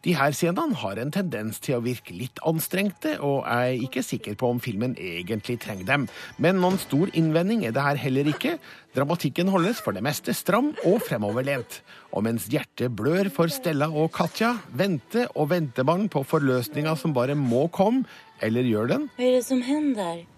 De 0.06 0.14
her 0.14 0.30
scenene 0.38 0.78
har 0.78 1.02
en 1.02 1.10
tendens 1.10 1.58
til 1.58 1.80
å 1.80 1.82
virke 1.82 2.14
litt 2.14 2.38
anstrengte, 2.46 3.16
og 3.18 3.42
jeg 3.42 3.74
er 3.74 3.84
ikke 3.88 4.06
sikker 4.06 4.38
på 4.38 4.54
om 4.54 4.62
filmen 4.62 4.94
egentlig 4.94 5.58
trenger 5.66 5.90
dem. 5.90 6.06
Men 6.38 6.62
noen 6.62 6.78
stor 6.78 7.10
innvending 7.10 7.66
er 7.66 7.74
det 7.74 7.88
her 7.88 7.98
heller 8.06 8.30
ikke. 8.30 8.60
Dramatikken 8.94 9.50
holdes 9.50 9.82
for 9.82 9.90
det 9.90 10.06
meste 10.06 10.30
stram 10.30 10.76
og 10.86 11.02
fremoverlent. 11.10 11.82
Og 12.14 12.22
mens 12.30 12.46
hjertet 12.54 12.94
blør 12.94 13.34
for 13.34 13.50
Stella 13.50 13.90
og 13.90 14.12
Katja, 14.14 14.60
venter 14.70 15.26
og 15.34 15.50
venter 15.58 15.82
man 15.90 16.06
på 16.06 16.22
forløsninga 16.22 16.94
som 16.94 17.18
bare 17.18 17.34
må 17.34 17.66
komme, 17.74 18.06
eller 18.38 18.62
gjør 18.62 18.94
den? 18.94 19.10
Hva 19.18 19.26
er 19.26 19.40
det 19.40 19.48
som 19.50 19.66
händer? 19.66 20.28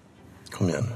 Kom 0.53 0.69
igjen. 0.69 0.93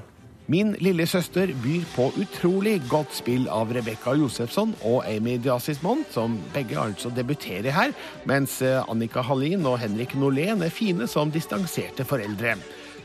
Min 0.47 0.77
lille 0.79 1.07
søster 1.11 1.51
byr 1.59 1.83
på 1.97 2.13
utrolig 2.23 2.77
godt 2.87 3.17
spill 3.19 3.49
av 3.51 3.73
Rebekka 3.75 4.13
Josefsson 4.15 4.77
og 4.87 5.01
Amy 5.11 5.41
Diasismond, 5.43 6.05
som 6.15 6.37
begge 6.55 6.79
altså 6.79 7.11
debuterer 7.11 7.75
her, 7.75 7.95
mens 8.31 8.61
eh, 8.63 8.79
Annika 8.87 9.25
Hallin 9.27 9.67
og 9.67 9.81
Henrik 9.83 10.15
Norlén 10.15 10.63
er 10.63 10.71
fine 10.71 11.09
som 11.11 11.33
distanserte 11.35 12.07
foreldre. 12.07 12.55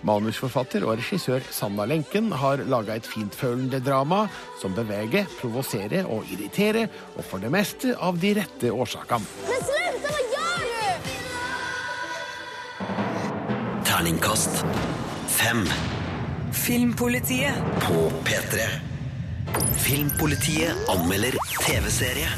Manusforfatter 0.05 0.85
og 0.85 0.99
regissør 0.99 1.41
Sanna 1.53 1.85
Lenken 1.89 2.31
har 2.43 2.61
laga 2.69 2.95
et 2.97 3.09
fintfølende 3.09 3.81
drama 3.85 4.27
som 4.61 4.73
beveger, 4.77 5.25
provoserer 5.39 6.05
og 6.09 6.29
irriterer, 6.33 6.89
og 7.17 7.25
for 7.25 7.41
det 7.41 7.51
meste 7.53 7.95
av 7.97 8.21
de 8.21 8.35
rette 8.37 8.69
årsakene. 8.69 9.25
Men 9.49 9.61
sluta, 9.65 10.09
vad 10.13 10.23
gör 10.35 10.61
du? 11.05 11.13
Terningkast 13.89 14.65
fem. 15.27 15.65
Filmpolitiet. 16.51 17.53
På 17.81 18.11
P3. 18.23 18.59
Filmpolitiet 19.77 20.89
anmelder 20.89 21.31
TV-serie. 21.65 22.29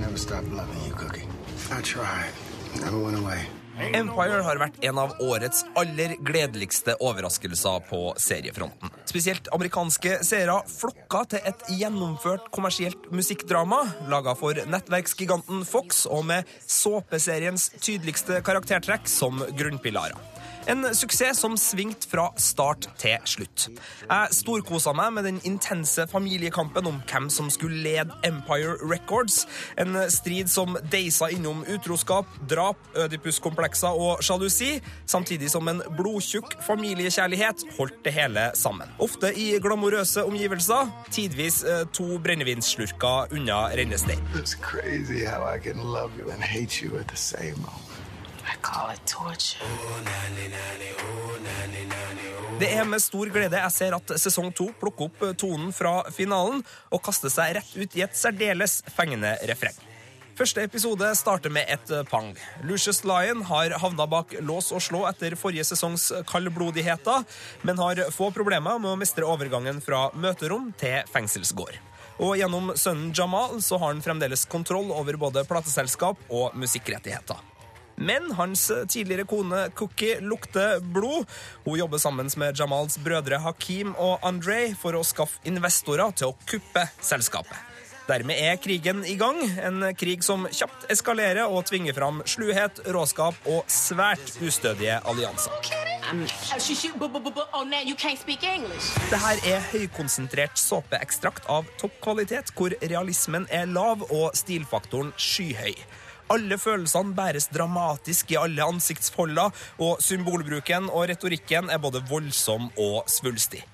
Never 0.00 0.16
stop 0.16 0.42
loving 0.50 0.86
you, 0.88 0.94
Cookie. 0.96 1.26
I 1.78 1.82
tried. 1.82 2.32
Never 2.84 3.04
went 3.04 3.18
away. 3.18 3.38
Empire 3.80 4.42
har 4.44 4.58
vært 4.60 4.82
en 4.84 4.98
av 5.00 5.14
årets 5.24 5.62
aller 5.78 6.12
gledeligste 6.26 6.94
overraskelser 7.00 7.86
på 7.88 8.00
seriefronten. 8.20 8.92
Spesielt 9.08 9.48
amerikanske 9.54 10.18
seere 10.26 10.58
flokka 10.68 11.22
til 11.32 11.48
et 11.48 11.64
gjennomført 11.80 12.50
kommersielt 12.52 13.08
musikkdrama 13.14 13.80
laga 14.12 14.34
for 14.36 14.58
nettverksgiganten 14.68 15.64
Fox 15.68 16.04
og 16.10 16.26
med 16.28 16.50
såpeseriens 16.66 17.70
tydeligste 17.80 18.42
karaktertrekk 18.44 19.08
som 19.08 19.40
grunnpilarer. 19.56 20.18
En 20.70 20.94
suksess 20.94 21.40
som 21.40 21.56
svingte 21.58 22.06
fra 22.06 22.28
start 22.38 22.86
til 23.00 23.16
slutt. 23.26 23.64
Jeg 24.04 24.34
storkosa 24.36 24.92
meg 24.94 25.16
med 25.16 25.26
den 25.26 25.40
intense 25.48 26.04
familiekampen 26.06 26.86
om 26.86 27.00
hvem 27.10 27.26
som 27.32 27.48
skulle 27.50 27.80
lede 27.82 28.14
Empire 28.26 28.76
Records. 28.78 29.48
En 29.82 29.98
strid 30.12 30.50
som 30.52 30.78
deisa 30.92 31.26
innom 31.34 31.64
utroskap, 31.66 32.30
drap, 32.50 32.78
ødipuskomplekser 32.94 33.98
og 33.98 34.22
sjalusi, 34.22 34.76
samtidig 35.10 35.50
som 35.50 35.66
en 35.72 35.82
blodtjukk 35.98 36.54
familiekjærlighet 36.68 37.66
holdt 37.78 37.98
det 38.06 38.14
hele 38.14 38.50
sammen. 38.54 38.94
Ofte 39.02 39.32
i 39.34 39.50
glamorøse 39.58 40.22
omgivelser, 40.22 40.86
tidvis 41.10 41.64
eh, 41.64 41.82
to 41.90 42.20
brennevinsslurker 42.22 43.34
unna 43.34 43.66
rennestein. 43.74 44.22
It's 44.38 44.54
crazy 44.54 45.24
how 45.26 45.42
I 45.42 45.58
can 45.58 45.82
love 45.82 46.14
you 46.14 46.30
and 46.30 46.42
hate 46.42 46.78
you 46.84 46.94
at 46.98 47.08
the 47.08 47.18
same 47.18 47.58
moment. 47.58 47.99
Call 48.62 48.92
it 48.94 49.06
torture. 49.06 49.60
Det 52.60 52.68
er 52.68 52.84
med 52.84 53.00
stor 53.00 53.30
glede 53.32 53.56
jeg 53.56 53.72
ser 53.72 53.94
at 53.96 54.12
sesong 54.20 54.50
to 54.52 54.66
plukker 54.80 55.08
opp 55.08 55.22
tonen 55.40 55.70
fra 55.72 56.02
finalen 56.12 56.60
og 56.92 57.00
kaster 57.04 57.32
seg 57.32 57.54
rett 57.56 57.70
ut 57.76 57.96
i 57.96 58.04
et 58.04 58.16
særdeles 58.16 58.80
fengende 58.92 59.32
refreng. 59.48 59.78
Første 60.36 60.62
episode 60.64 61.08
starter 61.16 61.52
med 61.52 61.68
et 61.72 61.90
pang. 62.08 62.30
Lucius 62.64 63.02
Lyon 63.04 63.42
har 63.48 63.74
havna 63.82 64.06
bak 64.08 64.32
lås 64.44 64.70
og 64.72 64.80
slå 64.84 65.02
etter 65.08 65.36
forrige 65.40 65.66
sesongs 65.68 66.10
kaldblodigheter, 66.28 67.26
men 67.64 67.80
har 67.80 68.06
få 68.12 68.30
problemer 68.32 68.80
med 68.80 68.92
å 68.92 68.98
mestre 69.00 69.28
overgangen 69.28 69.82
fra 69.84 70.06
møterom 70.16 70.70
til 70.80 71.04
fengselsgård. 71.12 71.76
Og 72.20 72.36
gjennom 72.36 72.74
sønnen 72.76 73.14
Jamal 73.16 73.60
så 73.64 73.80
har 73.80 73.94
han 73.94 74.04
fremdeles 74.04 74.44
kontroll 74.48 74.92
over 74.92 75.16
både 75.20 75.44
plateselskap 75.48 76.20
og 76.28 76.56
musikkrettigheter. 76.60 77.49
Men 78.00 78.32
hans 78.32 78.66
tidligere 78.88 79.26
kone 79.28 79.66
Cookie 79.76 80.20
lukter 80.24 80.80
blod. 80.80 81.28
Hun 81.64 81.78
jobber 81.78 81.98
sammen 82.00 82.30
med 82.36 82.58
Jamals 82.58 82.98
brødre 82.98 83.38
Hakim 83.44 83.92
og 83.98 84.24
André 84.24 84.70
for 84.80 84.96
å 84.96 85.04
skaffe 85.04 85.42
investorer 85.48 86.16
til 86.16 86.32
å 86.32 86.38
kuppe 86.48 86.88
selskapet. 87.04 87.66
Dermed 88.10 88.40
er 88.42 88.56
krigen 88.58 89.04
i 89.06 89.14
gang. 89.14 89.38
En 89.62 89.84
krig 89.94 90.24
som 90.26 90.48
kjapt 90.50 90.88
eskalerer 90.90 91.46
og 91.46 91.68
tvinger 91.68 91.94
fram 91.94 92.22
sluhet, 92.26 92.80
råskap 92.90 93.36
og 93.46 93.68
svært 93.70 94.32
ustødige 94.42 94.96
allianser. 95.06 95.54
Det 99.12 99.22
her 99.26 99.46
er 99.52 99.66
høykonsentrert 99.70 100.58
såpeekstrakt 100.58 101.46
av 101.46 101.70
topp 101.78 102.00
kvalitet, 102.02 102.50
hvor 102.56 102.74
realismen 102.82 103.46
er 103.46 103.70
lav 103.70 104.02
og 104.08 104.32
stilfaktoren 104.34 105.14
skyhøy. 105.14 105.76
Alle 106.30 106.58
følelsene 106.62 107.14
bæres 107.16 107.48
dramatisk 107.50 108.30
i 108.30 108.38
alle 108.38 108.62
ansiktsfolder, 108.62 109.50
og 109.82 110.02
symbolbruken 110.04 110.86
og 110.90 111.08
retorikken 111.10 111.70
er 111.74 111.82
både 111.82 112.04
voldsom 112.06 112.68
og 112.78 113.10
svulstig. 113.10 113.64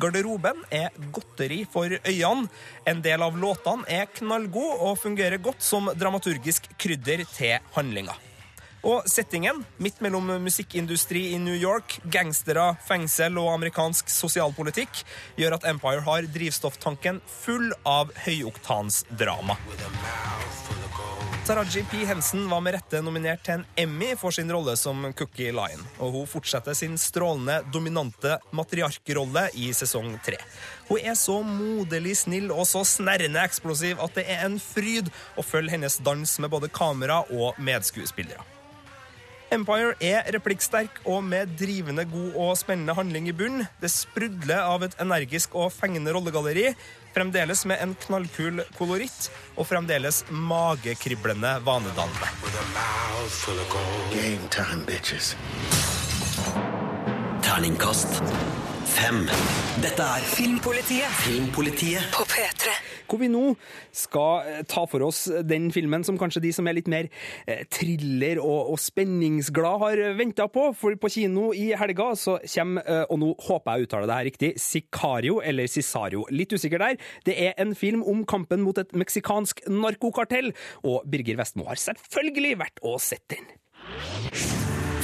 Garderoben 0.00 0.62
er 0.72 0.92
godteri 1.12 1.62
for 1.72 1.88
øynene. 1.88 2.48
En 2.88 3.02
del 3.04 3.24
av 3.24 3.36
låtene 3.40 3.84
er 3.88 4.08
knallgod 4.16 4.84
og 4.84 4.98
fungerer 5.00 5.40
godt 5.40 5.64
som 5.64 5.88
dramaturgisk 5.96 6.68
krydder 6.80 7.24
til 7.32 7.56
handlinga. 7.76 8.16
Og 8.86 9.02
settingen, 9.10 9.64
midt 9.82 9.98
mellom 10.04 10.28
musikkindustri 10.44 11.32
i 11.34 11.38
New 11.42 11.56
York, 11.58 11.98
gangstere, 12.06 12.68
fengsel 12.86 13.34
og 13.42 13.50
amerikansk 13.56 14.12
sosialpolitikk, 14.14 15.02
gjør 15.40 15.58
at 15.58 15.66
Empire 15.72 16.04
har 16.06 16.28
drivstofftanken 16.30 17.18
full 17.26 17.72
av 17.82 18.14
høyoktansdrama. 18.28 19.58
Taraji 21.46 21.84
P. 21.90 22.04
Hensen 22.06 22.48
var 22.50 22.62
med 22.62 22.74
rette 22.74 22.98
nominert 23.02 23.44
til 23.46 23.60
en 23.60 23.66
Emmy 23.78 24.12
for 24.18 24.34
sin 24.34 24.50
rolle 24.50 24.72
som 24.78 25.04
Cookie 25.18 25.52
Lion. 25.54 25.84
Og 26.02 26.14
hun 26.14 26.26
fortsetter 26.30 26.74
sin 26.74 26.94
strålende, 26.98 27.60
dominante 27.74 28.38
matriarkrolle 28.54 29.48
i 29.54 29.68
sesong 29.74 30.16
tre. 30.26 30.40
Hun 30.88 31.02
er 31.02 31.14
så 31.18 31.40
moderlig 31.46 32.16
snill 32.22 32.50
og 32.50 32.66
så 32.70 32.82
snerrende 32.86 33.46
eksplosiv 33.46 34.02
at 34.02 34.18
det 34.18 34.26
er 34.26 34.42
en 34.46 34.58
fryd 34.62 35.10
å 35.38 35.46
følge 35.46 35.74
hennes 35.74 36.02
dans 36.06 36.38
med 36.42 36.54
både 36.54 36.70
kamera 36.82 37.22
og 37.30 37.58
medskuespillere. 37.62 38.55
Empire 39.54 39.94
er 40.02 40.26
replikksterk 40.34 40.98
og 41.06 41.22
med 41.24 41.52
drivende 41.58 42.04
god 42.10 42.34
og 42.34 42.56
spennende 42.58 42.96
handling 42.98 43.28
i 43.30 43.34
bunn. 43.36 43.62
Det 43.80 43.90
sprudler 43.92 44.64
av 44.64 44.82
et 44.82 44.96
energisk 45.02 45.54
og 45.54 45.70
fengende 45.74 46.14
rollegalleri, 46.14 46.72
fremdeles 47.14 47.62
med 47.70 47.80
en 47.80 47.94
knallkul 48.06 48.64
koloritt 48.76 49.30
og 49.54 49.68
fremdeles 49.70 50.24
magekriblende 50.30 51.56
vanedannende. 51.64 52.32
Terningkast 57.46 58.20
fem. 58.96 59.24
Dette 59.82 60.02
er 60.02 60.24
Filmpolitiet 60.30 61.18
Filmpolitiet 61.22 62.06
på 62.14 62.24
P3. 62.30 62.74
Hvor 63.06 63.20
vi 63.22 63.30
nå 63.32 63.54
skal 63.94 64.46
eh, 64.46 64.62
ta 64.68 64.84
for 64.90 65.04
oss 65.06 65.26
den 65.46 65.70
filmen 65.74 66.04
som 66.06 66.18
kanskje 66.20 66.42
de 66.44 66.52
som 66.54 66.66
er 66.66 66.78
litt 66.78 66.90
mer 66.90 67.08
eh, 67.46 67.64
thriller- 67.72 68.42
og, 68.42 68.72
og 68.74 68.80
spenningsglad 68.82 69.82
har 69.82 70.02
venta 70.18 70.48
på. 70.52 70.68
For 70.76 70.96
på 71.00 71.12
kino 71.12 71.50
i 71.56 71.70
helga 71.78 72.12
så 72.18 72.38
kommer, 72.42 72.86
eh, 72.86 73.04
og 73.10 73.20
nå 73.22 73.32
håper 73.46 73.76
jeg 73.76 73.88
uttaler 73.88 74.10
det 74.10 74.18
her 74.18 74.28
riktig, 74.30 74.52
Sicario, 74.60 75.40
eller 75.44 75.70
Cisario. 75.70 76.26
Litt 76.30 76.54
usikker 76.56 76.82
der. 76.82 77.00
Det 77.26 77.36
er 77.48 77.56
en 77.62 77.74
film 77.78 78.04
om 78.06 78.24
kampen 78.28 78.64
mot 78.66 78.78
et 78.78 78.94
meksikansk 78.96 79.64
narkokartell, 79.70 80.52
og 80.86 81.06
Birger 81.10 81.38
Vestmo 81.40 81.66
har 81.70 81.80
selvfølgelig 81.80 82.58
vært 82.62 82.82
og 82.86 83.00
sett 83.02 83.24
den. 83.32 83.46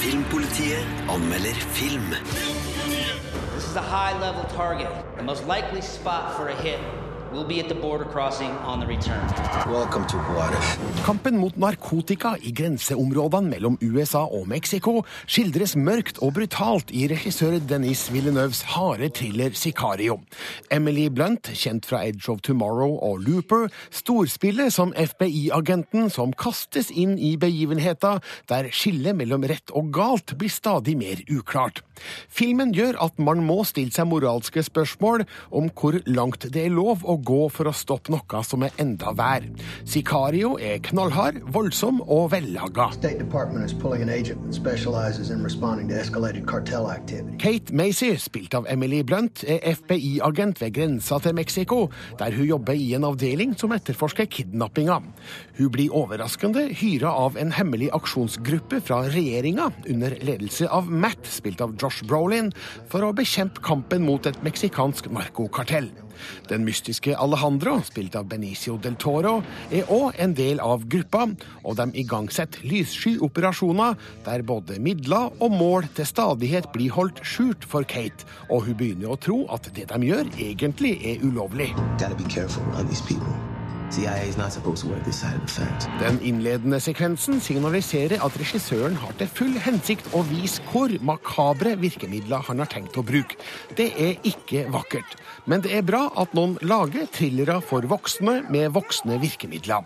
Filmpolitiet 0.03 0.83
anmelder 1.09 1.55
film. 1.77 2.11
This 3.53 3.65
is 3.69 3.75
a 3.75 3.81
high 3.81 4.19
level 4.19 4.43
target. 4.51 4.89
The 5.17 5.23
most 5.23 5.47
likely 5.47 5.81
spot 5.81 6.35
for 6.35 6.49
a 6.49 6.55
hit 6.55 6.79
will 7.33 7.43
be 7.43 7.59
at 7.59 7.67
the 7.67 7.75
border 7.75 8.05
crossing 8.05 8.51
on 8.63 8.79
the 8.79 8.85
return. 8.85 9.21
Welcome 9.67 10.05
to 10.07 10.17
Juarez. 10.17 10.77
Kampen 11.05 11.37
mot 11.37 11.55
narkotika 11.57 12.35
i 12.41 12.51
grenseområdene 12.51 13.49
mellom 13.49 13.77
USA 13.81 14.21
og 14.25 14.47
Mexico 14.47 15.01
skildres 15.25 15.73
mørkt 15.75 16.21
og 16.21 16.35
brutalt 16.37 16.93
i 16.93 17.07
regissør 17.09 17.57
Denis 17.69 18.05
Villeneuves 18.13 18.61
harde 18.75 19.09
thriller 19.17 19.57
Sicario. 19.57 20.19
Emily 20.71 21.07
Blunt, 21.09 21.49
kjent 21.57 21.89
fra 21.89 22.03
Edge 22.05 22.29
of 22.31 22.43
Tomorrow 22.45 22.99
og 23.01 23.25
Looper, 23.25 23.69
storspiller 23.89 24.69
som 24.69 24.93
FBI-agenten 24.93 26.11
som 26.13 26.35
kastes 26.37 26.91
inn 26.93 27.17
i 27.17 27.33
begivenheta 27.41 28.19
der 28.51 28.69
skillet 28.71 29.17
mellom 29.17 29.47
rett 29.49 29.73
og 29.73 29.89
galt 29.95 30.37
blir 30.37 30.53
stadig 30.53 30.97
mer 30.99 31.25
uklart. 31.33 31.81
Filmen 32.31 32.73
gjør 32.75 32.99
at 33.03 33.19
man 33.23 33.43
må 33.45 33.61
stille 33.67 33.93
seg 33.93 34.09
moralske 34.09 34.63
spørsmål 34.65 35.25
om 35.53 35.69
hvor 35.73 35.99
langt 36.09 36.47
det 36.53 36.65
er 36.67 36.73
lov 36.73 37.03
å 37.07 37.17
gå 37.17 37.47
for 37.53 37.69
å 37.69 37.75
stoppe 37.75 38.13
noe 38.13 38.43
som 38.45 38.65
er 38.65 38.73
enda 38.81 39.13
vær. 39.17 39.45
Sicario 39.89 40.55
er 40.59 40.81
knallhard, 40.85 41.41
voldsom 41.53 42.01
og 42.03 42.31
vellaga. 42.33 42.89
Kate 47.43 47.75
Macy, 47.75 48.11
spilt 48.21 48.57
av 48.57 48.67
Emily 48.71 49.01
Blunt, 49.07 49.43
er 49.47 49.63
FBI-agent 49.73 50.61
ved 50.63 50.75
grensa 50.77 51.19
til 51.23 51.35
Mexico, 51.37 51.85
der 52.19 52.35
hun 52.35 52.47
jobber 52.47 52.77
i 52.77 52.93
en 52.97 53.07
avdeling 53.07 53.55
som 53.59 53.73
etterforsker 53.75 54.29
kidnappinga. 54.31 54.99
Hun 55.53 55.69
blir 55.69 55.93
overraskende 55.93 56.65
hyra 56.79 57.11
av 57.13 57.37
en 57.37 57.51
hemmelig 57.53 57.91
aksjonsgruppe 57.93 58.79
fra 58.81 59.03
regjeringa, 59.13 59.69
under 59.89 60.15
ledelse 60.25 60.65
av 60.65 60.89
Matt, 60.89 61.27
spilt 61.29 61.61
av 61.61 61.75
Josh 61.77 62.01
Brolin, 62.09 62.49
for 62.89 63.05
å 63.05 63.13
bekjempe 63.13 63.61
kampen 63.61 64.01
mot 64.07 64.25
et 64.25 64.39
meksikansk 64.45 65.11
narkokartell. 65.13 65.91
Den 66.49 66.65
mystiske 66.65 67.13
Alejandro, 67.17 67.79
spilt 67.85 68.17
av 68.17 68.25
Benicio 68.31 68.79
del 68.81 68.97
Toro, 69.01 69.35
er 69.69 69.89
òg 69.93 70.17
en 70.23 70.33
del 70.37 70.61
av 70.63 70.87
gruppa, 70.89 71.27
og 71.61 71.77
de 71.77 71.89
igangsetter 72.01 72.65
lyssky 72.65 73.15
operasjoner 73.21 73.97
der 74.25 74.45
både 74.47 74.79
midler 74.81 75.33
og 75.37 75.53
mål 75.53 75.89
til 75.97 76.09
stadighet 76.09 76.71
blir 76.73 76.93
holdt 76.97 77.21
skjult 77.21 77.65
for 77.69 77.85
Kate, 77.85 78.25
og 78.49 78.65
hun 78.67 78.77
begynner 78.79 79.13
å 79.13 79.21
tro 79.21 79.43
at 79.53 79.69
det 79.77 79.89
de 79.93 80.05
gjør, 80.09 80.29
egentlig 80.37 80.97
er 81.05 81.25
ulovlig. 81.25 81.73
Gotta 81.99 82.15
be 82.17 82.29
careful 82.29 82.63
around 82.73 82.89
these 82.89 83.05
people. 83.05 83.52
Den 85.99 86.17
innledende 86.25 86.79
sekvensen 86.81 87.37
signaliserer 87.43 88.23
at 88.25 88.37
regissøren 88.41 88.95
har 88.97 89.13
til 89.19 89.29
full 89.29 89.53
hensikt 89.61 90.09
å 90.17 90.23
vise 90.31 90.63
hvor 90.71 90.89
makabre 91.05 91.75
virkemidler 91.77 92.41
han 92.47 92.63
har 92.63 92.71
tenkt 92.73 92.97
å 92.97 93.05
bruke. 93.05 93.37
Det 93.77 93.91
er 93.93 94.17
ikke 94.25 94.65
vakkert, 94.73 95.13
men 95.45 95.61
det 95.61 95.75
er 95.77 95.85
bra 95.85 96.07
at 96.17 96.33
noen 96.33 96.57
lager 96.65 97.05
thrillere 97.13 97.59
for 97.61 97.85
voksne 97.89 98.39
med 98.49 98.73
voksne 98.73 99.19
virkemidler. 99.21 99.85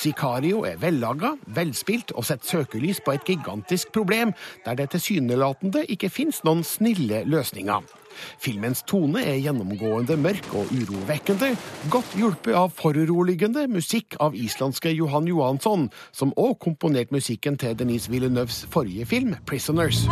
Sicario 0.00 0.64
er 0.68 0.80
vellaga, 0.80 1.34
velspilt 1.52 2.16
og 2.16 2.24
setter 2.28 2.62
søkelys 2.62 3.02
på 3.04 3.12
et 3.16 3.26
gigantisk 3.28 3.92
problem 3.92 4.32
der 4.64 4.80
det 4.80 4.94
tilsynelatende 4.96 5.84
ikke 5.92 6.12
finnes 6.12 6.40
noen 6.46 6.64
snille 6.64 7.26
løsninger. 7.28 8.01
Filmens 8.42 8.82
tone 8.88 9.22
er 9.24 9.40
gjennomgående 9.42 10.16
mørk 10.20 10.48
og 10.58 10.70
urovekkende, 10.74 11.52
godt 11.92 12.16
hjulpet 12.18 12.56
av 12.58 12.72
foruroligende 12.76 13.66
musikk 13.72 14.16
av 14.22 14.36
islandske 14.38 14.92
Johan 14.94 15.28
Johansson, 15.30 15.88
som 16.12 16.34
òg 16.36 16.58
komponerte 16.62 17.14
musikken 17.14 17.58
til 17.60 17.76
Denise 17.78 18.10
Villeneuves 18.12 18.64
forrige 18.70 19.06
film, 19.06 19.34
'Prisoners'. 19.46 20.06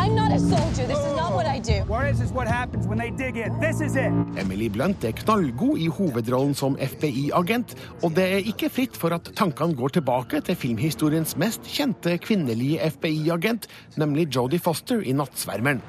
Emily 4.41 4.67
Blunt 4.67 5.03
er 5.03 5.11
knallgod 5.11 5.77
i 5.77 5.87
hovedrollen 5.87 6.55
som 6.55 6.77
FBI-agent, 6.79 7.75
og 8.03 8.15
det 8.15 8.23
er 8.23 8.49
ikke 8.51 8.69
fritt 8.69 8.97
for 8.97 9.13
at 9.15 9.31
tankene 9.35 9.75
går 9.75 9.97
tilbake 9.97 10.41
til 10.41 10.55
filmhistoriens 10.55 11.35
mest 11.37 11.67
kjente 11.67 12.17
kvinnelige 12.17 12.79
FBI-agent, 12.95 13.67
nemlig 13.97 14.29
Jodie 14.35 14.59
Foster 14.59 15.01
i 15.01 15.13
'Nattsvermeren'. 15.13 15.81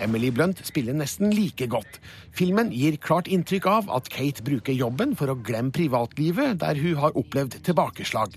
Emily 0.00 0.28
Blunt 0.28 0.60
spiller 0.66 0.92
nesten 0.92 1.32
like 1.32 1.55
godt. 1.64 1.96
Filmen 2.36 2.68
gir 2.68 2.98
klart 3.00 3.30
inntrykk 3.32 3.66
av 3.72 3.88
at 3.96 4.10
Kate 4.12 4.44
bruker 4.44 4.76
jobben 4.76 5.16
for 5.16 5.32
å 5.32 5.38
glemme 5.40 5.72
privatlivet 5.72 6.60
der 6.60 6.76
hun 6.76 7.00
har 7.00 7.16
opplevd 7.16 7.56
tilbakeslag. 7.64 8.36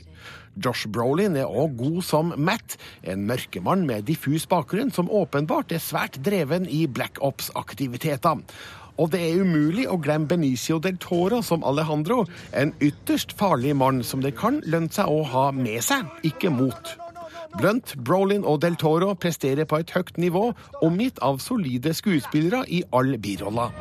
Josh 0.59 0.87
Brolin 0.87 1.35
er 1.39 1.51
òg 1.51 1.75
god 1.79 2.01
som 2.07 2.33
Matt, 2.39 2.77
en 3.03 3.27
mørkemann 3.27 3.85
med 3.87 4.07
diffus 4.07 4.47
bakgrunn 4.49 4.91
som 4.95 5.11
åpenbart 5.11 5.75
er 5.75 5.83
svært 5.83 6.19
dreven 6.23 6.67
i 6.71 6.85
Black 6.87 7.19
Ops-aktiviteter. 7.19 8.43
Og 8.99 9.11
det 9.13 9.21
er 9.23 9.43
umulig 9.43 9.85
å 9.87 9.99
glemme 9.99 10.27
Benicio 10.27 10.79
del 10.83 10.97
Toro 10.99 11.39
som 11.45 11.63
Alejandro, 11.63 12.25
en 12.51 12.73
ytterst 12.83 13.35
farlig 13.39 13.75
mann 13.79 14.03
som 14.03 14.23
det 14.23 14.35
kan 14.39 14.59
lønne 14.67 14.91
seg 14.91 15.07
å 15.07 15.21
ha 15.35 15.45
med 15.55 15.83
seg, 15.85 16.07
ikke 16.27 16.51
mot. 16.51 16.97
Blunt, 17.57 17.95
Brolin 18.05 18.45
og 18.45 18.61
Del 18.61 18.75
Toro 18.77 19.13
presterer 19.17 19.65
på 19.65 19.79
et 19.81 19.91
høyt 19.95 20.17
nivå, 20.21 20.51
omgitt 20.85 21.17
av 21.25 21.39
solide 21.41 21.95
skuespillere 21.97 22.61
i 22.69 22.83
all 22.93 23.15
birolla. 23.17 23.71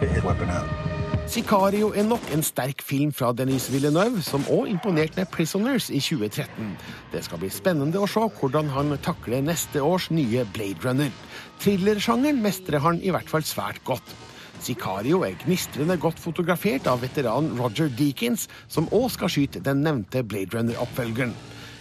Sicario 1.28 1.90
er 1.92 2.06
nok 2.08 2.30
en 2.32 2.40
sterk 2.42 2.80
film 2.80 3.10
fra 3.12 3.34
Denis 3.36 3.66
Villeneuve, 3.68 4.22
som 4.24 4.46
òg 4.48 4.70
imponerte 4.70 5.20
med 5.20 5.28
'Prisoners' 5.28 5.90
i 5.92 6.00
2013. 6.00 6.70
Det 7.12 7.24
skal 7.24 7.38
bli 7.38 7.50
spennende 7.52 8.00
å 8.00 8.08
se 8.08 8.24
hvordan 8.40 8.68
han 8.72 8.96
takler 9.04 9.44
neste 9.44 9.82
års 9.84 10.10
nye 10.10 10.46
Blade 10.54 10.80
Runner. 10.84 11.12
Thrillersjangeren 11.60 12.40
mestrer 12.42 12.80
han 12.80 13.02
i 13.02 13.10
hvert 13.10 13.28
fall 13.28 13.42
svært 13.42 13.84
godt. 13.84 14.16
Sicario 14.60 15.22
er 15.22 15.36
gnistrende 15.44 15.98
godt 16.00 16.18
fotografert 16.18 16.86
av 16.86 17.02
veteran 17.02 17.52
Roger 17.58 17.88
Deakins, 17.88 18.48
som 18.68 18.88
òg 18.88 19.10
skal 19.10 19.28
skyte 19.28 19.60
den 19.60 19.84
nevnte 19.84 20.24
Blade 20.24 20.56
Runner-oppfølgeren. 20.56 21.34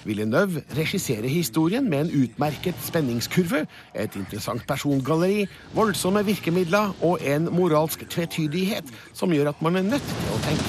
Villeneuve 0.08 0.64
regisserer 0.78 1.28
historien 1.28 1.90
med 1.90 2.02
en 2.02 2.24
utmerket 2.24 2.76
spenningskurve, 2.86 3.66
et 3.96 4.16
interessant 4.16 4.64
persongalleri, 4.68 5.46
voldsomme 5.76 6.26
virkemidler 6.26 6.96
og 7.02 7.20
en 7.22 7.50
moralsk 7.52 8.08
tvetydighet 8.10 8.88
som 9.14 9.34
gjør 9.36 9.52
at 9.54 9.62
man 9.62 9.76
er 9.76 9.88
nødt 9.92 10.08
til 10.08 10.34
å 10.34 10.40
tenke. 10.48 10.66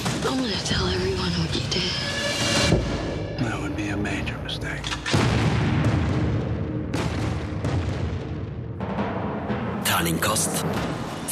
Terningkast 9.89 10.65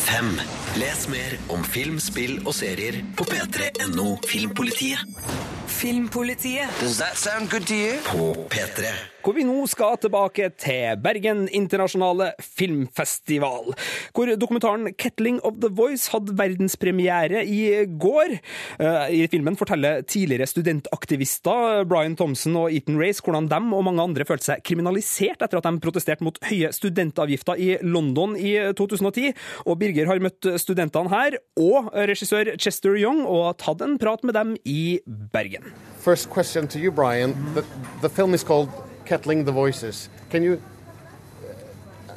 fem. 0.07 0.33
Les 0.77 1.09
mer 1.09 1.37
om 1.49 1.65
film, 1.65 1.99
spill 2.01 2.39
og 2.47 2.55
serier 2.55 3.01
på 3.17 3.27
p3.no 3.29 4.17
Filmpolitiet. 4.29 5.56
Filmpolitiet. 5.77 6.69
Does 6.81 6.99
that 6.99 7.17
sound 7.17 7.51
good 7.51 7.67
to 7.67 7.75
you? 7.75 7.99
På 8.05 8.35
P3. 8.49 9.16
Hvor 9.27 9.35
vi 9.35 9.43
nå 9.43 9.65
skal 9.67 9.97
tilbake 9.99 10.53
til 10.55 11.01
Bergen 11.03 11.49
internasjonale 11.51 12.29
filmfestival. 12.39 13.73
Hvor 14.15 14.31
dokumentaren 14.39 14.93
'Kettling 14.95 15.41
of 15.43 15.57
the 15.59 15.67
Voice' 15.67 16.13
hadde 16.13 16.37
verdenspremiere 16.39 17.43
i 17.43 17.83
går. 17.99 18.39
Eh, 18.79 19.11
I 19.11 19.27
filmen 19.27 19.57
forteller 19.57 20.07
tidligere 20.07 20.47
studentaktivister 20.47 21.83
Brian 21.91 22.15
Thompson 22.15 22.55
og 22.55 22.71
Ethan 22.71 23.03
Race 23.03 23.21
hvordan 23.21 23.51
dem 23.51 23.73
og 23.75 23.85
mange 23.85 24.03
andre 24.03 24.25
følte 24.25 24.45
seg 24.45 24.63
kriminalisert 24.63 25.43
etter 25.43 25.59
at 25.59 25.67
de 25.67 25.83
protesterte 25.83 26.23
mot 26.23 26.39
høye 26.47 26.71
studentavgifter 26.71 27.59
i 27.59 27.79
London 27.83 28.37
i 28.39 28.55
2010. 28.79 29.35
Og 29.67 29.79
Birger 29.79 30.07
har 30.07 30.23
møtt 30.23 30.55
studentene 30.55 31.11
her, 31.11 31.41
og 31.59 31.91
regissør 31.91 32.55
Chester 32.61 32.95
Young, 32.95 33.27
og 33.27 33.59
tatt 33.59 33.83
en 33.83 33.99
prat 33.99 34.23
med 34.23 34.35
dem 34.35 34.57
i 34.65 35.01
Bergen. 35.33 35.75
First 35.99 36.31
question 36.31 36.69
to 36.69 36.79
you, 36.79 36.93
Brian. 36.93 37.35
The, 37.57 37.65
the 38.03 38.09
film 38.09 38.33
is 38.33 38.45
called 38.45 38.71
Kettling 39.07 39.45
the 39.45 39.53
Voices. 39.53 40.09
Can 40.31 40.43
you 40.43 40.61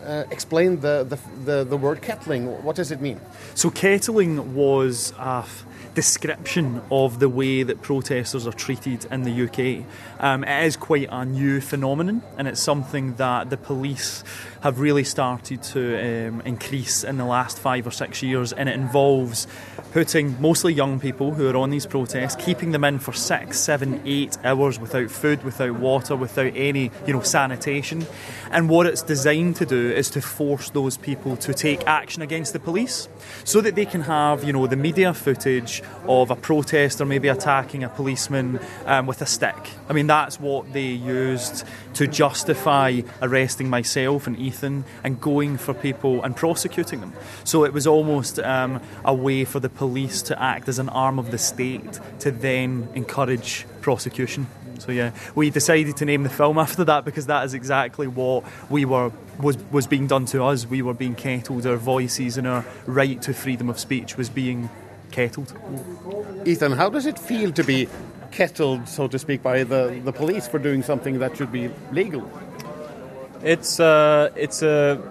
uh, 0.05 0.23
explain 0.31 0.79
the, 0.79 1.05
the, 1.07 1.19
the, 1.45 1.63
the 1.63 1.77
word 1.77 2.01
kettling? 2.01 2.63
What 2.63 2.75
does 2.75 2.91
it 2.91 2.99
mean? 2.99 3.19
So, 3.53 3.69
kettling 3.69 4.55
was 4.55 5.13
a 5.19 5.45
description 5.93 6.81
of 6.91 7.19
the 7.19 7.29
way 7.29 7.63
that 7.63 7.81
protesters 7.81 8.47
are 8.47 8.53
treated 8.53 9.05
in 9.11 9.23
the 9.23 9.43
UK. 9.43 9.85
Um, 10.19 10.43
it 10.43 10.65
is 10.65 10.77
quite 10.77 11.09
a 11.11 11.25
new 11.25 11.61
phenomenon, 11.61 12.23
and 12.37 12.47
it's 12.47 12.61
something 12.61 13.15
that 13.15 13.49
the 13.49 13.57
police 13.57 14.23
have 14.61 14.79
really 14.79 15.03
started 15.03 15.63
to 15.63 16.27
um, 16.27 16.41
increase 16.41 17.03
in 17.03 17.17
the 17.17 17.25
last 17.25 17.59
five 17.59 17.87
or 17.87 17.91
six 17.91 18.21
years, 18.21 18.53
and 18.53 18.67
it 18.67 18.75
involves 18.75 19.47
putting 19.93 20.39
mostly 20.41 20.73
young 20.73 20.99
people 20.99 21.33
who 21.33 21.49
are 21.49 21.57
on 21.57 21.69
these 21.69 21.85
protests, 21.85 22.35
keeping 22.35 22.71
them 22.71 22.83
in 22.83 22.99
for 22.99 23.13
six, 23.13 23.59
seven, 23.59 24.01
eight 24.05 24.37
hours 24.43 24.79
without 24.79 25.09
food, 25.09 25.43
without 25.43 25.79
water, 25.79 26.15
without 26.15 26.51
any, 26.55 26.91
you 27.07 27.13
know, 27.13 27.21
sanitation. 27.21 28.05
And 28.51 28.69
what 28.69 28.85
it's 28.85 29.01
designed 29.01 29.55
to 29.57 29.65
do 29.65 29.91
is 29.91 30.09
to 30.11 30.21
force 30.21 30.69
those 30.69 30.97
people 30.97 31.37
to 31.37 31.53
take 31.53 31.87
action 31.87 32.21
against 32.21 32.53
the 32.53 32.59
police, 32.59 33.09
so 33.45 33.61
that 33.61 33.75
they 33.75 33.85
can 33.85 34.01
have, 34.01 34.43
you 34.43 34.53
know, 34.53 34.67
the 34.67 34.75
media 34.75 35.13
footage 35.13 35.81
of 36.07 36.31
a 36.31 36.35
protester 36.35 37.05
maybe 37.05 37.27
attacking 37.27 37.83
a 37.83 37.89
policeman 37.89 38.59
um, 38.85 39.07
with 39.07 39.21
a 39.21 39.25
stick. 39.25 39.55
I 39.87 39.93
mean, 39.93 40.07
that's 40.07 40.39
what 40.39 40.71
they 40.73 40.87
used 40.87 41.63
to 41.95 42.07
justify 42.07 43.01
arresting 43.21 43.69
myself 43.69 44.27
and 44.27 44.37
Ethan 44.49 44.83
and 45.03 45.21
going 45.21 45.57
for 45.57 45.73
people 45.73 46.23
and 46.23 46.35
prosecuting 46.35 46.99
them. 46.99 47.13
So 47.43 47.63
it 47.63 47.73
was 47.73 47.85
almost 47.85 48.39
um, 48.39 48.81
a 49.05 49.13
way 49.13 49.45
for 49.45 49.59
the 49.59 49.69
police 49.69 50.21
to 50.23 50.41
act 50.41 50.67
as 50.67 50.79
an 50.79 50.89
arm 50.89 51.19
of 51.19 51.31
the 51.31 51.37
state 51.37 51.99
to 52.19 52.31
then 52.31 52.89
encourage 52.95 53.65
prosecution. 53.81 54.47
So 54.79 54.91
yeah, 54.91 55.11
we 55.35 55.49
decided 55.49 55.97
to 55.97 56.05
name 56.05 56.23
the 56.23 56.29
film 56.29 56.57
after 56.65 56.83
that 56.85 57.05
because 57.05 57.27
that 57.27 57.45
is 57.45 57.53
exactly 57.53 58.07
what 58.07 58.43
we 58.69 58.85
were 58.85 59.11
was 59.39 59.57
was 59.71 59.87
being 59.87 60.07
done 60.07 60.25
to 60.27 60.43
us. 60.43 60.65
We 60.65 60.81
were 60.81 60.93
being 60.93 61.15
kettled. 61.15 61.65
Our 61.65 61.77
voices 61.77 62.37
and 62.37 62.47
our 62.47 62.65
right 62.85 63.21
to 63.21 63.33
freedom 63.33 63.69
of 63.69 63.79
speech 63.79 64.17
was 64.17 64.29
being 64.29 64.69
kettled. 65.11 65.53
Ethan, 66.45 66.73
how 66.73 66.89
does 66.89 67.05
it 67.05 67.19
feel 67.19 67.51
to 67.53 67.63
be 67.63 67.87
kettled, 68.31 68.87
so 68.87 69.07
to 69.07 69.17
speak, 69.19 69.41
by 69.41 69.63
the, 69.63 70.01
the 70.03 70.13
police 70.13 70.47
for 70.47 70.59
doing 70.59 70.83
something 70.83 71.19
that 71.19 71.35
should 71.37 71.51
be 71.51 71.69
legal? 71.91 72.29
It's 73.43 73.79
uh, 73.79 74.31
it's 74.35 74.61
a 74.61 75.01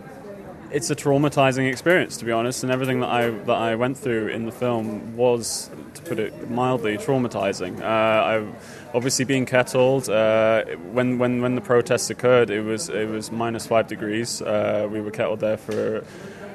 it's 0.70 0.90
a 0.90 0.96
traumatizing 0.96 1.68
experience 1.68 2.18
to 2.18 2.24
be 2.24 2.32
honest, 2.32 2.62
and 2.62 2.70
everything 2.70 3.00
that 3.00 3.08
I 3.08 3.30
that 3.30 3.56
I 3.56 3.74
went 3.74 3.96
through 3.96 4.28
in 4.28 4.44
the 4.44 4.52
film 4.52 5.16
was, 5.16 5.70
to 5.94 6.02
put 6.02 6.18
it 6.18 6.50
mildly, 6.50 6.98
traumatizing. 6.98 7.80
Uh, 7.80 7.84
I 7.84 8.46
obviously 8.94 9.24
being 9.24 9.46
kettled 9.46 10.10
uh, 10.10 10.64
when 10.92 11.18
when 11.18 11.40
when 11.40 11.54
the 11.54 11.62
protests 11.62 12.10
occurred, 12.10 12.50
it 12.50 12.60
was 12.60 12.90
it 12.90 13.08
was 13.08 13.32
minus 13.32 13.66
five 13.66 13.88
degrees. 13.88 14.42
Uh, 14.42 14.86
we 14.90 15.00
were 15.00 15.10
kettled 15.10 15.40
there 15.40 15.56
for 15.56 16.04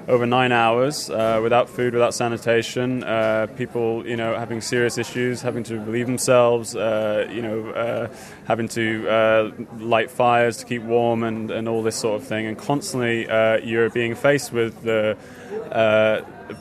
over 0.08 0.26
nine 0.26 0.52
hours 0.52 1.10
uh, 1.10 1.40
without 1.42 1.70
food, 1.70 1.94
without 1.94 2.14
sanitation. 2.14 3.04
Uh, 3.04 3.48
people, 3.58 4.06
you 4.06 4.18
know, 4.18 4.38
having 4.38 4.62
serious 4.62 4.98
issues, 4.98 5.42
having 5.42 5.64
to 5.64 5.80
relieve 5.80 6.08
themselves. 6.08 6.76
Uh, 6.76 7.28
you 7.32 7.42
know, 7.42 7.70
uh, 7.70 8.14
having 8.46 8.68
to 8.68 9.08
uh, 9.08 9.52
light 9.78 10.12
fires 10.12 10.58
to 10.58 10.66
keep 10.66 10.82
warm 10.82 11.24
and, 11.24 11.52
and 11.52 11.70
all 11.70 11.82
this 11.82 11.96
sort 11.96 12.22
of 12.22 12.28
thing. 12.28 12.46
And 12.46 12.58
constantly, 12.58 13.30
uh, 13.30 13.58
you're 13.58 13.90
being 13.90 14.16
faced 14.16 14.52
with 14.52 14.82
the 14.84 15.18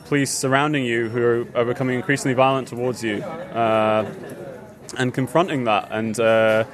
police 0.05 0.31
surrounding 0.31 0.85
you 0.85 1.09
who 1.09 1.47
are, 1.55 1.65
becoming 1.65 1.95
increasingly 1.95 2.33
violent 2.33 2.67
towards 2.69 3.03
you. 3.03 3.21
And 4.95 5.11
confronting 5.11 5.63
that 5.63 5.87
and 5.91 6.67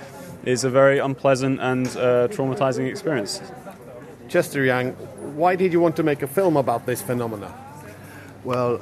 is 0.46 0.64
a 0.64 0.70
very 0.70 1.00
unpleasant 1.00 1.60
and 1.60 1.88
traumatizing 1.88 2.88
experience. 2.90 3.42
Chester 4.28 4.64
Young, 4.64 4.96
why 5.40 5.56
did 5.56 5.72
you 5.72 5.80
want 5.80 5.96
to 5.96 6.04
make 6.04 6.22
a 6.22 6.28
film 6.28 6.58
about 6.58 6.86
this 6.86 7.02
phenomena? 7.02 7.54
Well, 8.44 8.82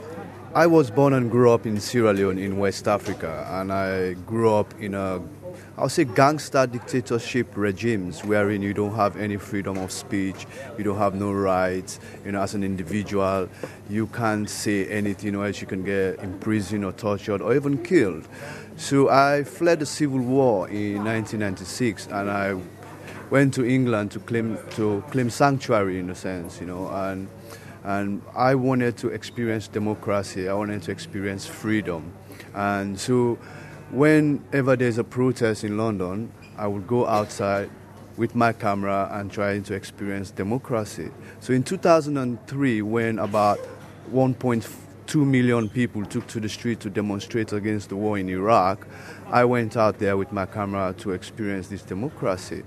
I 0.56 0.66
was 0.66 0.90
born 0.90 1.14
and 1.14 1.30
grew 1.30 1.52
up 1.52 1.68
in 1.68 1.80
Sierra 1.80 2.14
Leone 2.14 2.40
in 2.40 2.58
West 2.58 2.88
Africa, 2.88 3.48
and 3.52 3.72
I 3.72 4.14
grew 4.14 4.52
up 4.52 4.74
in 4.80 4.96
a, 4.96 5.22
I 5.78 5.84
would 5.84 5.92
say, 5.92 6.06
gangster 6.06 6.66
dictatorship 6.66 7.56
regimes 7.56 8.26
wherein 8.26 8.64
you 8.64 8.74
don't 8.74 8.96
have 8.96 9.18
any 9.18 9.38
freedom 9.38 9.78
of 9.78 9.92
speech, 9.92 10.48
you 10.80 10.84
don't 10.84 10.98
have 10.98 11.14
no 11.14 11.32
rights. 11.32 12.00
You 12.26 12.32
know, 12.32 12.42
as 12.42 12.56
an 12.56 12.64
individual, 12.64 13.50
you 13.88 14.08
can't 14.08 14.50
say 14.50 14.88
anything, 14.88 15.36
or 15.36 15.46
else 15.46 15.62
you 15.62 15.68
can 15.68 15.84
get 15.84 16.18
imprisoned 16.24 16.84
or 16.86 16.92
tortured 16.92 17.44
or 17.44 17.56
even 17.56 17.84
killed. 17.84 18.28
So 18.78 19.10
I 19.10 19.44
fled 19.44 19.80
the 19.80 19.86
civil 19.86 20.22
war 20.22 20.68
in 20.70 21.04
1996, 21.04 22.08
and 22.08 22.32
I 22.32 22.60
went 23.30 23.54
to 23.56 23.66
England 23.66 24.12
to 24.12 24.20
claim 24.20 24.58
to 24.72 25.04
claim 25.12 25.30
sanctuary 25.30 26.00
in 26.00 26.10
a 26.10 26.16
sense, 26.16 26.60
you 26.60 26.68
know, 26.68 26.90
and 26.90 27.28
and 27.84 28.22
I 28.36 28.56
wanted 28.56 28.98
to 28.98 29.10
experience 29.10 29.68
democracy. 29.68 30.50
I 30.50 30.54
wanted 30.54 30.84
to 30.84 30.92
experience 30.92 31.46
freedom, 31.46 32.14
and 32.54 33.00
so 33.00 33.38
whenever 33.92 34.76
there's 34.76 34.98
a 34.98 35.04
protest 35.04 35.64
in 35.64 35.78
London, 35.78 36.32
I 36.58 36.68
would 36.68 36.88
go 36.88 37.08
outside 37.08 37.70
with 38.18 38.36
my 38.36 38.52
camera 38.52 39.10
and 39.14 39.32
trying 39.32 39.64
to 39.64 39.76
experience 39.76 40.32
democracy. 40.32 41.12
So 41.40 41.54
in 41.54 41.64
2003, 41.64 42.82
when 42.82 43.20
about 43.20 43.60
1.2 44.12 45.26
million 45.26 45.70
people 45.70 46.04
took 46.04 46.26
to 46.28 46.40
the 46.40 46.50
street 46.50 46.80
to 46.82 46.90
demonstrate 46.90 47.54
against 47.54 47.90
the 47.90 47.96
war 47.96 48.18
in 48.18 48.28
Iraq, 48.28 48.88
I 49.28 49.46
went 49.46 49.78
out 49.78 50.00
there 50.00 50.18
with 50.18 50.32
my 50.32 50.48
camera 50.48 50.96
to 51.00 51.12
experience 51.12 51.68
this 51.68 51.84
democracy. 51.84 52.64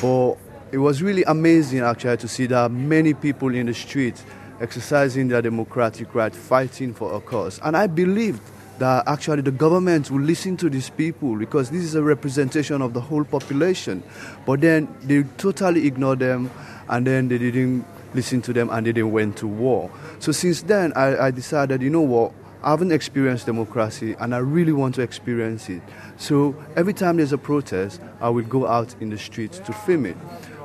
But 0.00 0.36
it 0.72 0.78
was 0.78 1.02
really 1.02 1.22
amazing 1.24 1.80
actually 1.80 2.16
to 2.18 2.28
see 2.28 2.46
that 2.46 2.70
many 2.70 3.14
people 3.14 3.54
in 3.54 3.66
the 3.66 3.74
streets 3.74 4.24
exercising 4.60 5.28
their 5.28 5.42
democratic 5.42 6.14
right, 6.14 6.34
fighting 6.34 6.94
for 6.94 7.14
a 7.14 7.20
cause. 7.20 7.60
And 7.62 7.76
I 7.76 7.86
believed 7.86 8.40
that 8.78 9.06
actually 9.06 9.42
the 9.42 9.50
government 9.50 10.10
will 10.10 10.20
listen 10.20 10.56
to 10.56 10.70
these 10.70 10.88
people 10.88 11.36
because 11.36 11.70
this 11.70 11.82
is 11.82 11.94
a 11.94 12.02
representation 12.02 12.80
of 12.80 12.94
the 12.94 13.00
whole 13.00 13.24
population. 13.24 14.02
But 14.46 14.60
then 14.60 14.88
they 15.02 15.24
totally 15.36 15.86
ignored 15.86 16.20
them 16.20 16.50
and 16.88 17.06
then 17.06 17.28
they 17.28 17.38
didn't 17.38 17.84
listen 18.14 18.42
to 18.42 18.52
them 18.52 18.70
and 18.70 18.86
they 18.86 18.92
didn't 18.92 19.12
went 19.12 19.36
to 19.38 19.46
war. 19.46 19.90
So 20.20 20.32
since 20.32 20.62
then 20.62 20.92
I, 20.94 21.26
I 21.26 21.30
decided, 21.30 21.82
you 21.82 21.90
know 21.90 22.00
what, 22.00 22.32
I 22.62 22.70
haven't 22.70 22.92
experienced 22.92 23.46
democracy 23.46 24.14
and 24.20 24.34
I 24.34 24.38
really 24.38 24.72
want 24.72 24.94
to 24.96 25.02
experience 25.02 25.68
it. 25.68 25.82
So 26.22 26.54
every 26.76 26.92
time 26.92 27.16
there's 27.16 27.32
a 27.32 27.36
protest, 27.36 28.00
I 28.20 28.28
will 28.28 28.44
go 28.44 28.64
out 28.68 28.94
in 29.00 29.10
the 29.10 29.18
streets 29.18 29.58
to 29.58 29.72
film 29.72 30.06
it. 30.06 30.16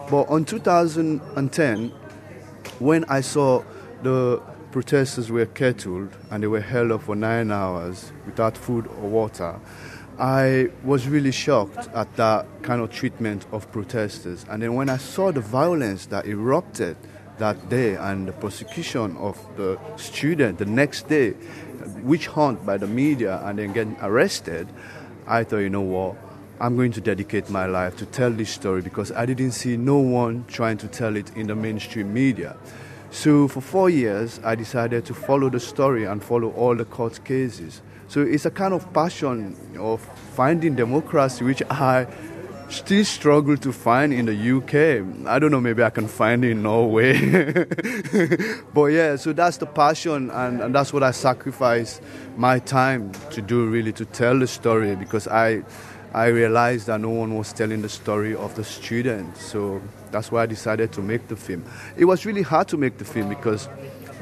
But 0.08 0.30
on 0.30 0.46
2010, 0.46 1.90
when 2.78 3.06
I 3.06 3.22
saw 3.22 3.64
the 4.04 4.40
protesters 4.70 5.32
were 5.32 5.48
kettled 5.48 6.16
and 6.30 6.44
they 6.44 6.48
were 6.48 6.62
held 6.62 6.92
up 6.92 7.02
for 7.02 7.16
nine 7.16 7.50
hours 7.50 8.12
without 8.28 8.56
food 8.56 8.86
or 8.86 9.10
water, 9.10 9.60
I 10.20 10.70
was 10.84 11.08
really 11.08 11.32
shocked 11.32 11.90
at 11.96 12.16
that 12.18 12.46
kind 12.62 12.80
of 12.80 12.92
treatment 12.92 13.48
of 13.52 13.72
protesters. 13.72 14.46
And 14.52 14.62
then 14.62 14.76
when 14.76 14.90
I 14.90 14.98
saw 14.98 15.32
the 15.32 15.42
violence 15.42 16.06
that 16.06 16.28
erupted 16.28 16.98
that 17.40 17.68
day 17.68 17.96
and 17.96 18.28
the 18.28 18.32
prosecution 18.34 19.18
of 19.18 19.40
the 19.58 19.80
student 19.96 20.60
the 20.60 20.66
next 20.66 21.08
day, 21.08 21.34
witch 22.04 22.28
hunt 22.28 22.64
by 22.64 22.78
the 22.78 22.88
media 22.88 23.42
and 23.44 23.58
then 23.58 23.74
getting 23.74 23.98
arrested, 24.02 24.68
I 25.28 25.44
thought, 25.44 25.58
you 25.58 25.70
know 25.70 25.82
what, 25.82 26.16
I'm 26.60 26.78
going 26.78 26.94
to 26.94 27.02
dedicate 27.02 27.50
my 27.50 27.66
life 27.66 27.98
to 27.98 28.06
tell 28.06 28.32
this 28.32 28.50
story 28.50 28.82
because 28.82 29.12
I 29.12 29.26
didn't 29.26 29.52
see 29.52 29.76
no 29.76 29.98
one 29.98 30.46
trying 30.48 30.78
to 30.78 30.88
tell 30.88 31.18
it 31.18 31.36
in 31.36 31.48
the 31.48 31.56
mainstream 31.56 32.14
media. 32.14 32.56
So 33.12 33.50
for 33.50 33.60
four 33.60 33.90
years, 33.90 34.40
I 34.44 34.56
decided 34.56 35.06
to 35.06 35.14
follow 35.14 35.50
the 35.50 35.60
story 35.60 36.06
and 36.06 36.24
follow 36.24 36.52
all 36.52 36.76
the 36.76 36.86
court 36.86 37.24
cases. 37.26 37.82
So 38.08 38.22
it's 38.22 38.46
a 38.46 38.52
kind 38.52 38.74
of 38.74 38.92
passion 38.94 39.56
of 39.78 40.00
finding 40.34 40.76
democracy, 40.76 41.44
which 41.44 41.62
I 41.70 42.08
still 42.70 43.06
struggle 43.06 43.58
to 43.58 43.72
find 43.72 44.14
in 44.14 44.26
the 44.26 44.58
UK. 44.58 45.28
I 45.28 45.40
don't 45.40 45.52
know, 45.52 45.62
maybe 45.62 45.84
I 45.84 45.90
can 45.90 46.08
find 46.08 46.44
it 46.44 46.52
in 46.52 46.64
Norway. 46.64 47.54
but 48.74 48.86
yeah, 48.86 49.16
so 49.16 49.34
that's 49.34 49.58
the 49.58 49.66
passion, 49.66 50.30
and, 50.32 50.62
and 50.62 50.76
that's 50.76 50.94
what 50.94 51.04
I 51.04 51.12
sacrifice 51.12 52.02
my 52.36 52.60
time 52.60 53.12
to 53.32 53.42
do, 53.42 53.66
really, 53.68 53.94
to 53.94 54.06
tell 54.06 54.38
the 54.40 54.48
story 54.48 54.96
because 54.96 55.28
I. 55.28 55.64
I 56.14 56.28
realized 56.28 56.88
that 56.88 57.02
no 57.02 57.10
one 57.10 57.38
was 57.38 57.52
telling 57.52 57.82
the 57.82 57.90
story 57.90 58.34
of 58.34 58.56
the 58.56 58.64
student, 58.64 59.38
so 59.38 59.82
that's 60.10 60.32
why 60.32 60.44
I 60.44 60.46
decided 60.46 60.92
to 60.94 61.02
make 61.02 61.28
the 61.28 61.36
film. 61.36 61.66
It 61.96 62.06
was 62.06 62.26
really 62.26 62.42
hard 62.42 62.70
to 62.70 62.78
make 62.78 62.98
the 62.98 63.06
film 63.06 63.28
because 63.30 63.68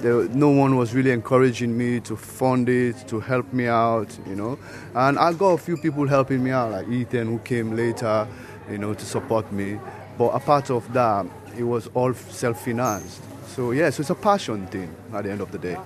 there, 0.05 0.29
no 0.29 0.49
one 0.49 0.75
was 0.75 0.93
really 0.93 1.09
encouraging 1.09 1.75
me 1.75 1.99
to 2.01 2.15
fund 2.15 2.69
it, 2.69 3.07
to 3.07 3.19
help 3.19 3.51
me 3.51 3.65
out, 3.65 4.15
you 4.27 4.35
know. 4.35 4.59
And 4.93 5.17
I 5.17 5.33
got 5.33 5.53
a 5.53 5.57
few 5.57 5.77
people 5.77 6.07
helping 6.07 6.43
me 6.43 6.51
out, 6.51 6.73
like 6.73 6.87
Ethan, 6.87 7.25
who 7.25 7.39
came 7.39 7.75
later, 7.75 8.27
you 8.69 8.77
know, 8.77 8.93
to 8.93 9.03
support 9.03 9.51
me. 9.51 9.79
But 10.15 10.29
apart 10.29 10.69
of 10.69 10.93
that, 10.93 11.25
it 11.57 11.63
was 11.63 11.89
all 11.95 12.13
self-financed. 12.13 13.19
So 13.47 13.71
yeah, 13.71 13.89
so 13.89 14.01
it's 14.01 14.11
a 14.11 14.15
passion 14.15 14.67
thing 14.67 14.93
at 15.11 15.23
the 15.23 15.31
end 15.31 15.41
of 15.41 15.51
the 15.51 15.57
day. 15.57 15.77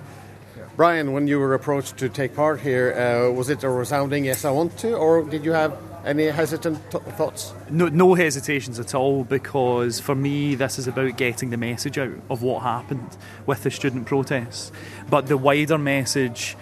Brian, 0.76 1.12
when 1.12 1.26
you 1.26 1.38
were 1.38 1.54
approached 1.54 1.96
to 1.96 2.10
take 2.10 2.36
part 2.36 2.60
here, 2.60 2.92
uh, 2.92 3.32
was 3.32 3.48
it 3.48 3.64
a 3.64 3.70
resounding 3.70 4.26
yes, 4.26 4.44
I 4.44 4.50
want 4.50 4.76
to, 4.80 4.96
or 4.96 5.22
did 5.22 5.46
you 5.46 5.52
have 5.52 5.72
any 6.04 6.26
hesitant 6.26 6.78
t- 6.90 6.98
thoughts? 7.16 7.52
No, 7.68 7.88
no 7.88 8.14
hesitations 8.14 8.78
at 8.78 8.94
all 8.94 9.24
because 9.24 10.00
for 10.00 10.14
me, 10.14 10.54
this 10.54 10.78
is 10.78 10.86
about 10.86 11.16
getting 11.16 11.50
the 11.50 11.56
message 11.56 11.98
out 11.98 12.12
of 12.30 12.42
what 12.42 12.62
happened 12.62 13.16
with 13.46 13.62
the 13.62 13.70
student 13.70 14.06
protests. 14.06 14.72
But 15.08 15.26
the 15.26 15.36
wider 15.36 15.78
message 15.78 16.56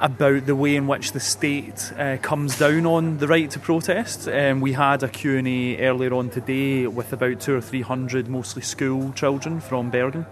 about 0.00 0.46
the 0.46 0.56
way 0.56 0.76
in 0.76 0.86
which 0.86 1.12
the 1.12 1.20
state 1.20 1.92
uh, 1.98 2.16
comes 2.22 2.58
down 2.58 2.86
on 2.86 3.18
the 3.18 3.28
right 3.28 3.50
to 3.50 3.58
protest. 3.58 4.26
Um, 4.28 4.60
we 4.60 4.72
had 4.72 5.02
a 5.02 5.08
Q&A 5.08 5.76
earlier 5.78 6.14
on 6.14 6.30
today 6.30 6.86
with 6.86 7.12
about 7.12 7.40
two 7.40 7.54
or 7.54 7.60
three 7.60 7.82
hundred, 7.82 8.28
mostly 8.28 8.62
school 8.62 9.12
children 9.12 9.60
from 9.60 9.90
Bergen. 9.90 10.24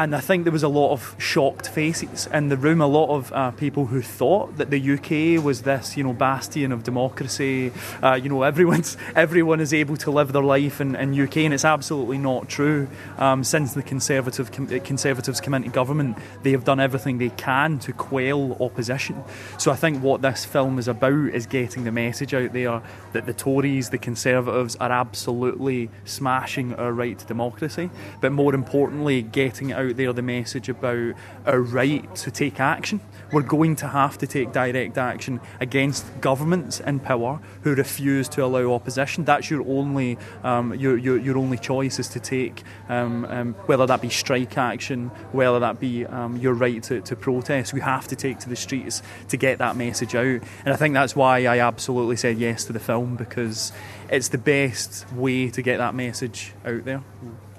And 0.00 0.16
I 0.16 0.20
think 0.20 0.44
there 0.44 0.52
was 0.52 0.62
a 0.62 0.68
lot 0.68 0.92
of 0.92 1.14
shocked 1.18 1.68
faces 1.68 2.26
in 2.32 2.48
the 2.48 2.56
room. 2.56 2.80
A 2.80 2.86
lot 2.86 3.10
of 3.14 3.30
uh, 3.34 3.50
people 3.50 3.84
who 3.84 4.00
thought 4.00 4.56
that 4.56 4.70
the 4.70 4.92
UK 4.92 5.44
was 5.44 5.60
this, 5.60 5.94
you 5.94 6.02
know, 6.02 6.14
bastion 6.14 6.72
of 6.72 6.84
democracy. 6.84 7.70
Uh, 8.02 8.14
you 8.14 8.30
know, 8.30 8.42
everyone's 8.50 8.96
everyone 9.14 9.60
is 9.60 9.74
able 9.74 9.98
to 9.98 10.10
live 10.10 10.32
their 10.32 10.42
life 10.42 10.80
in, 10.80 10.96
in 10.96 11.20
UK, 11.20 11.36
and 11.38 11.52
it's 11.52 11.66
absolutely 11.66 12.16
not 12.16 12.48
true. 12.48 12.88
Um, 13.18 13.44
since 13.44 13.74
the 13.74 13.82
Conservative 13.82 14.50
Conservatives 14.50 15.38
come 15.38 15.52
into 15.52 15.68
government, 15.68 16.16
they 16.44 16.52
have 16.52 16.64
done 16.64 16.80
everything 16.80 17.18
they 17.18 17.28
can 17.28 17.78
to 17.80 17.92
quell 17.92 18.56
opposition. 18.58 19.22
So 19.58 19.70
I 19.70 19.76
think 19.76 20.02
what 20.02 20.22
this 20.22 20.46
film 20.46 20.78
is 20.78 20.88
about 20.88 21.28
is 21.34 21.44
getting 21.44 21.84
the 21.84 21.92
message 21.92 22.32
out 22.32 22.54
there 22.54 22.80
that 23.12 23.26
the 23.26 23.34
Tories, 23.34 23.90
the 23.90 23.98
Conservatives, 23.98 24.76
are 24.76 24.92
absolutely 24.92 25.90
smashing 26.06 26.72
our 26.76 26.90
right 26.90 27.18
to 27.18 27.26
democracy, 27.26 27.90
but 28.22 28.32
more 28.32 28.54
importantly, 28.54 29.20
getting 29.20 29.72
out 29.72 29.89
there 29.96 30.12
the 30.12 30.22
message 30.22 30.68
about 30.68 31.14
our 31.46 31.60
right 31.60 32.14
to 32.16 32.30
take 32.30 32.60
action. 32.60 33.00
We're 33.32 33.42
going 33.42 33.76
to 33.76 33.88
have 33.88 34.18
to 34.18 34.26
take 34.26 34.52
direct 34.52 34.98
action 34.98 35.40
against 35.60 36.20
governments 36.20 36.80
in 36.80 36.98
power 37.00 37.40
who 37.62 37.74
refuse 37.74 38.28
to 38.30 38.44
allow 38.44 38.72
opposition. 38.74 39.24
That's 39.24 39.50
your 39.50 39.62
only 39.68 40.18
um, 40.42 40.74
your, 40.74 40.96
your, 40.96 41.16
your 41.16 41.38
only 41.38 41.58
choice 41.58 41.98
is 41.98 42.08
to 42.08 42.20
take 42.20 42.62
um, 42.88 43.24
um, 43.26 43.54
whether 43.66 43.86
that 43.86 44.00
be 44.00 44.08
strike 44.08 44.58
action, 44.58 45.08
whether 45.32 45.60
that 45.60 45.78
be 45.78 46.06
um, 46.06 46.36
your 46.36 46.54
right 46.54 46.82
to, 46.84 47.00
to 47.02 47.16
protest. 47.16 47.72
We 47.72 47.80
have 47.80 48.08
to 48.08 48.16
take 48.16 48.38
to 48.40 48.48
the 48.48 48.56
streets 48.56 49.02
to 49.28 49.36
get 49.36 49.58
that 49.58 49.76
message 49.76 50.14
out, 50.14 50.42
and 50.64 50.74
I 50.74 50.76
think 50.76 50.94
that's 50.94 51.14
why 51.14 51.46
I 51.46 51.60
absolutely 51.60 52.16
said 52.16 52.38
yes 52.38 52.64
to 52.64 52.72
the 52.72 52.80
film 52.80 53.16
because 53.16 53.72
it's 54.08 54.28
the 54.28 54.38
best 54.38 55.10
way 55.12 55.50
to 55.50 55.62
get 55.62 55.78
that 55.78 55.94
message 55.94 56.52
out 56.64 56.84
there. 56.84 57.02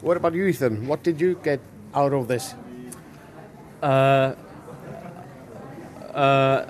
What 0.01 0.17
about 0.17 0.34
you, 0.34 0.45
Ethan? 0.45 0.88
What 0.88 1.03
did 1.03 1.21
you 1.21 1.39
get 1.43 1.59
out 1.93 2.13
of 2.13 2.27
this? 2.27 2.53
Uh, 3.81 4.33
uh, 6.13 6.69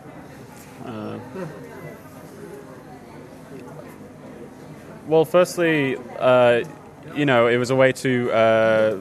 well, 5.08 5.26
firstly, 5.26 5.98
uh, 6.20 6.64
you 7.16 7.26
know, 7.26 7.48
it 7.48 7.58
was 7.58 7.70
a 7.70 7.76
way 7.76 7.92
to 7.92 8.32
uh, 8.32 8.98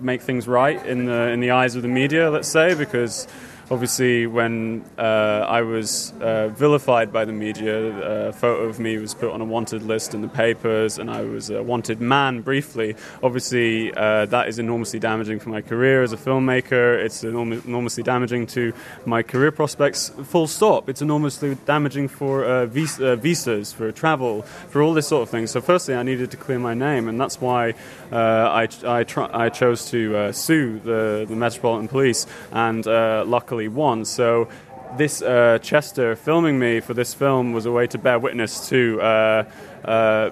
make 0.00 0.22
things 0.22 0.48
right 0.48 0.84
in 0.84 1.04
the 1.04 1.28
in 1.28 1.40
the 1.40 1.52
eyes 1.52 1.76
of 1.76 1.82
the 1.82 1.88
media, 1.88 2.30
let's 2.30 2.48
say, 2.48 2.74
because 2.74 3.28
obviously, 3.70 4.26
when 4.26 4.84
uh, 4.98 5.46
I 5.48 5.62
was 5.62 6.12
uh, 6.20 6.48
vilified 6.48 7.12
by 7.12 7.24
the 7.24 7.32
media, 7.32 8.28
a 8.28 8.32
photo 8.32 8.64
of 8.64 8.78
me 8.78 8.98
was 8.98 9.14
put 9.14 9.30
on 9.30 9.40
a 9.40 9.44
wanted 9.44 9.82
list 9.82 10.14
in 10.14 10.22
the 10.22 10.28
papers, 10.28 10.98
and 10.98 11.10
I 11.10 11.22
was 11.22 11.50
a 11.50 11.62
wanted 11.62 12.00
man 12.00 12.40
briefly. 12.40 12.96
Obviously, 13.22 13.92
uh, 13.94 14.26
that 14.26 14.48
is 14.48 14.58
enormously 14.58 14.98
damaging 14.98 15.38
for 15.38 15.48
my 15.48 15.62
career 15.62 16.02
as 16.02 16.12
a 16.12 16.16
filmmaker. 16.16 17.02
It's 17.02 17.24
enorm- 17.24 17.64
enormously 17.64 18.02
damaging 18.02 18.46
to 18.48 18.72
my 19.06 19.22
career 19.22 19.52
prospects, 19.52 20.10
full 20.24 20.46
stop. 20.46 20.88
It's 20.88 21.02
enormously 21.02 21.56
damaging 21.66 22.08
for 22.08 22.44
uh, 22.44 22.66
vis- 22.66 23.00
uh, 23.00 23.16
visas, 23.16 23.72
for 23.72 23.90
travel, 23.92 24.42
for 24.42 24.82
all 24.82 24.94
this 24.94 25.08
sort 25.08 25.22
of 25.22 25.30
thing. 25.30 25.46
So, 25.46 25.60
firstly, 25.60 25.94
I 25.94 26.02
needed 26.02 26.30
to 26.32 26.36
clear 26.36 26.58
my 26.58 26.74
name, 26.74 27.08
and 27.08 27.20
that's 27.20 27.40
why 27.40 27.74
I, 28.12 28.68
I, 28.86 29.04
tr- 29.04 29.32
I, 29.32 29.48
chose 29.48 29.90
to 29.90 30.32
sue 30.32 30.80
the, 30.80 31.26
the 31.28 31.36
Metropolitan 31.36 31.88
Police, 31.88 32.26
and 32.52 32.84
luckily, 32.86 33.53
won. 33.68 34.04
So 34.04 34.48
this 34.96 35.22
uh, 35.22 35.58
Chester 35.60 36.16
filming 36.16 36.58
me 36.58 36.80
for 36.80 36.94
this 36.94 37.14
film 37.14 37.52
was 37.52 37.66
a 37.66 37.72
way 37.72 37.86
to 37.88 37.98
bear 37.98 38.18
witness 38.18 38.68
to 38.68 39.00
uh, 39.00 39.44
uh, 39.84 40.30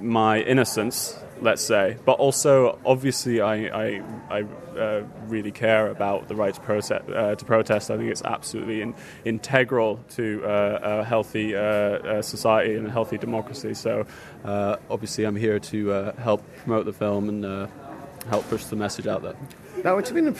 my 0.00 0.40
innocence, 0.40 1.18
let's 1.40 1.62
say. 1.62 1.96
But 2.04 2.12
also, 2.12 2.78
obviously, 2.84 3.40
I, 3.40 3.54
I, 3.66 4.02
I 4.30 4.42
uh, 4.78 5.04
really 5.26 5.50
care 5.50 5.88
about 5.88 6.28
the 6.28 6.36
right 6.36 6.54
to, 6.54 6.60
protest, 6.60 6.92
uh, 7.10 7.34
to 7.34 7.44
protest. 7.44 7.90
I 7.90 7.96
think 7.96 8.10
it's 8.10 8.22
absolutely 8.22 8.80
in, 8.80 8.94
integral 9.24 10.00
to 10.10 10.44
uh, 10.44 11.00
a 11.00 11.04
healthy 11.04 11.52
society 12.22 12.76
and 12.76 12.86
a 12.86 12.90
healthy 12.90 13.18
democracy. 13.18 13.74
So, 13.74 14.06
obviously, 14.44 15.24
I'm 15.24 15.36
here 15.36 15.58
to 15.58 16.12
help 16.18 16.42
promote 16.62 16.86
the 16.86 16.92
film 16.92 17.28
and 17.28 17.68
help 18.28 18.48
push 18.48 18.64
the 18.64 18.76
message 18.76 19.06
out 19.06 19.22
there. 19.22 19.36
Now 19.84 19.98
it's 19.98 20.10
been 20.10 20.28
a, 20.28 20.34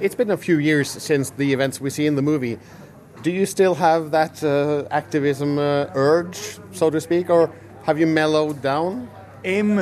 it's 0.00 0.14
been 0.14 0.30
a 0.30 0.36
few 0.36 0.58
years 0.58 0.88
since 0.88 1.30
the 1.30 1.52
events 1.52 1.80
we 1.80 1.90
see 1.90 2.06
in 2.06 2.14
the 2.14 2.22
movie. 2.22 2.58
Do 3.22 3.30
you 3.30 3.46
still 3.46 3.74
have 3.74 4.10
that 4.10 4.42
uh, 4.44 4.86
activism 4.90 5.58
uh, 5.58 5.86
urge, 5.94 6.58
so 6.72 6.90
to 6.90 7.00
speak, 7.00 7.30
or 7.30 7.50
have 7.84 7.98
you 7.98 8.06
mellowed 8.06 8.62
down? 8.62 9.08
Um, 9.44 9.78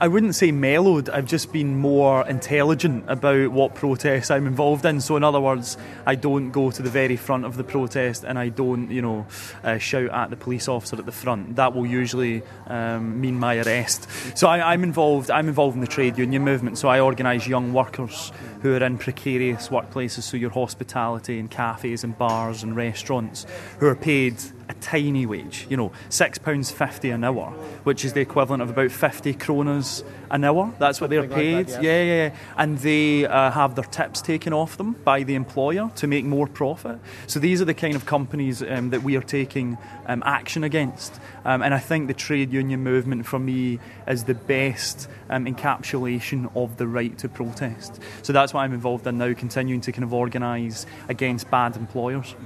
I 0.00 0.06
wouldn't 0.06 0.36
say 0.36 0.52
mellowed. 0.52 1.10
I've 1.10 1.26
just 1.26 1.52
been 1.52 1.76
more 1.76 2.24
intelligent 2.28 3.04
about 3.08 3.50
what 3.50 3.74
protests 3.74 4.30
I'm 4.30 4.46
involved 4.46 4.84
in. 4.84 5.00
So, 5.00 5.16
in 5.16 5.24
other 5.24 5.40
words, 5.40 5.76
I 6.06 6.14
don't 6.14 6.52
go 6.52 6.70
to 6.70 6.80
the 6.80 6.90
very 6.90 7.16
front 7.16 7.44
of 7.44 7.56
the 7.56 7.64
protest 7.64 8.22
and 8.22 8.38
I 8.38 8.50
don't, 8.50 8.88
you 8.88 9.02
know, 9.02 9.26
uh, 9.64 9.78
shout 9.78 10.10
at 10.10 10.30
the 10.30 10.36
police 10.36 10.68
officer 10.68 10.96
at 10.96 11.06
the 11.06 11.12
front. 11.12 11.56
That 11.56 11.74
will 11.74 11.86
usually 11.86 12.42
um, 12.68 13.20
mean 13.20 13.36
my 13.36 13.56
arrest. 13.56 14.06
So, 14.38 14.46
I, 14.46 14.72
am 14.72 14.84
involved. 14.84 15.28
I'm 15.28 15.48
involved 15.48 15.74
in 15.74 15.80
the 15.80 15.88
trade 15.88 16.16
union 16.16 16.44
movement. 16.44 16.78
So, 16.78 16.88
I 16.88 17.00
organise 17.00 17.48
young 17.48 17.72
workers 17.72 18.30
who 18.62 18.74
are 18.74 18.84
in 18.84 18.96
precarious 18.96 19.70
workplaces. 19.70 20.22
So, 20.22 20.36
your 20.36 20.50
hospitality 20.50 21.40
and 21.40 21.50
cafes 21.50 22.04
and 22.04 22.16
bars 22.16 22.62
and 22.62 22.76
restaurants 22.76 23.44
who 23.80 23.86
are 23.86 23.96
paid 23.96 24.36
a 24.70 24.74
tiny 24.74 25.26
wage, 25.26 25.66
you 25.68 25.76
know, 25.76 25.90
£6.50 26.10 27.14
an 27.14 27.24
hour, 27.24 27.50
which 27.82 28.04
is 28.04 28.12
the 28.12 28.20
equivalent 28.20 28.62
of 28.62 28.70
about 28.70 28.92
50 28.92 29.34
kronas 29.34 30.04
an 30.30 30.44
hour. 30.44 30.72
That's 30.78 31.00
what 31.00 31.10
they're 31.10 31.26
paid. 31.26 31.56
Like 31.56 31.66
that, 31.66 31.82
yeah. 31.82 32.02
yeah, 32.02 32.24
yeah. 32.28 32.36
And 32.56 32.78
they 32.78 33.26
uh, 33.26 33.50
have 33.50 33.74
their 33.74 33.84
tips 33.84 34.22
taken 34.22 34.52
off 34.52 34.76
them 34.76 34.92
by 35.04 35.24
the 35.24 35.34
employer 35.34 35.90
to 35.96 36.06
make 36.06 36.24
more 36.24 36.46
profit. 36.46 37.00
So 37.26 37.40
these 37.40 37.60
are 37.60 37.64
the 37.64 37.74
kind 37.74 37.96
of 37.96 38.06
companies 38.06 38.62
um, 38.62 38.90
that 38.90 39.02
we 39.02 39.16
are 39.16 39.22
taking 39.22 39.76
um, 40.06 40.22
action 40.24 40.62
against. 40.62 41.18
Um, 41.44 41.62
and 41.62 41.74
I 41.74 41.78
think 41.80 42.06
the 42.06 42.14
trade 42.14 42.52
union 42.52 42.80
movement 42.84 43.26
for 43.26 43.40
me 43.40 43.80
is 44.06 44.24
the 44.24 44.34
best 44.34 45.08
um, 45.28 45.46
encapsulation 45.46 46.54
of 46.54 46.76
the 46.76 46.86
right 46.86 47.18
to 47.18 47.28
protest. 47.28 48.00
So 48.22 48.32
that's 48.32 48.54
what 48.54 48.60
I'm 48.60 48.72
involved 48.72 49.06
in 49.08 49.18
now, 49.18 49.34
continuing 49.34 49.80
to 49.82 49.92
kind 49.92 50.04
of 50.04 50.14
organise 50.14 50.86
against 51.08 51.50
bad 51.50 51.76
employers. 51.76 52.36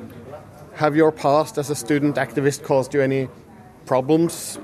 Have 0.77 0.97
your 0.97 1.13
past 1.13 1.57
as 1.57 1.71
a 1.71 1.77
student 1.77 2.17
activist 2.17 2.65
caused 2.65 2.95
you 2.95 3.01
any 3.01 3.29
problems 3.87 4.59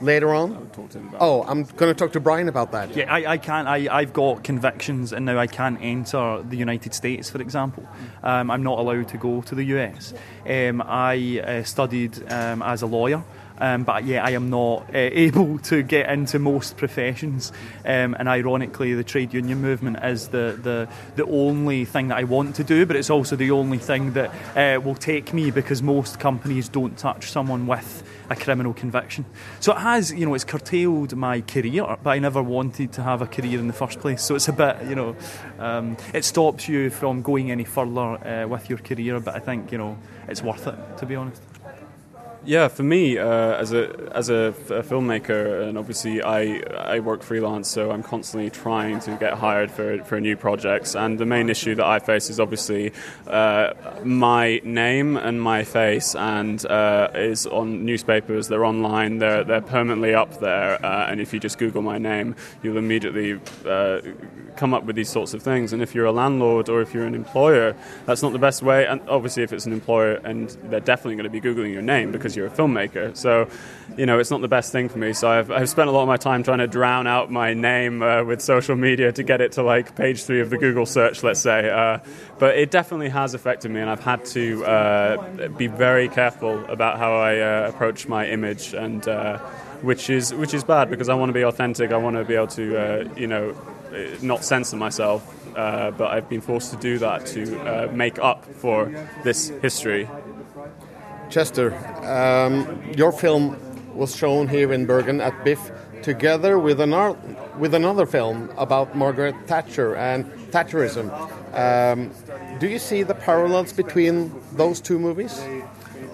later 0.00 0.34
on? 0.34 0.70
talk 0.70 0.88
to 0.90 0.98
him 0.98 1.08
about 1.08 1.20
Oh, 1.20 1.42
I'm 1.42 1.64
going 1.64 1.92
to 1.92 1.94
talk 1.94 2.12
to 2.12 2.20
Brian 2.20 2.48
about 2.48 2.72
that. 2.72 2.96
Yeah, 2.96 3.12
I, 3.12 3.32
I 3.32 3.38
can't. 3.38 3.68
I, 3.68 3.86
I've 3.90 4.14
got 4.14 4.44
convictions, 4.44 5.12
and 5.12 5.26
now 5.26 5.38
I 5.38 5.46
can't 5.46 5.78
enter 5.82 6.42
the 6.42 6.56
United 6.56 6.94
States, 6.94 7.28
for 7.28 7.40
example. 7.42 7.86
Um, 8.22 8.50
I'm 8.50 8.62
not 8.62 8.78
allowed 8.78 9.08
to 9.08 9.18
go 9.18 9.42
to 9.42 9.54
the 9.54 9.64
US. 9.64 10.14
Um, 10.46 10.82
I 10.82 11.40
uh, 11.40 11.62
studied 11.64 12.32
um, 12.32 12.62
as 12.62 12.80
a 12.80 12.86
lawyer. 12.86 13.22
Um, 13.58 13.84
but 13.84 14.04
yeah, 14.04 14.24
I 14.24 14.30
am 14.30 14.50
not 14.50 14.82
uh, 14.82 14.86
able 14.94 15.58
to 15.60 15.82
get 15.82 16.10
into 16.10 16.38
most 16.38 16.76
professions, 16.76 17.52
um, 17.84 18.14
and 18.18 18.28
ironically, 18.28 18.94
the 18.94 19.04
trade 19.04 19.32
union 19.32 19.60
movement 19.60 19.98
is 20.02 20.28
the, 20.28 20.58
the 20.62 20.88
the 21.16 21.24
only 21.26 21.84
thing 21.84 22.08
that 22.08 22.18
I 22.18 22.24
want 22.24 22.56
to 22.56 22.64
do. 22.64 22.86
But 22.86 22.96
it's 22.96 23.10
also 23.10 23.36
the 23.36 23.50
only 23.50 23.78
thing 23.78 24.12
that 24.12 24.30
uh, 24.56 24.80
will 24.80 24.94
take 24.94 25.32
me 25.32 25.50
because 25.50 25.82
most 25.82 26.20
companies 26.20 26.68
don't 26.68 26.96
touch 26.96 27.30
someone 27.30 27.66
with 27.66 28.02
a 28.30 28.36
criminal 28.36 28.74
conviction. 28.74 29.24
So 29.60 29.72
it 29.72 29.78
has, 29.78 30.12
you 30.12 30.26
know, 30.26 30.34
it's 30.34 30.44
curtailed 30.44 31.16
my 31.16 31.40
career, 31.40 31.96
but 32.02 32.10
I 32.10 32.18
never 32.18 32.42
wanted 32.42 32.92
to 32.94 33.02
have 33.02 33.22
a 33.22 33.26
career 33.26 33.58
in 33.58 33.66
the 33.66 33.72
first 33.72 34.00
place. 34.00 34.22
So 34.22 34.34
it's 34.34 34.48
a 34.48 34.52
bit, 34.52 34.76
you 34.88 34.94
know, 34.94 35.16
um, 35.58 35.96
it 36.12 36.24
stops 36.24 36.68
you 36.68 36.90
from 36.90 37.22
going 37.22 37.50
any 37.50 37.64
further 37.64 38.44
uh, 38.44 38.48
with 38.48 38.68
your 38.68 38.78
career. 38.78 39.20
But 39.20 39.36
I 39.36 39.38
think, 39.38 39.72
you 39.72 39.78
know, 39.78 39.98
it's 40.28 40.42
worth 40.42 40.66
it 40.66 40.76
to 40.98 41.06
be 41.06 41.14
honest. 41.14 41.42
Yeah, 42.46 42.68
for 42.68 42.84
me, 42.84 43.18
uh, 43.18 43.26
as 43.56 43.72
a 43.72 44.08
as 44.14 44.30
a, 44.30 44.54
a 44.70 44.82
filmmaker, 44.84 45.68
and 45.68 45.76
obviously 45.76 46.22
I 46.22 46.62
I 46.78 47.00
work 47.00 47.24
freelance, 47.24 47.68
so 47.68 47.90
I'm 47.90 48.04
constantly 48.04 48.50
trying 48.50 49.00
to 49.00 49.16
get 49.16 49.34
hired 49.34 49.68
for 49.68 50.00
for 50.04 50.20
new 50.20 50.36
projects. 50.36 50.94
And 50.94 51.18
the 51.18 51.26
main 51.26 51.50
issue 51.50 51.74
that 51.74 51.84
I 51.84 51.98
face 51.98 52.30
is 52.30 52.38
obviously 52.38 52.92
uh, 53.26 53.72
my 54.04 54.60
name 54.62 55.16
and 55.16 55.42
my 55.42 55.64
face, 55.64 56.14
and 56.14 56.64
uh, 56.66 57.08
is 57.16 57.48
on 57.48 57.84
newspapers. 57.84 58.46
They're 58.46 58.64
online. 58.64 59.18
They're 59.18 59.42
they're 59.42 59.60
permanently 59.60 60.14
up 60.14 60.38
there. 60.38 60.84
Uh, 60.86 61.10
and 61.10 61.20
if 61.20 61.34
you 61.34 61.40
just 61.40 61.58
Google 61.58 61.82
my 61.82 61.98
name, 61.98 62.36
you'll 62.62 62.78
immediately 62.78 63.40
uh, 63.66 64.02
come 64.56 64.72
up 64.72 64.84
with 64.84 64.94
these 64.94 65.10
sorts 65.10 65.34
of 65.34 65.42
things. 65.42 65.72
And 65.72 65.82
if 65.82 65.96
you're 65.96 66.06
a 66.06 66.12
landlord 66.12 66.68
or 66.68 66.80
if 66.80 66.94
you're 66.94 67.06
an 67.06 67.16
employer, 67.16 67.74
that's 68.04 68.22
not 68.22 68.32
the 68.32 68.38
best 68.38 68.62
way. 68.62 68.86
And 68.86 69.00
obviously, 69.08 69.42
if 69.42 69.52
it's 69.52 69.66
an 69.66 69.72
employer, 69.72 70.20
and 70.22 70.50
they're 70.70 70.78
definitely 70.78 71.16
going 71.16 71.24
to 71.24 71.30
be 71.30 71.40
googling 71.40 71.72
your 71.72 71.82
name 71.82 72.12
because 72.12 72.35
you're 72.36 72.46
a 72.46 72.50
filmmaker. 72.50 73.16
So, 73.16 73.48
you 73.96 74.06
know, 74.06 74.18
it's 74.18 74.30
not 74.30 74.40
the 74.40 74.48
best 74.48 74.72
thing 74.72 74.88
for 74.88 74.98
me. 74.98 75.12
So 75.12 75.28
I've, 75.28 75.50
I've 75.50 75.68
spent 75.68 75.88
a 75.88 75.92
lot 75.92 76.02
of 76.02 76.08
my 76.08 76.16
time 76.16 76.42
trying 76.42 76.58
to 76.58 76.66
drown 76.66 77.06
out 77.06 77.30
my 77.30 77.54
name 77.54 78.02
uh, 78.02 78.22
with 78.24 78.40
social 78.42 78.76
media 78.76 79.12
to 79.12 79.22
get 79.22 79.40
it 79.40 79.52
to 79.52 79.62
like 79.62 79.96
page 79.96 80.24
three 80.24 80.40
of 80.40 80.50
the 80.50 80.58
Google 80.58 80.86
search, 80.86 81.22
let's 81.22 81.40
say. 81.40 81.70
Uh, 81.70 81.98
but 82.38 82.56
it 82.56 82.70
definitely 82.70 83.08
has 83.08 83.34
affected 83.34 83.70
me, 83.70 83.80
and 83.80 83.88
I've 83.88 84.04
had 84.04 84.24
to 84.26 84.64
uh, 84.64 85.48
be 85.48 85.66
very 85.66 86.08
careful 86.08 86.64
about 86.66 86.98
how 86.98 87.16
I 87.16 87.40
uh, 87.40 87.68
approach 87.68 88.06
my 88.08 88.28
image 88.28 88.74
and. 88.74 89.06
Uh, 89.06 89.38
which 89.82 90.08
is 90.08 90.32
which 90.32 90.54
is 90.54 90.64
bad 90.64 90.88
because 90.88 91.10
I 91.10 91.14
want 91.14 91.28
to 91.28 91.34
be 91.34 91.44
authentic. 91.44 91.92
I 91.92 91.98
want 91.98 92.16
to 92.16 92.24
be 92.24 92.34
able 92.34 92.46
to, 92.48 92.78
uh, 92.78 93.08
you 93.14 93.26
know, 93.26 93.54
not 94.22 94.42
censor 94.42 94.76
myself. 94.76 95.32
Uh, 95.56 95.90
but 95.90 96.10
I've 96.10 96.28
been 96.28 96.42
forced 96.42 96.72
to 96.72 96.76
do 96.76 96.98
that 96.98 97.24
to 97.28 97.58
uh, 97.60 97.90
make 97.90 98.18
up 98.18 98.44
for 98.44 98.92
this 99.24 99.48
history. 99.48 100.06
Chester, 101.30 101.74
um, 102.04 102.92
your 102.96 103.12
film 103.12 103.56
was 103.94 104.14
shown 104.14 104.48
here 104.48 104.72
in 104.72 104.86
Bergen 104.86 105.20
at 105.20 105.44
BIFF 105.44 105.70
together 106.02 106.58
with 106.58 106.80
another, 106.80 107.18
with 107.58 107.74
another 107.74 108.06
film 108.06 108.50
about 108.56 108.94
Margaret 108.94 109.34
Thatcher 109.46 109.96
and 109.96 110.24
Thatcherism. 110.52 111.10
Um, 111.54 112.10
do 112.58 112.68
you 112.68 112.78
see 112.78 113.02
the 113.02 113.14
parallels 113.14 113.72
between 113.72 114.32
those 114.52 114.80
two 114.80 114.98
movies? 114.98 115.42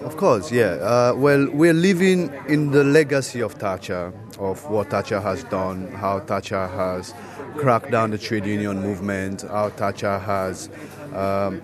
Of 0.01 0.17
course, 0.17 0.51
yeah. 0.51 0.79
Uh, 0.81 1.13
well, 1.15 1.47
we're 1.51 1.73
living 1.73 2.33
in 2.47 2.71
the 2.71 2.83
legacy 2.83 3.41
of 3.41 3.53
Thatcher, 3.53 4.11
of 4.39 4.69
what 4.69 4.89
Thatcher 4.89 5.21
has 5.21 5.43
done, 5.45 5.91
how 5.91 6.19
Thatcher 6.21 6.67
has 6.67 7.13
cracked 7.57 7.91
down 7.91 8.11
the 8.11 8.17
trade 8.17 8.45
union 8.45 8.81
movement, 8.81 9.43
how 9.43 9.69
Thatcher 9.69 10.19
has, 10.19 10.69
um, 11.13 11.61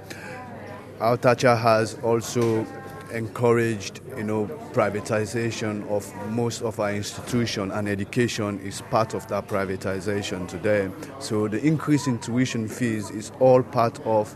how 0.99 1.15
Thatcher 1.15 1.55
has 1.55 1.95
also 2.03 2.65
encouraged, 3.11 4.01
you 4.17 4.23
know, 4.23 4.47
privatization 4.73 5.87
of 5.89 6.11
most 6.29 6.61
of 6.61 6.79
our 6.79 6.93
institution, 6.93 7.71
and 7.71 7.87
education 7.87 8.59
is 8.59 8.81
part 8.89 9.13
of 9.13 9.27
that 9.27 9.47
privatization 9.47 10.47
today. 10.47 10.89
So 11.19 11.47
the 11.47 11.61
increase 11.65 12.07
in 12.07 12.19
tuition 12.19 12.67
fees 12.67 13.09
is 13.09 13.31
all 13.39 13.63
part 13.63 13.99
of 14.05 14.35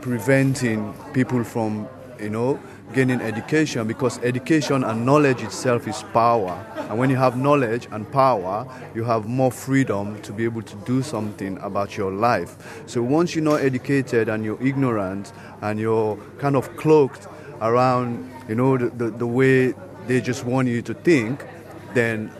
preventing 0.00 0.92
people 1.12 1.44
from, 1.44 1.88
you 2.20 2.30
know, 2.30 2.60
gaining 2.92 3.20
education 3.20 3.86
because 3.86 4.18
education 4.18 4.84
and 4.84 5.06
knowledge 5.06 5.42
itself 5.42 5.88
is 5.88 6.02
power. 6.12 6.64
And 6.90 6.98
when 6.98 7.08
you 7.08 7.16
have 7.16 7.38
knowledge 7.38 7.88
and 7.90 8.10
power, 8.12 8.66
you 8.94 9.04
have 9.04 9.26
more 9.26 9.50
freedom 9.50 10.20
to 10.22 10.32
be 10.32 10.44
able 10.44 10.62
to 10.62 10.76
do 10.84 11.02
something 11.02 11.56
about 11.58 11.96
your 11.96 12.12
life. 12.12 12.82
So 12.86 13.02
once 13.02 13.34
you're 13.34 13.44
not 13.44 13.60
educated 13.60 14.28
and 14.28 14.44
you're 14.44 14.62
ignorant 14.62 15.32
and 15.62 15.80
you're 15.80 16.16
kind 16.38 16.54
of 16.54 16.76
cloaked 16.76 17.28
around, 17.62 18.30
you 18.48 18.54
know, 18.54 18.76
the, 18.76 18.90
the, 18.90 19.10
the 19.10 19.26
way 19.26 19.74
they 20.06 20.20
just 20.20 20.44
want 20.44 20.68
you 20.68 20.82
to 20.82 20.94
think, 20.94 21.46
then 21.94 22.30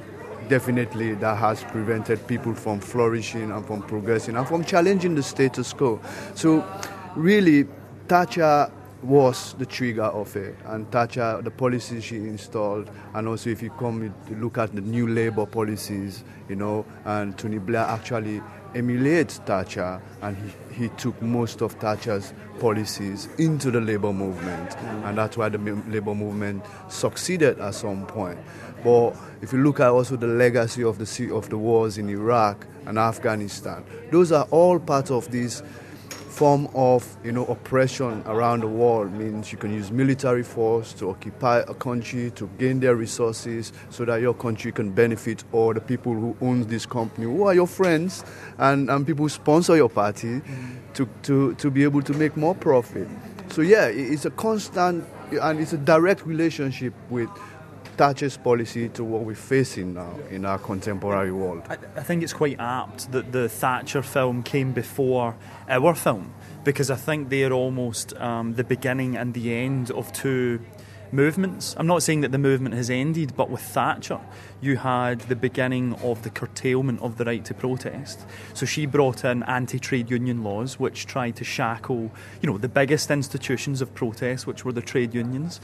definitely 0.49 1.15
that 1.15 1.39
has 1.39 1.63
prevented 1.65 2.27
people 2.27 2.55
from 2.55 2.81
flourishing 2.81 3.51
and 3.51 3.65
from 3.65 3.83
progressing 3.83 4.37
and 4.37 4.47
from 4.47 4.65
challenging 4.65 5.15
the 5.15 5.23
status 5.23 5.73
quo. 5.73 6.01
So 6.35 6.65
really, 7.17 7.67
Thatcher 8.09 8.71
was 9.03 9.55
the 9.55 9.67
trigger 9.67 10.05
of 10.05 10.37
it. 10.37 10.57
And 10.67 10.91
Thatcher, 10.91 11.41
the 11.43 11.51
policies 11.51 12.05
she 12.05 12.17
installed, 12.17 12.91
and 13.15 13.27
also 13.29 13.51
if 13.51 13.63
you 13.63 13.71
come 13.71 14.15
look 14.31 14.59
at 14.59 14.75
the 14.75 14.81
new 14.81 15.09
Labour 15.09 15.47
policies, 15.47 16.25
you 16.49 16.57
know, 16.57 16.85
and 17.05 17.37
Tony 17.37 17.59
Blair 17.59 17.83
actually 17.83 18.43
emulates 18.75 19.39
Thatcher, 19.39 20.01
and 20.21 20.37
he, 20.37 20.85
he 20.85 20.89
took 20.91 21.21
most 21.23 21.63
of 21.63 21.73
Thatcher's 21.73 22.33
policies 22.61 23.29
into 23.39 23.71
the 23.71 23.81
Labour 23.81 24.13
movement, 24.13 24.71
mm. 24.71 25.09
and 25.09 25.19
that's 25.19 25.37
why 25.37 25.49
the 25.49 25.59
Labour 25.59 26.15
movement 26.15 26.65
succeeded 26.89 27.59
at 27.59 27.75
some 27.75 28.07
point. 28.07 28.39
But 28.85 29.17
if 29.41 29.53
you 29.53 29.63
look 29.63 29.81
at 29.81 29.89
also 29.89 30.17
the 30.17 30.27
legacy 30.27 30.83
of 30.83 30.99
the 30.99 31.35
of 31.35 31.51
the 31.51 31.59
wars 31.59 31.99
in 31.99 32.09
Iraq 32.09 32.67
and 32.87 32.99
Afghanistan, 32.99 33.85
those 34.11 34.33
are 34.33 34.47
all 34.51 34.79
part 34.79 35.11
of 35.11 35.31
this 35.31 35.63
form 36.33 36.67
of 36.75 37.17
you 37.23 37.31
know 37.31 37.45
oppression 37.45 38.23
around 38.25 38.61
the 38.61 38.67
world 38.67 39.13
means 39.13 39.53
you 39.53 39.59
can 39.59 39.71
use 39.71 39.93
military 39.93 40.43
force 40.43 40.95
to 40.95 41.11
occupy 41.11 41.59
a 41.59 41.75
country 41.75 42.31
to 42.31 42.49
gain 42.59 42.81
their 42.81 42.97
resources 42.97 43.71
so 43.91 44.07
that 44.07 44.23
your 44.23 44.33
country 44.33 44.73
can 44.73 44.91
benefit 44.91 45.45
or 45.53 45.75
the 45.75 45.81
people 45.81 46.15
who 46.15 46.35
own 46.41 46.63
this 46.69 46.87
company 46.87 47.27
who 47.27 47.45
are 47.45 47.55
your 47.55 47.67
friends 47.67 48.25
and, 48.57 48.89
and 48.89 49.07
people 49.07 49.27
who 49.27 49.29
sponsor 49.29 49.77
your 49.77 49.91
party 49.91 50.41
mm. 50.41 50.77
to, 50.95 51.07
to, 51.23 51.55
to 51.57 51.71
be 51.71 51.83
able 51.83 52.01
to 52.01 52.15
make 52.15 52.35
more 52.35 52.55
profit. 52.55 53.07
So 53.51 53.61
yeah 53.61 53.89
it's 53.89 54.25
a 54.25 54.31
constant 54.31 55.05
and 55.31 55.61
it's 55.61 55.75
a 55.75 55.79
direct 55.79 56.25
relationship 56.25 56.95
with 57.11 57.29
Thatcher's 57.97 58.37
policy 58.37 58.89
to 58.91 59.05
what 59.05 59.23
we're 59.23 59.35
facing 59.35 59.95
now 59.95 60.19
in 60.31 60.45
our 60.45 60.59
contemporary 60.59 61.33
world. 61.33 61.63
I, 61.69 61.77
I 61.97 62.03
think 62.03 62.23
it's 62.23 62.33
quite 62.33 62.59
apt 62.59 63.13
that 63.13 63.33
the 63.33 63.49
Thatcher 63.49 64.03
film 64.03 64.43
came 64.43 64.73
before 64.73 65.37
our 65.69 65.95
film 65.95 66.33
because 66.65 66.91
I 66.91 66.97
think 66.97 67.29
they're 67.29 67.53
almost 67.53 68.15
um, 68.17 68.55
the 68.55 68.65
beginning 68.65 69.17
and 69.17 69.35
the 69.35 69.55
end 69.55 69.91
of 69.91 70.13
two 70.13 70.61
movements. 71.13 71.75
I'm 71.79 71.87
not 71.87 72.03
saying 72.03 72.23
that 72.23 72.33
the 72.33 72.39
movement 72.39 72.75
has 72.75 72.89
ended, 72.89 73.35
but 73.37 73.51
with 73.51 73.61
Thatcher, 73.61 74.21
you 74.63 74.77
had 74.77 75.21
the 75.23 75.37
beginning 75.37 75.93
of 75.97 76.23
the 76.23 76.31
curtailment 76.31 77.03
of 77.03 77.19
the 77.19 77.25
right 77.25 77.45
to 77.45 77.53
protest. 77.53 78.25
So 78.55 78.65
she 78.65 78.87
brought 78.87 79.25
in 79.25 79.43
anti-trade 79.43 80.09
union 80.09 80.45
laws, 80.45 80.79
which 80.79 81.05
tried 81.07 81.37
to 81.37 81.45
shackle, 81.45 82.13
you 82.41 82.49
know, 82.49 82.57
the 82.57 82.69
biggest 82.69 83.11
institutions 83.11 83.83
of 83.83 83.93
protest, 83.95 84.47
which 84.47 84.65
were 84.65 84.73
the 84.73 84.81
trade 84.81 85.15
unions. 85.15 85.61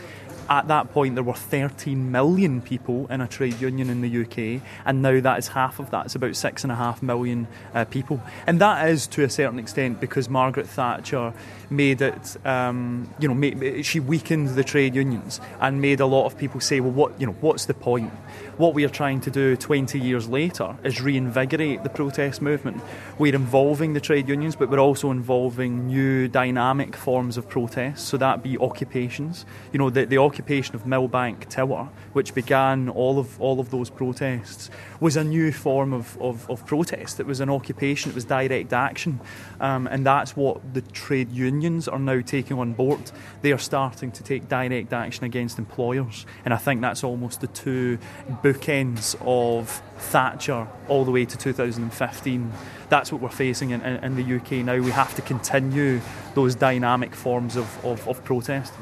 At 0.51 0.67
that 0.69 0.93
point, 0.93 1.15
there 1.15 1.23
were 1.23 1.35
13 1.35 2.11
million 2.11 2.61
people 2.61 3.07
in 3.09 3.21
a 3.21 3.29
trade 3.29 3.61
union 3.61 3.89
in 3.89 4.01
the 4.01 4.23
UK, 4.23 4.63
and 4.85 5.03
now 5.03 5.21
that 5.21 5.39
is 5.39 5.49
half 5.49 5.79
of 5.79 5.91
that. 5.91 6.07
It's 6.07 6.15
about 6.15 6.35
six 6.35 6.65
and 6.65 6.73
a 6.73 6.77
half 6.77 7.03
million 7.03 7.47
uh, 7.75 7.85
people, 7.85 8.21
and 8.47 8.61
that 8.61 8.89
is 8.89 9.07
to 9.09 9.23
a 9.25 9.31
certain 9.31 9.59
extent 9.59 10.01
because 10.01 10.29
Margaret 10.29 10.67
Thatcher 10.67 11.35
made 11.71 12.01
it, 12.01 12.37
um, 12.47 13.13
you 13.21 13.29
know, 13.29 13.35
made, 13.35 13.85
she 13.85 14.01
weakened 14.01 14.51
the 14.51 14.65
trade 14.65 14.95
unions 14.95 15.39
and 15.61 15.83
made 15.83 16.01
a 16.01 16.07
lot 16.07 16.25
of 16.25 16.39
people 16.39 16.61
say, 16.61 16.81
well, 16.81 16.93
what, 16.93 17.21
you 17.21 17.27
know, 17.27 17.37
what's 17.41 17.67
the 17.67 17.75
point? 17.75 18.11
What 18.59 18.75
we 18.75 18.85
are 18.85 18.89
trying 18.89 19.21
to 19.21 19.31
do 19.31 19.55
20 19.55 20.01
years 20.01 20.29
later 20.29 20.77
is 20.83 21.01
reinvigorate 21.01 21.85
the 21.85 21.89
protest 21.89 22.43
movement. 22.43 22.83
We're 23.17 23.37
involving 23.37 23.93
the 23.93 24.01
trade 24.01 24.29
unions, 24.29 24.57
but 24.57 24.69
we're 24.69 24.81
also 24.81 25.13
involving 25.13 25.87
new 25.87 26.27
dynamic 26.27 26.97
forms 26.97 27.37
of 27.37 27.49
protest. 27.49 28.09
So 28.09 28.17
that 28.17 28.43
be 28.43 28.59
occupations. 28.59 29.47
You 29.73 29.79
know, 29.79 29.91
the, 29.91 30.07
the 30.07 30.19
occupation 30.19 30.75
of 30.75 30.83
Millbank 30.83 31.49
Tower, 31.49 31.89
which 32.15 32.35
began 32.35 32.89
all 32.89 33.21
of 33.21 33.41
all 33.41 33.61
of 33.61 33.71
those 33.71 33.91
protests, 33.91 34.71
was 34.99 35.17
a 35.17 35.23
new 35.23 35.53
form 35.53 35.93
of, 35.93 36.21
of, 36.21 36.51
of 36.51 36.67
protest. 36.67 37.21
It 37.21 37.27
was 37.27 37.39
an 37.39 37.51
occupation. 37.51 38.11
It 38.11 38.17
was 38.17 38.25
direct 38.25 38.73
action, 38.73 39.21
um, 39.61 39.87
and 39.87 40.05
that's 40.05 40.35
what 40.35 40.75
the 40.75 40.81
trade 40.81 41.31
unions 41.31 41.87
are 41.87 42.01
now 42.01 42.23
taking 42.23 42.59
on 42.59 42.73
board. 42.73 43.13
They 43.43 43.53
are 43.53 43.59
starting 43.59 44.11
to 44.11 44.25
take 44.25 44.49
direct 44.49 44.93
action 44.93 45.23
against 45.23 45.61
employers, 45.61 46.27
and 46.45 46.53
I 46.53 46.57
think 46.57 46.81
that's 46.81 47.05
almost 47.05 47.41
the 47.41 47.47
two 47.47 48.01
bookends 48.49 48.79
ends 48.89 49.17
of 49.21 49.83
Thatcher 49.99 50.67
all 50.89 51.05
the 51.05 51.11
way 51.11 51.25
to 51.25 51.37
2015. 51.37 52.53
That's 52.89 53.13
what 53.13 53.21
we're 53.21 53.29
facing 53.29 53.71
in, 53.71 53.83
in, 53.83 54.05
in 54.05 54.17
the 54.17 54.37
UK 54.37 54.65
now. 54.65 54.77
We 54.77 54.91
have 54.93 55.15
to 55.17 55.23
continue 55.23 56.01
those 56.35 56.55
dynamic 56.55 57.15
forms 57.15 57.57
of, 57.57 57.85
of, 57.85 58.07
of 58.09 58.25
protest. 58.25 58.73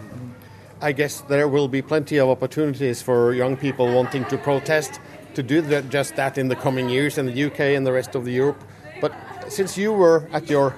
I 0.81 0.93
guess 0.93 1.23
there 1.23 1.49
will 1.49 1.69
be 1.69 1.83
plenty 1.83 2.19
of 2.19 2.29
opportunities 2.29 3.01
for 3.03 3.33
young 3.33 3.57
people 3.57 3.93
wanting 3.93 4.25
to 4.27 4.37
protest 4.37 5.01
to 5.35 5.43
do 5.43 5.61
that, 5.63 5.89
just 5.89 6.17
that 6.17 6.39
in 6.39 6.49
the 6.49 6.57
coming 6.57 6.89
years 6.89 7.19
in 7.19 7.27
the 7.27 7.45
UK 7.45 7.61
and 7.77 7.87
the 7.87 7.93
rest 7.93 8.15
of 8.15 8.25
the 8.25 8.33
Europe. 8.33 8.63
But 9.01 9.13
since 9.49 9.79
you 9.79 9.93
were 9.93 10.29
at 10.33 10.49
your 10.51 10.77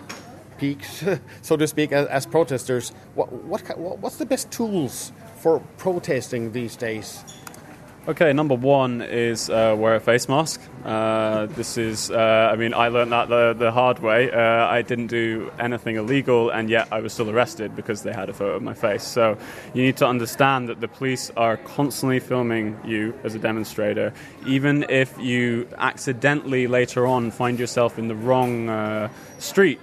peak, 0.58 0.84
so 1.42 1.56
to 1.56 1.66
speak, 1.66 1.92
as, 1.92 2.06
as 2.06 2.26
protesters, 2.26 2.90
what, 3.14 3.32
what, 3.32 3.78
what's 4.00 4.16
the 4.16 4.26
best 4.26 4.50
tools 4.50 5.12
for 5.36 5.60
protesting 5.76 6.52
these 6.52 6.76
days? 6.76 7.24
Okay, 8.06 8.32
number 8.32 8.54
one 8.54 9.02
is 9.02 9.50
uh, 9.50 9.76
wear 9.78 9.96
a 9.96 10.00
face 10.00 10.30
mask. 10.30 10.62
Uh, 10.82 11.44
this 11.46 11.76
is, 11.76 12.10
uh, 12.10 12.48
I 12.50 12.56
mean, 12.56 12.72
I 12.72 12.88
learned 12.88 13.12
that 13.12 13.28
the, 13.28 13.54
the 13.58 13.70
hard 13.70 13.98
way. 13.98 14.30
Uh, 14.30 14.66
I 14.66 14.80
didn't 14.80 15.08
do 15.08 15.50
anything 15.58 15.96
illegal, 15.96 16.48
and 16.48 16.70
yet 16.70 16.88
I 16.90 17.00
was 17.00 17.12
still 17.12 17.28
arrested 17.28 17.76
because 17.76 18.02
they 18.04 18.12
had 18.12 18.30
a 18.30 18.32
photo 18.32 18.54
of 18.56 18.62
my 18.62 18.72
face. 18.72 19.02
So 19.02 19.36
you 19.74 19.82
need 19.82 19.98
to 19.98 20.06
understand 20.06 20.70
that 20.70 20.80
the 20.80 20.88
police 20.88 21.30
are 21.36 21.58
constantly 21.58 22.18
filming 22.18 22.80
you 22.82 23.12
as 23.24 23.34
a 23.34 23.38
demonstrator. 23.38 24.14
Even 24.46 24.86
if 24.88 25.18
you 25.18 25.68
accidentally 25.76 26.66
later 26.66 27.06
on 27.06 27.30
find 27.30 27.58
yourself 27.58 27.98
in 27.98 28.08
the 28.08 28.16
wrong 28.16 28.70
uh, 28.70 29.10
street, 29.38 29.80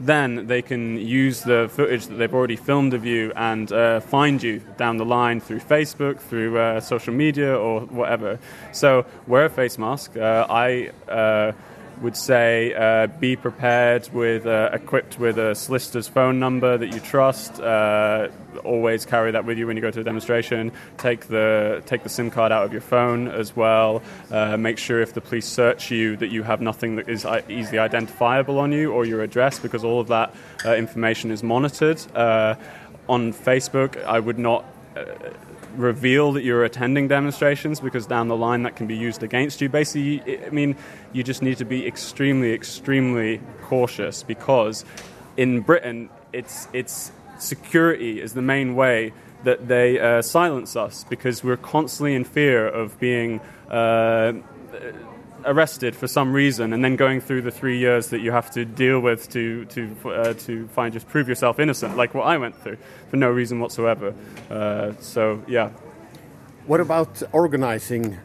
then 0.00 0.46
they 0.46 0.62
can 0.62 0.96
use 0.96 1.42
the 1.42 1.68
footage 1.70 2.06
that 2.06 2.14
they've 2.14 2.34
already 2.34 2.56
filmed 2.56 2.94
of 2.94 3.04
you 3.04 3.32
and 3.36 3.70
uh, 3.70 4.00
find 4.00 4.42
you 4.42 4.60
down 4.78 4.96
the 4.96 5.04
line 5.04 5.40
through 5.40 5.60
Facebook, 5.60 6.18
through 6.18 6.58
uh, 6.58 6.80
social 6.80 7.12
media, 7.12 7.56
or 7.56 7.82
whatever. 7.82 8.38
So 8.72 9.04
wear 9.26 9.44
a 9.44 9.50
face 9.50 9.78
mask. 9.78 10.16
Uh, 10.16 10.46
I 10.48 10.90
uh, 11.08 11.52
would 12.00 12.16
say 12.16 12.74
uh, 12.74 13.06
be 13.06 13.36
prepared 13.36 14.08
with, 14.12 14.46
uh, 14.46 14.70
equipped 14.72 15.18
with 15.18 15.38
a 15.38 15.54
solicitor's 15.54 16.08
phone 16.08 16.38
number 16.38 16.78
that 16.78 16.92
you 16.92 17.00
trust. 17.00 17.60
Uh, 17.60 18.28
always 18.64 19.04
carry 19.06 19.30
that 19.32 19.44
with 19.44 19.58
you 19.58 19.66
when 19.66 19.76
you 19.76 19.82
go 19.82 19.90
to 19.90 20.00
a 20.00 20.04
demonstration. 20.04 20.72
Take 20.98 21.26
the 21.26 21.82
take 21.86 22.02
the 22.02 22.08
SIM 22.08 22.30
card 22.30 22.52
out 22.52 22.64
of 22.64 22.72
your 22.72 22.80
phone 22.80 23.28
as 23.28 23.54
well. 23.54 24.02
Uh, 24.30 24.56
make 24.56 24.78
sure 24.78 25.00
if 25.00 25.14
the 25.14 25.20
police 25.20 25.46
search 25.46 25.90
you 25.90 26.16
that 26.16 26.28
you 26.28 26.42
have 26.42 26.60
nothing 26.60 26.96
that 26.96 27.08
is 27.08 27.26
easily 27.48 27.78
identifiable 27.78 28.58
on 28.58 28.72
you 28.72 28.92
or 28.92 29.04
your 29.04 29.22
address 29.22 29.58
because 29.58 29.84
all 29.84 30.00
of 30.00 30.08
that 30.08 30.34
uh, 30.64 30.74
information 30.74 31.30
is 31.30 31.42
monitored. 31.42 32.00
Uh, 32.14 32.54
on 33.08 33.32
Facebook, 33.32 34.02
I 34.04 34.20
would 34.20 34.38
not. 34.38 34.64
Reveal 35.80 36.32
that 36.32 36.44
you're 36.44 36.62
attending 36.64 37.08
demonstrations 37.08 37.80
because 37.80 38.06
down 38.06 38.28
the 38.28 38.36
line 38.36 38.64
that 38.64 38.76
can 38.76 38.86
be 38.86 38.96
used 38.96 39.22
against 39.22 39.62
you. 39.62 39.68
Basically, 39.70 40.44
I 40.44 40.50
mean, 40.50 40.76
you 41.14 41.22
just 41.22 41.40
need 41.40 41.56
to 41.56 41.64
be 41.64 41.86
extremely, 41.86 42.52
extremely 42.52 43.40
cautious 43.62 44.22
because 44.22 44.84
in 45.38 45.62
Britain, 45.62 46.10
it's 46.34 46.68
it's 46.74 47.12
security 47.38 48.20
is 48.20 48.34
the 48.34 48.42
main 48.42 48.74
way 48.74 49.14
that 49.44 49.68
they 49.68 49.98
uh, 49.98 50.20
silence 50.20 50.76
us 50.76 51.04
because 51.04 51.42
we're 51.42 51.56
constantly 51.56 52.14
in 52.14 52.24
fear 52.24 52.68
of 52.68 52.98
being. 53.00 53.40
Uh, 53.70 54.34
arrested 55.44 55.94
for 55.96 56.06
some 56.08 56.32
reason 56.32 56.72
and 56.72 56.84
then 56.84 56.96
going 56.96 57.20
through 57.20 57.42
the 57.42 57.50
three 57.50 57.78
years 57.78 58.08
that 58.08 58.20
you 58.20 58.32
have 58.32 58.50
to 58.52 58.64
deal 58.64 59.00
with 59.00 59.28
to 59.30 59.64
to 59.66 59.96
uh, 60.10 60.34
to 60.34 60.66
find 60.68 60.92
just 60.92 61.08
prove 61.08 61.28
yourself 61.28 61.58
innocent, 61.58 61.96
like 61.96 62.14
what 62.14 62.26
I 62.26 62.36
went 62.38 62.56
through 62.62 62.78
for 63.08 63.16
no 63.16 63.30
reason 63.30 63.60
whatsoever. 63.60 64.14
Uh, 64.50 64.92
so 65.00 65.42
yeah, 65.48 65.70
What 66.66 66.80
about 66.80 67.22
organizing 67.32 68.18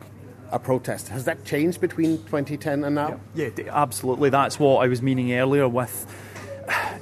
a 0.51 0.59
protest? 0.59 1.09
Has 1.09 1.26
that 1.26 1.43
changed 1.45 1.82
between 1.82 2.18
2010 2.26 2.84
and 2.84 2.95
now? 2.95 3.20
Yeah, 3.34 3.49
d- 3.49 3.68
absolutely. 3.70 4.30
That's 4.30 4.59
what 4.59 4.84
I 4.86 4.88
was 4.88 5.01
meaning 5.01 5.34
earlier 5.34 5.68
with 5.68 6.05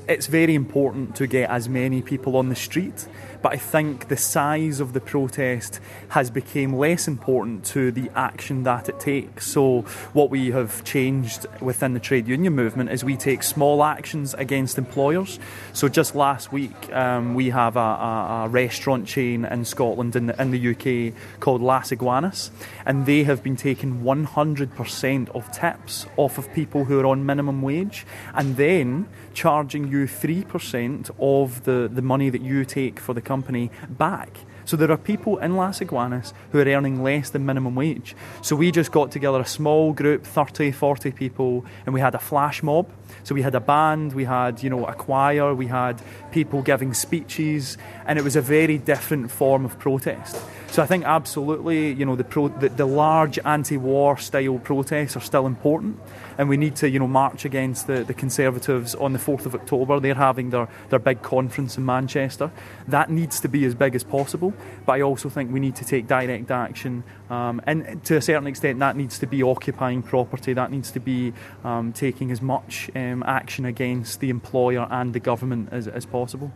it's 0.08 0.28
very 0.28 0.56
important 0.56 1.16
to 1.18 1.28
get 1.28 1.49
as 1.49 1.70
many 1.70 2.01
people 2.01 2.36
on 2.36 2.49
the 2.49 2.56
street, 2.56 3.08
but 3.41 3.54
I 3.54 3.58
think 3.58 4.08
the 4.08 4.18
size 4.18 4.80
of 4.80 4.93
the 4.93 5.01
protest 5.01 5.80
has 6.10 6.30
become 6.30 6.78
less 6.78 7.08
important 7.08 7.66
to 7.66 7.91
the 7.91 8.10
action 8.16 8.64
that 8.64 8.88
it 8.88 8.99
takes. 8.99 9.47
So 9.47 9.82
what 10.14 10.30
we 10.30 10.51
have 10.51 10.84
changed 10.84 11.45
within 11.60 11.93
the 11.93 11.99
trade 11.99 12.28
union 12.28 12.54
movement 12.54 12.89
is 12.89 13.04
we 13.04 13.18
take 13.18 13.43
small 13.43 13.84
actions 13.84 14.34
against 14.34 14.78
employers. 14.78 15.39
So 15.74 15.89
just 15.89 16.16
last 16.16 16.51
week 16.51 16.93
um, 16.93 17.34
we 17.34 17.49
have 17.49 17.76
a, 17.76 17.80
a, 17.80 18.43
a 18.45 18.49
restaurant 18.49 19.08
chain 19.08 19.45
in 19.45 19.66
Scotland 19.66 20.16
in 20.16 20.28
the, 20.28 20.41
in 20.41 20.51
the 20.51 20.70
UK 21.12 21.14
called 21.39 21.62
Las 21.62 21.91
Iguanas, 21.91 22.49
and 22.86 23.06
they 23.06 23.24
have 23.24 23.43
been 23.43 23.58
taking 23.58 24.04
100% 24.04 25.30
of 25.36 25.51
tips 25.51 26.06
off 26.18 26.38
of 26.38 26.51
people 26.54 26.86
who 26.86 26.99
are 26.99 27.06
on 27.06 27.26
minimum 27.26 27.62
wage, 27.62 28.06
and 28.34 28.56
then 28.56 29.08
charging 29.34 29.88
you 29.94 30.08
3% 30.08 31.10
of 31.20 31.64
the, 31.64 31.89
the 31.91 32.02
money 32.02 32.30
that 32.30 32.41
you 32.41 32.66
take 32.66 33.00
for 33.00 33.14
the 33.14 33.22
company 33.22 33.70
back. 33.89 34.38
So 34.66 34.78
there 34.78 34.89
are 34.91 34.98
people 34.98 35.38
in 35.39 35.56
Las 35.56 35.82
Iguanas 35.82 36.34
who 36.52 36.60
are 36.60 36.66
earning 36.66 37.04
less 37.04 37.30
than 37.30 37.46
minimum 37.46 37.76
wage. 37.76 38.16
So 38.41 38.56
we 38.56 38.72
just 38.72 38.91
got 38.91 39.12
together 39.12 39.39
a 39.39 39.46
small 39.46 39.94
group, 39.94 40.26
30, 40.26 40.72
40 40.72 41.12
people, 41.12 41.66
and 41.86 41.94
we 41.94 42.00
had 42.00 42.16
a 42.16 42.20
flash 42.20 42.64
mob. 42.64 42.89
So 43.24 43.36
we 43.36 43.41
had 43.41 43.56
a 43.56 43.60
band, 43.60 44.14
we 44.14 44.24
had, 44.24 44.64
you 44.64 44.70
know, 44.70 44.86
a 44.86 44.94
choir, 44.94 45.54
we 45.54 45.68
had 45.68 46.02
people 46.32 46.62
giving 46.62 46.94
speeches, 46.94 47.78
and 48.08 48.18
it 48.18 48.24
was 48.24 48.36
a 48.36 48.41
very 48.41 48.78
different 48.78 49.32
form 49.32 49.66
of 49.66 49.78
protest. 49.80 50.38
So 50.74 50.82
I 50.82 50.88
think 50.88 51.04
absolutely, 51.06 51.94
you 51.94 52.06
know, 52.06 52.16
the, 52.16 52.24
pro- 52.24 52.48
the, 52.48 52.70
the 52.70 52.88
large 52.88 53.38
anti-war 53.46 54.18
style 54.18 54.58
protests 54.60 55.16
are 55.16 55.22
still 55.22 55.46
important, 55.46 56.00
and 56.38 56.49
we 56.49 56.57
need 56.57 56.75
to, 56.77 56.89
you 56.89 56.99
know, 56.99 57.07
march 57.07 57.45
against 57.45 57.88
the, 57.88 58.03
the 58.03 58.13
Conservatives 58.13 58.95
on 58.95 59.13
the 59.13 59.19
4th 59.19 59.45
of 59.45 59.55
October. 59.55 59.99
They're 59.99 60.15
having 60.15 60.49
their, 60.49 60.67
their 60.89 60.99
big 60.99 61.21
conference 61.21 61.77
in 61.77 61.86
Manchester. 61.86 62.51
That 62.88 63.09
needs 63.09 63.39
to 63.41 63.47
be 63.47 63.65
as 63.65 63.75
big 63.75 63.95
as 63.95 64.03
possible, 64.03 64.53
but 64.86 64.93
I 64.93 65.01
also 65.01 65.29
think 65.29 65.51
we 65.51 65.59
need 65.59 65.75
to 65.77 65.86
take 65.86 66.07
direct 66.07 66.51
action, 66.51 67.03
um, 67.29 67.61
and 67.65 68.03
to 68.05 68.17
a 68.17 68.21
certain 68.21 68.47
extent, 68.47 68.79
that 68.79 68.95
needs 68.95 69.19
to 69.19 69.27
be 69.27 69.43
occupying 69.43 70.03
property. 70.03 70.53
That 70.53 70.71
needs 70.71 70.91
to 70.91 70.99
be 70.99 71.34
um, 71.63 71.93
taking 71.93 72.31
as 72.31 72.41
much 72.41 72.89
um, 72.95 73.23
action 73.23 73.65
against 73.65 74.19
the 74.19 74.29
employer 74.29 74.88
and 74.89 75.13
the 75.13 75.19
government 75.19 75.69
as, 75.71 75.88
as 75.88 76.05
possible. 76.05 76.51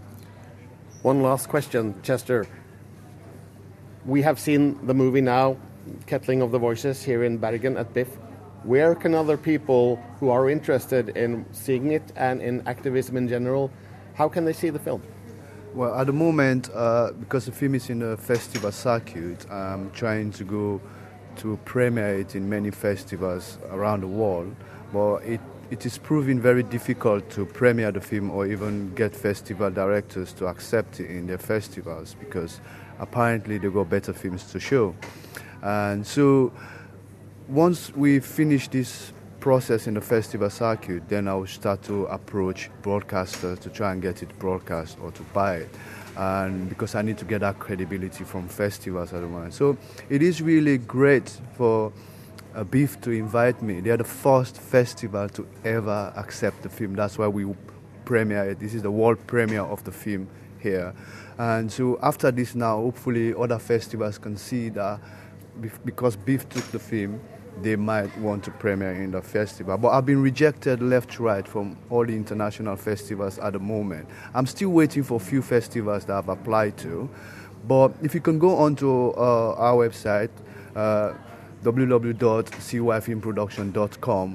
One 1.01 1.21
last 1.21 1.47
question, 1.47 1.95
Chester. 2.01 2.47
We 4.05 4.21
have 4.21 4.39
seen 4.39 4.85
the 4.87 4.93
movie 4.93 5.21
now, 5.21 5.57
Kettling 6.05 6.41
of 6.41 6.51
the 6.51 6.59
Voices, 6.59 7.03
here 7.03 7.23
in 7.23 7.37
Bergen 7.37 7.77
at 7.77 7.93
BIFF. 7.93 8.07
Where 8.67 8.95
can 8.95 9.15
other 9.15 9.37
people 9.37 9.95
who 10.19 10.29
are 10.29 10.49
interested 10.49 11.15
in 11.15 11.45
seeing 11.53 11.93
it 11.93 12.03
and 12.17 12.41
in 12.41 12.67
activism 12.67 13.15
in 13.15 13.29
general, 13.29 13.71
how 14.15 14.27
can 14.27 14.43
they 14.43 14.51
see 14.51 14.69
the 14.71 14.79
film? 14.79 15.01
Well, 15.73 15.95
at 15.95 16.07
the 16.07 16.11
moment, 16.11 16.69
uh, 16.73 17.13
because 17.17 17.45
the 17.45 17.53
film 17.53 17.75
is 17.75 17.89
in 17.89 17.99
the 17.99 18.17
festival 18.17 18.73
circuit, 18.73 19.49
I'm 19.49 19.89
trying 19.91 20.33
to 20.33 20.43
go 20.43 20.81
to 21.37 21.57
premiere 21.63 22.19
it 22.19 22.35
in 22.35 22.49
many 22.49 22.71
festivals 22.71 23.57
around 23.69 24.01
the 24.01 24.07
world. 24.07 24.53
But 24.91 25.23
it, 25.23 25.39
it 25.71 25.85
is 25.85 25.97
proving 25.97 26.41
very 26.41 26.63
difficult 26.63 27.29
to 27.29 27.45
premiere 27.45 27.93
the 27.93 28.01
film 28.01 28.29
or 28.29 28.47
even 28.47 28.93
get 28.95 29.15
festival 29.15 29.71
directors 29.71 30.33
to 30.33 30.47
accept 30.47 30.99
it 30.99 31.09
in 31.09 31.27
their 31.27 31.37
festivals 31.37 32.17
because 32.19 32.59
apparently 32.99 33.59
they 33.59 33.69
got 33.69 33.89
better 33.89 34.11
films 34.11 34.51
to 34.51 34.59
show. 34.59 34.93
And 35.61 36.05
so 36.05 36.51
once 37.47 37.95
we 37.95 38.19
finish 38.19 38.67
this 38.67 39.13
process 39.39 39.87
in 39.87 39.93
the 39.93 40.01
festival 40.01 40.49
circuit, 40.49 41.07
then 41.07 41.27
I 41.27 41.35
will 41.35 41.47
start 41.47 41.81
to 41.83 42.05
approach 42.07 42.69
broadcasters 42.81 43.59
to 43.59 43.69
try 43.69 43.93
and 43.93 44.01
get 44.01 44.21
it 44.21 44.37
broadcast 44.39 44.97
or 45.01 45.11
to 45.11 45.23
buy 45.33 45.57
it. 45.57 45.69
And 46.17 46.67
because 46.67 46.95
I 46.95 47.03
need 47.03 47.17
to 47.19 47.25
get 47.25 47.41
that 47.41 47.59
credibility 47.59 48.23
from 48.23 48.47
festivals 48.47 49.13
at 49.13 49.21
the 49.21 49.27
moment. 49.27 49.53
So 49.53 49.77
it 50.09 50.21
is 50.21 50.41
really 50.41 50.77
great 50.79 51.29
for 51.53 51.93
Beef 52.71 52.99
to 53.01 53.11
invite 53.11 53.61
me. 53.61 53.81
They 53.81 53.91
are 53.91 53.97
the 53.97 54.03
first 54.03 54.57
festival 54.57 55.29
to 55.29 55.47
ever 55.63 56.11
accept 56.15 56.63
the 56.63 56.69
film. 56.69 56.95
That's 56.95 57.17
why 57.17 57.27
we 57.27 57.53
premiere 58.03 58.49
it. 58.49 58.59
This 58.59 58.73
is 58.73 58.81
the 58.81 58.91
world 58.91 59.25
premiere 59.27 59.61
of 59.61 59.83
the 59.83 59.91
film 59.91 60.27
here. 60.59 60.93
And 61.37 61.71
so 61.71 61.99
after 62.01 62.31
this 62.31 62.55
now, 62.55 62.77
hopefully 62.77 63.35
other 63.35 63.59
festivals 63.59 64.17
can 64.17 64.37
see 64.37 64.69
that 64.69 64.99
because 65.85 66.15
Beef 66.15 66.49
took 66.49 66.65
the 66.71 66.79
film, 66.79 67.19
they 67.61 67.75
might 67.75 68.15
want 68.19 68.43
to 68.43 68.51
premiere 68.51 68.93
in 68.93 69.11
the 69.11 69.21
festival. 69.21 69.77
But 69.77 69.89
I've 69.89 70.05
been 70.05 70.21
rejected 70.21 70.81
left 70.81 71.19
right 71.19 71.47
from 71.47 71.77
all 71.89 72.05
the 72.05 72.15
international 72.15 72.75
festivals 72.75 73.39
at 73.39 73.53
the 73.53 73.59
moment. 73.59 74.07
I'm 74.33 74.45
still 74.45 74.69
waiting 74.69 75.03
for 75.03 75.15
a 75.15 75.19
few 75.19 75.41
festivals 75.41 76.05
that 76.05 76.15
I've 76.15 76.29
applied 76.29 76.77
to. 76.79 77.09
But 77.67 77.93
if 78.01 78.13
you 78.13 78.21
can 78.21 78.39
go 78.39 78.55
onto 78.55 79.09
uh, 79.09 79.55
our 79.55 79.87
website, 79.87 80.29
uh, 80.75 81.13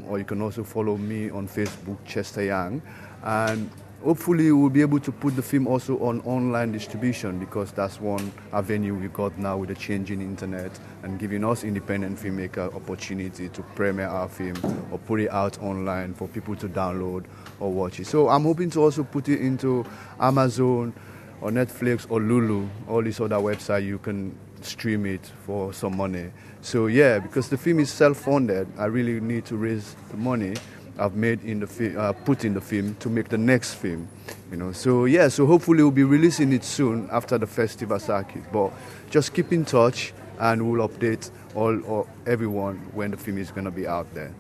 or 0.08 0.18
you 0.18 0.24
can 0.24 0.42
also 0.42 0.64
follow 0.64 0.96
me 0.96 1.30
on 1.30 1.48
Facebook, 1.48 1.96
Chester 2.04 2.42
Young. 2.42 2.82
And 3.22 3.70
hopefully 4.02 4.50
we'll 4.50 4.68
be 4.70 4.80
able 4.80 4.98
to 4.98 5.12
put 5.12 5.36
the 5.36 5.42
film 5.42 5.66
also 5.66 5.96
on 5.98 6.20
online 6.22 6.72
distribution 6.72 7.38
because 7.38 7.70
that's 7.72 8.00
one 8.00 8.32
avenue 8.52 8.94
we 8.94 9.08
got 9.08 9.36
now 9.38 9.56
with 9.56 9.68
the 9.68 9.74
changing 9.74 10.20
internet 10.20 10.70
and 11.04 11.18
giving 11.18 11.44
us 11.44 11.62
independent 11.62 12.18
filmmaker 12.18 12.74
opportunity 12.74 13.48
to 13.48 13.62
premiere 13.74 14.08
our 14.08 14.28
film 14.28 14.56
or 14.90 14.98
put 14.98 15.20
it 15.20 15.30
out 15.30 15.60
online 15.62 16.14
for 16.14 16.26
people 16.28 16.56
to 16.56 16.68
download 16.68 17.24
or 17.60 17.70
watch 17.72 18.00
it. 18.00 18.06
So 18.06 18.28
I'm 18.28 18.42
hoping 18.42 18.70
to 18.70 18.80
also 18.80 19.04
put 19.04 19.28
it 19.28 19.40
into 19.40 19.84
Amazon 20.18 20.92
or 21.40 21.50
Netflix 21.50 22.06
or 22.10 22.20
Lulu, 22.20 22.68
all 22.88 23.02
these 23.02 23.20
other 23.20 23.36
websites 23.36 23.86
you 23.86 23.98
can 23.98 24.36
stream 24.62 25.06
it 25.06 25.24
for 25.46 25.72
some 25.72 25.96
money. 25.96 26.30
So 26.60 26.86
yeah, 26.86 27.18
because 27.18 27.48
the 27.48 27.56
film 27.56 27.80
is 27.80 27.90
self-funded, 27.90 28.66
I 28.78 28.86
really 28.86 29.20
need 29.20 29.44
to 29.46 29.56
raise 29.56 29.94
the 30.10 30.16
money 30.16 30.54
I've 30.98 31.14
made 31.16 31.42
in 31.44 31.60
the 31.60 31.66
film, 31.66 31.96
uh, 31.98 32.12
put 32.12 32.44
in 32.44 32.54
the 32.54 32.60
film 32.60 32.96
to 33.00 33.08
make 33.08 33.28
the 33.28 33.38
next 33.38 33.74
film. 33.74 34.08
You 34.50 34.56
know, 34.58 34.72
so 34.72 35.06
yeah, 35.06 35.28
so 35.28 35.46
hopefully 35.46 35.82
we'll 35.82 35.90
be 35.90 36.04
releasing 36.04 36.52
it 36.52 36.64
soon 36.64 37.08
after 37.10 37.38
the 37.38 37.46
festival 37.46 37.98
circuit. 37.98 38.42
But 38.52 38.72
just 39.10 39.32
keep 39.34 39.52
in 39.52 39.64
touch, 39.64 40.12
and 40.38 40.70
we'll 40.70 40.86
update 40.88 41.30
all 41.54 41.80
or 41.86 42.06
everyone 42.26 42.76
when 42.94 43.10
the 43.10 43.16
film 43.16 43.38
is 43.38 43.50
gonna 43.50 43.70
be 43.70 43.86
out 43.86 44.06
there. 44.14 44.30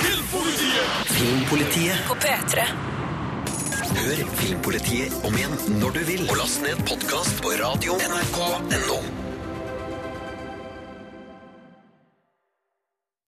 Filmpolitiet 0.00 1.06
Filmpolitiet 1.06 2.04
På 2.08 2.14
P3. 2.14 2.60
Hør 4.00 4.26
Filmpolitiet 4.34 5.12
om 5.24 5.34
igjen 5.34 5.56
når 5.80 5.90
du 5.90 6.04
vil. 6.12 6.22
Og 6.30 6.36
last 6.36 6.62
ned 6.62 6.76
podkast 6.88 7.42
på 7.42 7.56
radio 7.64 7.98
nrk.no. 7.98 9.29